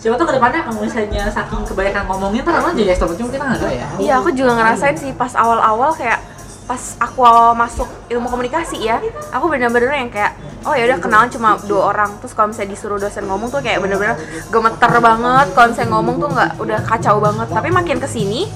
Siapa 0.00 0.16
tahu 0.16 0.32
ke 0.32 0.40
depannya 0.40 0.64
kalau 0.64 0.80
misalnya 0.80 1.28
saking 1.28 1.60
kebanyakan 1.60 2.08
ngomongnya 2.08 2.40
ntar 2.40 2.56
lama 2.56 2.72
jadi 2.72 2.96
extrovert 2.96 3.20
cuma 3.20 3.28
kita 3.36 3.44
nggak 3.44 3.60
tahu 3.60 3.72
ya. 3.76 3.86
Iya, 4.00 4.12
aku 4.16 4.28
juga 4.32 4.56
ngerasain 4.56 4.96
sih 4.96 5.12
pas 5.12 5.28
awal-awal 5.36 5.92
kayak 5.92 6.24
pas 6.64 6.96
aku 7.04 7.20
masuk 7.52 7.84
ilmu 8.08 8.32
komunikasi 8.32 8.80
ya, 8.80 8.96
aku 9.28 9.52
bener-bener 9.52 9.92
yang 9.92 10.08
kayak 10.08 10.32
oh 10.66 10.74
ya 10.76 10.84
udah 10.90 10.98
kenalan 11.00 11.30
cuma 11.32 11.56
dua 11.64 11.94
orang, 11.94 12.20
terus 12.20 12.36
kalau 12.36 12.52
misalnya 12.52 12.76
disuruh 12.76 12.98
dosen 13.00 13.24
ngomong 13.24 13.48
tuh 13.48 13.60
kayak 13.64 13.80
bener-bener 13.80 14.16
gemeter 14.52 14.92
banget, 15.00 15.46
kalau 15.56 15.66
misalnya 15.72 15.90
ngomong 15.96 16.16
tuh 16.20 16.28
nggak 16.30 16.50
udah 16.60 16.80
kacau 16.84 17.16
banget. 17.18 17.48
Tapi 17.48 17.68
makin 17.72 17.98
ke 17.98 18.08
sini 18.08 18.50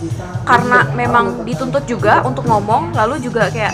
karena 0.45 0.85
memang 0.93 1.47
dituntut 1.49 1.85
juga 1.89 2.21
untuk 2.27 2.45
ngomong, 2.45 2.93
lalu 2.93 3.21
juga 3.25 3.49
kayak 3.49 3.73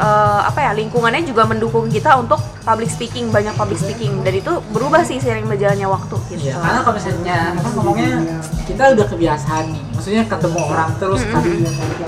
eh, 0.00 0.40
apa 0.48 0.58
ya 0.64 0.70
lingkungannya 0.72 1.22
juga 1.28 1.44
mendukung 1.44 1.86
kita 1.92 2.16
untuk 2.16 2.40
public 2.64 2.88
speaking 2.88 3.28
banyak 3.28 3.52
public 3.54 3.76
speaking 3.76 4.24
dan 4.24 4.32
itu 4.32 4.52
berubah 4.72 5.04
sih 5.04 5.20
seiring 5.20 5.44
berjalannya 5.44 5.88
waktu 5.88 6.16
gitu. 6.32 6.50
Iya, 6.50 6.56
karena 6.56 6.80
kalau 6.80 6.94
misalnya 6.96 7.38
apa 7.56 7.68
ngomongnya 7.76 8.10
kita 8.64 8.82
udah 8.96 9.06
kebiasaan 9.10 9.64
nih, 9.72 9.82
maksudnya 9.92 10.22
ketemu 10.24 10.58
orang 10.64 10.90
terus 10.96 11.22
kan. 11.28 11.42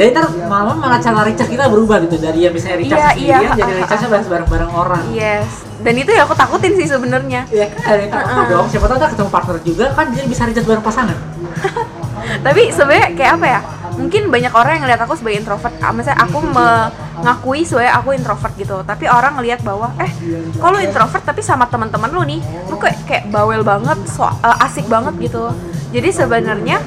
Jadi 0.01 0.09
ntar 0.17 0.27
malam 0.49 0.77
malah 0.81 0.99
cara 0.99 1.21
recharge 1.27 1.53
kita 1.53 1.69
berubah 1.69 1.97
gitu 2.09 2.17
dari 2.17 2.49
yang 2.49 2.53
biasanya 2.57 2.77
recharge 2.81 3.03
Iya, 3.03 3.11
sendirian 3.13 3.43
iya. 3.43 3.53
jadi 3.61 3.73
recharge 3.85 4.07
bahas 4.09 4.27
bareng-bareng 4.29 4.73
orang. 4.73 5.05
Yes. 5.13 5.49
Dan 5.83 5.95
itu 5.99 6.11
ya 6.15 6.23
aku 6.25 6.35
takutin 6.39 6.73
sih 6.79 6.87
sebenarnya. 6.87 7.45
Iya 7.51 7.67
kan 7.75 7.99
yang 7.99 8.11
takut 8.11 8.47
dong, 8.49 8.67
siapa 8.71 8.87
tahu 8.89 8.97
ntar 8.97 9.11
ketemu 9.13 9.31
partner 9.31 9.57
juga 9.61 9.85
kan 9.93 10.07
jadi 10.15 10.27
bisa 10.31 10.43
recharge 10.49 10.69
bareng 10.69 10.85
pasangan. 10.85 11.19
tapi 12.47 12.71
sebenarnya 12.71 13.09
kayak 13.19 13.33
apa 13.37 13.47
ya 13.47 13.61
mungkin 13.97 14.33
banyak 14.33 14.53
orang 14.53 14.73
yang 14.79 14.83
ngeliat 14.89 15.03
aku 15.05 15.15
sebagai 15.19 15.43
introvert. 15.45 15.75
Ah, 15.81 15.93
misalnya 15.93 16.21
aku 16.25 16.39
mengakui 16.45 17.63
sebagai 17.67 17.93
aku 17.93 18.09
introvert 18.17 18.55
gitu. 18.57 18.77
Tapi 18.85 19.05
orang 19.09 19.39
ngelihat 19.41 19.61
bahwa 19.65 19.93
eh 20.01 20.11
kalau 20.59 20.79
introvert 20.81 21.25
tapi 21.25 21.41
sama 21.45 21.69
teman-teman 21.69 22.11
lu 22.13 22.23
nih? 22.25 22.41
Lu 22.69 22.77
kayak 22.81 22.99
kayak 23.05 23.25
bawel 23.29 23.63
banget 23.63 23.99
so 24.09 24.25
eh, 24.27 24.65
asik 24.65 24.87
banget 24.89 25.15
gitu. 25.21 25.53
Jadi 25.93 26.09
sebenarnya 26.09 26.81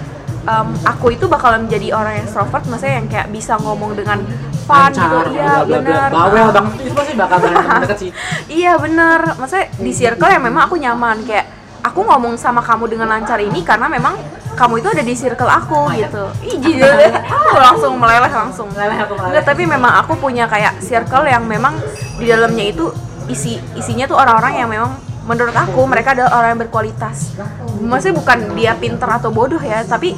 em, 0.45 0.67
aku 0.85 1.13
itu 1.13 1.25
bakalan 1.29 1.69
menjadi 1.69 1.93
orang 1.93 2.21
yang 2.21 2.25
introvert 2.29 2.63
maksudnya 2.65 2.95
yang 3.01 3.07
kayak 3.09 3.27
bisa 3.29 3.53
ngomong 3.61 3.93
dengan 3.93 4.19
fun 4.65 4.89
gitu. 4.93 5.01
Lancar, 5.05 5.25
iya 5.29 5.53
benar. 5.61 6.09
Bawel 6.09 6.47
banget. 6.49 6.73
Itu 6.89 6.93
pasti 6.97 7.13
bakal 7.13 7.37
deket 7.45 7.97
sih. 8.01 8.11
Iya 8.49 8.81
bener, 8.81 9.19
maksudnya 9.37 9.67
di 9.77 9.91
circle 9.93 10.29
yang 10.29 10.43
memang 10.43 10.69
aku 10.69 10.75
nyaman 10.81 11.21
kayak 11.25 11.45
aku 11.85 12.01
ngomong 12.01 12.33
sama 12.33 12.65
kamu 12.65 12.89
dengan 12.89 13.07
lancar 13.13 13.37
ini 13.37 13.61
karena 13.61 13.85
memang 13.85 14.17
kamu 14.57 14.81
itu 14.81 14.87
ada 14.89 15.03
di 15.03 15.13
circle 15.13 15.51
aku 15.51 15.93
gitu. 15.93 16.23
Ih 16.41 16.57
jijik, 16.57 17.13
aku 17.35 17.57
langsung 17.59 17.93
meleleh 17.99 18.31
langsung. 18.31 18.67
Meleleh 18.71 18.97
aku 19.03 19.13
meleleh. 19.13 19.31
Enggak, 19.37 19.45
tapi 19.45 19.63
memang 19.67 19.91
aku 20.01 20.17
punya 20.17 20.49
kayak 20.49 20.79
circle 20.81 21.27
yang 21.27 21.45
memang 21.45 21.75
di 22.17 22.25
dalamnya 22.25 22.65
itu 22.71 22.89
isi 23.29 23.59
isinya 23.75 24.07
tuh 24.07 24.17
orang-orang 24.17 24.63
yang 24.63 24.69
memang 24.71 24.95
menurut 25.25 25.53
aku 25.53 25.81
mereka 25.85 26.15
adalah 26.15 26.41
orang 26.41 26.49
yang 26.55 26.61
berkualitas. 26.65 27.35
Maksudnya 27.83 28.15
bukan 28.15 28.37
dia 28.55 28.73
pinter 28.79 29.09
atau 29.11 29.29
bodoh 29.29 29.59
ya, 29.59 29.83
tapi 29.83 30.15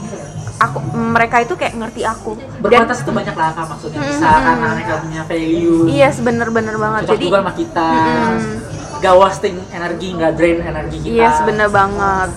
aku 0.57 0.77
mereka 0.93 1.41
itu 1.41 1.53
kayak 1.57 1.73
ngerti 1.73 2.01
aku. 2.05 2.37
Dan 2.37 2.61
Berkualitas 2.61 3.01
itu 3.01 3.11
banyak 3.13 3.35
lah 3.37 3.49
kan 3.57 3.65
maksudnya 3.69 3.99
bisa 4.05 4.27
karena 4.29 4.67
mereka 4.73 4.93
punya 5.01 5.21
value. 5.25 5.81
iya 5.89 6.09
bener-bener 6.13 6.75
banget. 6.77 7.01
Cocok 7.05 7.13
Jadi 7.17 7.25
juga 7.25 7.39
sama 7.41 7.53
kita. 7.57 7.89
Mm-mm. 7.89 8.66
Gak 8.97 9.15
wasting 9.15 9.55
energi, 9.69 10.07
gak 10.17 10.31
drain 10.37 10.59
energi 10.61 10.97
kita. 11.05 11.13
Iya, 11.13 11.29
bener 11.45 11.69
banget. 11.69 12.29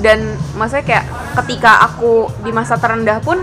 Dan 0.00 0.18
maksudnya 0.56 0.84
kayak 0.84 1.04
ketika 1.44 1.84
aku 1.88 2.28
di 2.44 2.50
masa 2.52 2.76
terendah 2.80 3.20
pun 3.20 3.40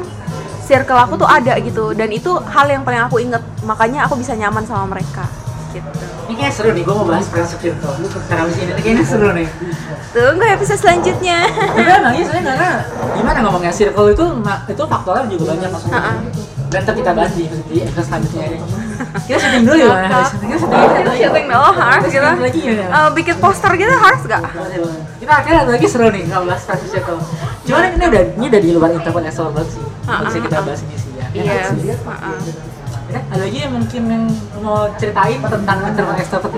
circle 0.65 0.99
aku 0.99 1.17
tuh 1.17 1.29
ada 1.29 1.57
gitu. 1.61 1.93
Dan 1.97 2.09
itu 2.13 2.33
hal 2.49 2.69
yang 2.69 2.83
paling 2.85 3.01
aku 3.05 3.21
inget 3.21 3.41
makanya 3.65 4.05
aku 4.05 4.17
bisa 4.19 4.33
nyaman 4.37 4.65
sama 4.65 4.97
mereka 4.97 5.25
gitu. 5.73 5.89
Ini 6.27 6.33
kayaknya 6.35 6.53
seru 6.59 6.69
nih, 6.75 6.83
gue 6.83 6.95
mau 6.95 7.07
bahas 7.07 7.27
prinsip 7.31 7.59
circle. 7.63 7.93
Karena 8.27 8.43
abis 8.43 8.55
ini. 8.59 8.71
Kayaknya 8.83 9.05
seru 9.07 9.29
nih. 9.31 9.47
Tunggu 10.11 10.45
episode 10.49 10.79
selanjutnya. 10.81 11.37
Emang 11.77 12.13
iya 12.15 12.23
sebenarnya 12.25 12.45
karena 12.57 12.69
gimana 13.15 13.37
ngomongnya? 13.47 13.71
Circle 13.71 14.07
itu 14.11 14.25
itu 14.43 14.83
faktornya 14.87 15.25
juga 15.31 15.43
banyak 15.55 15.69
maksudnya. 15.71 15.99
Ha-ha. 15.99 16.13
Dan 16.67 16.79
ntar 16.83 16.95
kita 16.99 17.11
bahas 17.15 17.31
di, 17.31 17.45
di 17.47 17.77
episode 17.79 18.07
selanjutnya 18.11 18.43
ini 18.51 18.59
Kita 19.23 19.37
syuting 19.39 19.63
dulu 19.63 19.77
ya, 19.77 19.87
kita 20.03 20.17
syuting 20.27 20.49
dulu. 20.49 21.69
Harus 21.71 22.05
Kita 22.07 22.29
Eh, 22.87 23.09
bikin 23.13 23.35
poster 23.37 23.71
gitu 23.73 23.93
harus 23.93 24.21
gak? 24.23 24.41
Kita 25.17 25.33
akhirnya 25.35 25.59
ada 25.61 25.71
lagi 25.71 25.87
seru 25.87 26.07
nih 26.07 26.23
kalau 26.25 26.45
bahas 26.45 26.63
prinsip 26.63 26.89
circle 26.93 27.19
Cuman 27.63 27.81
ini 27.91 28.05
udah, 28.07 28.23
ini 28.33 28.45
udah 28.47 28.61
di 28.61 28.71
luar 28.71 28.89
introvert 28.91 29.25
extrovert 29.25 29.53
banget 29.55 29.69
sih. 29.69 29.83
Ha-ha, 30.07 30.23
Bisa 30.23 30.37
kita 30.39 30.55
ha-ha. 30.55 30.67
bahas 30.67 30.81
ini 30.81 30.95
sih 30.95 31.11
ya. 31.13 31.25
Iya. 31.33 31.53
Ya, 33.07 33.23
Ada 33.25 33.39
lagi 33.41 33.57
yang 33.57 33.71
mungkin 33.71 34.01
yang 34.05 34.23
mau 34.59 34.87
ceritain 34.95 35.39
tentang 35.39 35.77
introvert 35.81 36.17
extrovert? 36.17 36.51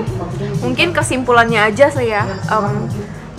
Mungkin 0.60 0.88
kesimpulannya 0.92 1.62
aja 1.64 1.86
sih 1.90 2.08
ya. 2.08 2.26
em, 2.26 2.66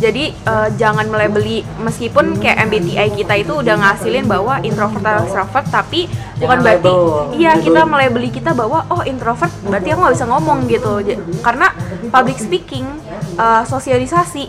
jadi 0.00 0.32
eh, 0.32 0.68
jangan 0.80 1.06
melebeli 1.12 1.60
meskipun 1.78 2.40
kayak 2.40 2.66
MBTI 2.72 3.12
kita 3.20 3.34
itu 3.36 3.52
udah 3.60 3.76
ngasilin 3.76 4.24
bahwa 4.24 4.58
introvert 4.64 5.04
atau 5.04 5.22
extrovert 5.28 5.66
tapi 5.68 6.08
bukan 6.40 6.40
Jangan 6.40 6.64
berarti 6.64 6.88
label. 6.88 7.00
iya 7.36 7.52
kita 7.60 7.80
melebeli 7.84 8.28
kita 8.32 8.50
bahwa 8.56 8.88
oh 8.88 9.04
introvert 9.04 9.52
berarti 9.68 9.88
aku 9.92 10.00
nggak 10.00 10.14
bisa 10.16 10.26
ngomong 10.26 10.58
gitu. 10.72 10.92
Karena 11.44 11.68
public 12.08 12.40
speaking 12.40 12.88
eh, 13.36 13.62
sosialisasi 13.68 14.48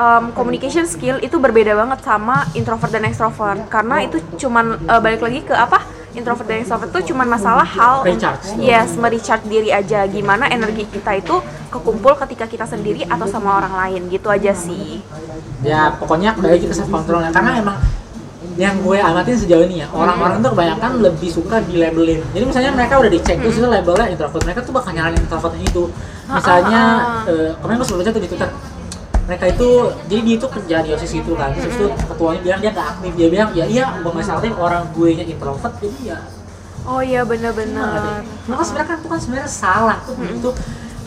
em, 0.00 0.24
communication 0.32 0.88
skill 0.88 1.20
itu 1.20 1.36
berbeda 1.36 1.76
banget 1.76 2.00
sama 2.00 2.48
introvert 2.56 2.90
dan 2.90 3.04
extrovert. 3.04 3.68
Karena 3.68 4.00
itu 4.00 4.16
cuman 4.40 4.80
eh, 4.88 5.00
balik 5.04 5.20
lagi 5.20 5.44
ke 5.44 5.52
apa 5.52 5.97
introvert 6.18 6.46
dan 6.50 6.60
extrovert 6.60 6.90
itu 6.90 7.14
cuman 7.14 7.26
masalah 7.30 7.62
hal 7.64 8.02
Recharge. 8.02 8.58
yes 8.58 8.98
merecharge 8.98 9.46
diri 9.46 9.70
aja. 9.70 10.04
Gimana 10.10 10.50
energi 10.50 10.84
kita 10.90 11.14
itu 11.16 11.38
kekumpul 11.70 12.18
ketika 12.26 12.50
kita 12.50 12.66
sendiri 12.66 13.06
atau 13.06 13.24
sama 13.30 13.62
orang 13.62 13.74
lain? 13.78 14.10
Gitu 14.10 14.26
aja 14.26 14.52
sih. 14.52 15.00
Ya 15.62 15.94
pokoknya 15.94 16.34
kembali 16.34 16.52
lagi 16.58 16.66
ke 16.66 16.74
self 16.74 16.90
controlnya 16.90 17.30
karena 17.30 17.62
emang 17.62 17.78
yang 18.58 18.74
gue 18.82 18.98
amatin 18.98 19.38
sejauh 19.38 19.62
ini 19.70 19.86
ya 19.86 19.88
orang-orang 19.94 20.42
tuh 20.42 20.50
kebanyakan 20.50 20.98
lebih 20.98 21.30
suka 21.30 21.62
di 21.62 21.78
labelin 21.78 22.18
jadi 22.34 22.42
misalnya 22.42 22.74
mereka 22.74 22.98
udah 22.98 23.10
dicek 23.10 23.38
terus 23.38 23.54
itu 23.54 23.68
labelnya 23.70 24.10
introvert. 24.10 24.42
Mereka 24.42 24.60
tuh 24.66 24.74
bakal 24.74 24.90
nyalain 24.98 25.14
introvertnya 25.14 25.62
itu. 25.62 25.84
Misalnya 26.26 26.82
eh, 27.30 27.50
kemarin 27.62 27.76
gue 27.78 27.86
sebelum 27.86 28.02
baca 28.02 28.10
tuh 28.10 28.22
di 28.22 28.30
twitter 28.30 28.50
mereka 29.28 29.44
itu 29.52 29.68
jadi 30.08 30.20
dia 30.24 30.34
itu 30.40 30.46
kerja 30.48 30.76
di 30.80 30.90
osis 30.96 31.12
itu 31.20 31.32
kan 31.36 31.52
terus 31.52 31.76
itu 31.76 31.86
ketuanya 31.92 32.40
bilang 32.40 32.60
dia 32.64 32.70
nggak 32.72 32.88
aktif 32.96 33.12
dia 33.12 33.28
bilang 33.28 33.50
ya 33.52 33.64
iya 33.68 33.84
masih 34.00 34.32
aktif 34.32 34.52
orang 34.56 34.88
gue 34.96 35.08
nya 35.20 35.24
introvert 35.28 35.74
jadi 35.76 35.98
ya 36.16 36.18
oh 36.88 37.00
iya 37.04 37.20
Nah, 37.20 37.28
bener-bener 37.28 38.24
Maka 38.48 38.62
sebenarnya 38.64 38.88
kan 38.88 38.96
itu 38.96 39.08
kan 39.12 39.20
sebenarnya 39.20 39.50
salah 39.52 39.98
tuh 40.08 40.16
itu 40.24 40.50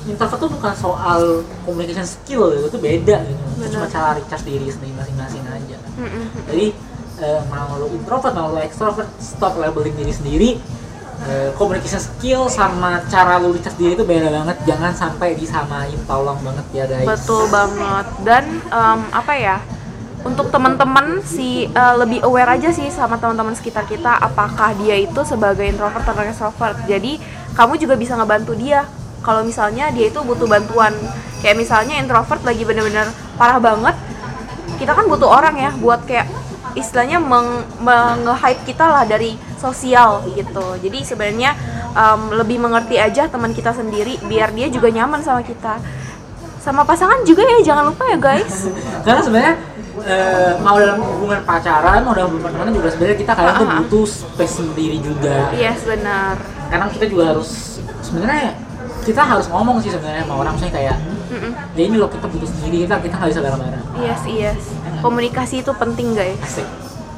introvert 0.06 0.40
tuh 0.42 0.50
bukan 0.54 0.74
soal 0.78 1.22
communication 1.66 2.06
skill 2.06 2.50
gitu, 2.54 2.74
itu 2.74 2.80
beda 2.82 3.18
gitu. 3.26 3.42
Itu 3.58 3.68
cuma 3.78 3.86
cara 3.90 4.18
recharge 4.18 4.46
diri 4.46 4.66
sendiri 4.70 4.94
masing-masing 4.98 5.44
aja. 5.46 5.78
Mm-mm. 5.98 6.24
Jadi 6.50 6.68
eh, 7.22 7.42
mau 7.50 7.78
lo 7.78 7.86
introvert 7.94 8.34
mau 8.34 8.50
lo 8.50 8.62
extrovert 8.62 9.10
stop 9.22 9.58
labeling 9.62 9.94
diri 9.94 10.14
sendiri. 10.14 10.50
Eh, 11.22 11.54
communication 11.54 12.02
skill 12.02 12.50
sama 12.50 12.98
cara 13.06 13.38
lo 13.38 13.54
recharge 13.54 13.78
diri 13.78 13.94
itu 13.94 14.02
beda 14.02 14.34
banget. 14.34 14.58
Jangan 14.66 14.90
sampai 14.90 15.38
disamain, 15.38 15.94
tolong 16.10 16.42
banget 16.42 16.66
ya 16.74 16.86
guys. 16.90 17.06
betul 17.06 17.46
banget 17.54 18.08
dan 18.26 18.44
em, 18.74 19.00
apa 19.14 19.34
ya 19.38 19.58
untuk 20.26 20.50
teman-teman 20.50 21.22
si 21.22 21.70
eh, 21.70 21.96
lebih 21.98 22.26
aware 22.26 22.58
aja 22.58 22.74
sih 22.74 22.90
sama 22.90 23.22
teman-teman 23.22 23.54
sekitar 23.54 23.86
kita 23.86 24.18
apakah 24.18 24.74
dia 24.82 24.98
itu 24.98 25.22
sebagai 25.22 25.62
introvert 25.62 26.02
atau 26.02 26.26
extrovert 26.26 26.78
jadi 26.90 27.22
kamu 27.54 27.78
juga 27.78 27.94
bisa 27.94 28.18
ngebantu 28.18 28.58
dia 28.58 28.90
kalau 29.22 29.46
misalnya 29.46 29.94
dia 29.94 30.10
itu 30.10 30.18
butuh 30.26 30.50
bantuan 30.50 30.94
kayak 31.46 31.58
misalnya 31.58 32.02
introvert 32.02 32.42
lagi 32.42 32.66
bener-bener 32.66 33.06
parah 33.38 33.62
banget 33.62 33.94
kita 34.82 34.98
kan 34.98 35.06
butuh 35.06 35.30
orang 35.30 35.54
ya 35.54 35.70
buat 35.78 36.02
kayak 36.10 36.26
istilahnya 36.74 37.22
meng, 37.22 37.62
menge-hype 37.78 38.66
kita 38.66 38.90
lah 38.90 39.06
dari 39.06 39.38
sosial 39.62 40.26
gitu. 40.34 40.66
Jadi 40.82 41.06
sebenarnya 41.06 41.54
em, 41.94 42.22
lebih 42.34 42.58
mengerti 42.58 42.98
aja 42.98 43.30
teman 43.30 43.54
kita 43.54 43.70
sendiri 43.72 44.18
biar 44.26 44.50
dia 44.52 44.68
juga 44.68 44.90
nyaman 44.90 45.22
sama 45.22 45.46
kita. 45.46 45.78
Sama 46.58 46.82
pasangan 46.82 47.22
juga 47.22 47.46
ya 47.46 47.74
jangan 47.74 47.94
lupa 47.94 48.10
ya 48.10 48.18
guys. 48.18 48.66
Karena 49.06 49.22
sebenarnya 49.22 49.54
eh, 50.02 50.54
mau 50.62 50.78
dalam 50.78 50.98
hubungan 50.98 51.42
pacaran 51.42 52.02
mau 52.02 52.14
dalam 52.14 52.34
hubungan 52.34 52.54
teman 52.54 52.74
juga 52.74 52.90
sebenarnya 52.90 53.18
kita 53.18 53.34
kadang 53.34 53.56
tuh 53.56 53.66
Ah, 53.66 53.74
ah. 53.74 53.80
butuh 53.86 54.06
space 54.10 54.54
sendiri 54.58 54.98
juga. 54.98 55.54
Yes 55.54 55.86
benar. 55.86 56.42
Karena 56.70 56.86
kita 56.90 57.06
juga 57.06 57.24
harus 57.34 57.78
sebenarnya 58.02 58.58
kita 59.02 59.22
harus 59.22 59.46
ngomong 59.50 59.82
sih 59.82 59.90
sebenarnya 59.90 60.26
sama 60.26 60.36
orang 60.42 60.54
misalnya 60.54 60.74
kayak 60.78 60.98
Mm-mm. 61.32 61.52
ya 61.74 61.82
ini 61.82 61.96
loh 61.98 62.06
kita 62.12 62.28
butuh 62.28 62.46
sendiri 62.46 62.86
kita 62.86 62.96
kita 63.02 63.16
nggak 63.18 63.30
bisa 63.34 63.42
bareng-bareng. 63.42 63.84
Yes 63.98 64.22
yes. 64.30 64.62
Komunikasi 65.02 65.66
itu 65.66 65.72
penting 65.74 66.14
guys. 66.14 66.38
Asik 66.40 66.68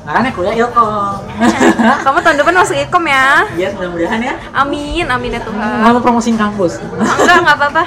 makanya 0.03 0.31
kuliah 0.35 0.55
ilkom 0.67 1.15
kamu 2.05 2.17
tahun 2.19 2.35
depan 2.43 2.53
masuk 2.59 2.75
ikom 2.75 3.03
ya? 3.07 3.47
Ya 3.55 3.67
mudah-mudahan 3.75 4.19
ya. 4.19 4.33
Amin 4.51 5.05
amin 5.07 5.39
ya 5.39 5.41
Tuhan. 5.43 5.59
Nggak 5.59 5.91
mau 5.95 6.01
promosiin 6.03 6.35
kampus? 6.35 6.79
Enggak 6.83 7.37
nggak 7.43 7.57
apa-apa. 7.59 7.83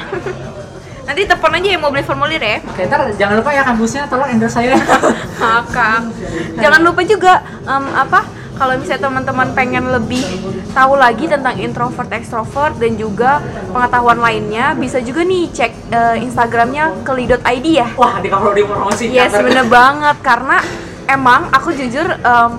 Nanti 1.06 1.22
telepon 1.22 1.54
aja 1.54 1.68
yang 1.70 1.82
mau 1.86 1.90
beli 1.94 2.02
formulir 2.02 2.42
ya. 2.42 2.58
Oke, 2.66 2.82
ntar 2.90 3.06
jangan 3.14 3.38
lupa 3.38 3.50
ya 3.54 3.62
kampusnya 3.62 4.10
tolong 4.10 4.26
endorse 4.26 4.58
saya. 4.58 4.74
Kakak. 5.40 6.10
Jangan 6.58 6.80
lupa 6.82 7.00
juga 7.06 7.32
em, 7.62 7.84
apa 7.94 8.20
kalau 8.56 8.72
misalnya 8.80 9.06
teman-teman 9.06 9.48
pengen 9.52 9.84
lebih 9.92 10.24
tahu 10.72 10.96
lagi 10.96 11.28
tentang 11.28 11.60
introvert, 11.60 12.08
extrovert 12.10 12.74
dan 12.80 12.96
juga 12.96 13.38
pengetahuan 13.70 14.16
lainnya, 14.16 14.72
bisa 14.72 14.98
juga 15.04 15.22
nih 15.22 15.52
cek 15.52 15.72
eh, 15.92 16.16
Instagramnya 16.24 17.04
keli.id 17.04 17.66
ya. 17.68 17.88
wah 18.00 18.16
di 18.18 18.32
kalau 18.32 18.56
di 18.56 18.64
promosi 18.64 19.12
Yes, 19.12 19.36
bener 19.36 19.68
banget 19.68 20.16
karena 20.24 20.58
emang 21.06 21.50
aku 21.54 21.72
jujur 21.74 22.06
em, 22.06 22.52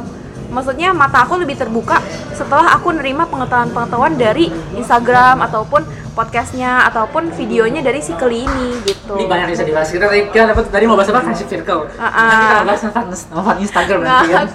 maksudnya 0.51 0.95
mata 0.95 1.23
aku 1.27 1.39
lebih 1.39 1.59
terbuka 1.59 1.99
setelah 2.31 2.75
aku 2.75 2.95
nerima 2.95 3.27
pengetahuan-pengetahuan 3.27 4.15
dari 4.15 4.47
Instagram 4.79 5.43
ataupun 5.43 5.83
podcastnya 6.17 6.89
ataupun 6.89 7.29
videonya 7.37 7.85
dari 7.85 8.01
si 8.01 8.09
Keli 8.17 8.49
ini 8.49 8.67
gitu. 8.81 9.13
ini 9.13 9.29
banyak 9.29 9.45
yang 9.45 9.53
bisa 9.53 9.65
dibahas. 9.69 9.87
Kita 9.93 10.09
tadi 10.09 10.21
kita 10.33 10.45
dapat 10.49 10.65
tadi 10.73 10.83
mau 10.89 10.97
bahas 10.97 11.13
apa? 11.13 11.21
Friendship 11.29 11.49
circle. 11.53 11.85
Ah, 12.01 12.09
nanti 12.09 12.33
kita 12.41 12.49
ah. 12.49 12.57
mau 12.57 12.65
bahas 12.65 12.81
tentang 12.81 13.05
tentang 13.13 13.57
Instagram 13.61 13.99
nanti 14.01 14.29
kan 14.33 14.47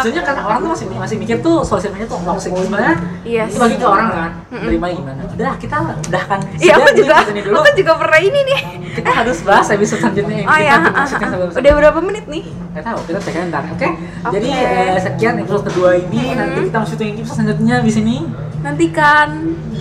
soalnya 0.00 0.22
kan 0.24 0.36
orang 0.40 0.58
tuh 0.64 0.70
masih 0.72 0.86
masih 0.96 1.16
mikir 1.20 1.36
tuh 1.44 1.60
sosial 1.60 1.92
media 1.92 2.08
tuh 2.08 2.16
toxic. 2.24 2.50
Sebenarnya 2.56 2.94
Yes. 3.24 3.52
itu 3.52 3.58
bagi 3.60 3.76
ke 3.76 3.86
orang 3.88 4.08
kan 4.08 4.30
terima 4.48 4.86
gimana? 4.88 5.22
Udah 5.28 5.52
kita 5.60 5.76
udahkan 6.08 6.38
Iya 6.56 6.72
aku 6.80 6.88
juga, 6.96 7.16
dulu. 7.28 7.56
aku 7.60 7.70
juga 7.76 7.92
pernah 8.00 8.20
ini 8.24 8.40
nih. 8.48 8.60
kita 8.94 9.10
harus 9.10 9.38
bahas 9.44 9.66
episode 9.68 10.00
selanjutnya. 10.00 10.36
Yang 10.40 10.48
Oh 10.48 10.56
kita 10.56 10.64
ya, 10.64 10.76
ah, 10.80 11.04
ah, 11.04 11.60
udah 11.60 11.72
berapa 11.76 11.98
menit 12.00 12.24
nih? 12.30 12.44
nggak 12.74 12.84
tahu 12.90 12.98
kita 13.06 13.18
cek 13.22 13.34
ntar 13.54 13.64
oke? 13.70 13.88
Jadi 14.34 14.48
Oke. 14.50 14.66
eh, 14.66 14.96
sekian 14.98 15.34
episode 15.38 15.62
kedua 15.68 15.90
ini. 15.94 16.34
Nanti 16.34 16.58
kita 16.66 16.76
mau 16.80 16.88
syuting 16.88 17.08
episode 17.20 17.36
selanjutnya 17.38 17.76
di 17.84 17.92
sini 17.92 18.16
Nantikan 18.64 19.28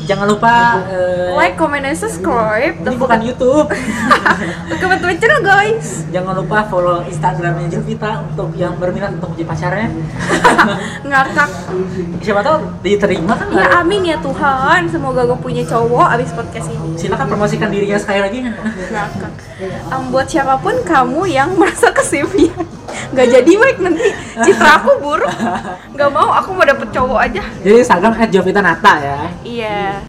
jangan 0.03 0.27
lupa 0.27 0.83
eh, 0.91 1.31
like, 1.31 1.55
comment, 1.55 1.79
dan 1.79 1.95
subscribe. 1.95 2.75
ini 2.75 2.99
bukan 2.99 3.23
YouTube 3.23 3.71
Comment 4.83 4.99
channel 5.15 5.39
guys. 5.39 6.03
jangan 6.11 6.35
lupa 6.35 6.67
follow 6.67 6.99
Instagramnya 7.01 7.71
Julvita 7.71 8.19
untuk 8.21 8.51
yang 8.53 8.75
berminat 8.75 9.15
untuk 9.15 9.31
menjadi 9.31 9.47
pacarnya 9.47 9.87
Ngakak. 11.07 11.49
siapa 12.19 12.43
tahu 12.43 12.57
diterima 12.83 13.31
kan 13.31 13.47
Ya 13.49 13.79
amin 13.79 14.03
ya 14.03 14.19
Tuhan. 14.19 14.91
Semoga 14.91 15.23
gue 15.23 15.39
punya 15.39 15.63
cowok 15.63 16.19
abis 16.19 16.35
podcast 16.35 16.67
ini. 16.67 16.99
silakan 16.99 17.31
promosikan 17.31 17.71
dirinya 17.71 17.95
sekali 17.95 18.19
lagi 18.19 18.37
Ngakak. 18.43 19.31
Em, 19.87 20.03
buat 20.11 20.27
siapa 20.27 20.59
pun 20.59 20.75
kamu 20.83 21.31
yang 21.31 21.55
merasa 21.59 21.87
kesepian, 21.95 22.67
nggak 23.13 23.27
jadi 23.29 23.51
baik 23.57 23.77
nanti 23.81 24.07
citra 24.41 24.81
aku 24.81 24.91
buruk. 25.01 25.29
Nggak 25.93 26.09
mau, 26.09 26.29
aku 26.33 26.49
mau 26.57 26.65
dapet 26.65 26.87
cowok 26.89 27.19
aja. 27.21 27.41
jadi 27.61 27.77
Instagram 27.81 28.13
@jovitanata 28.29 28.93
ya 28.99 29.19
Iya. 29.43 30.01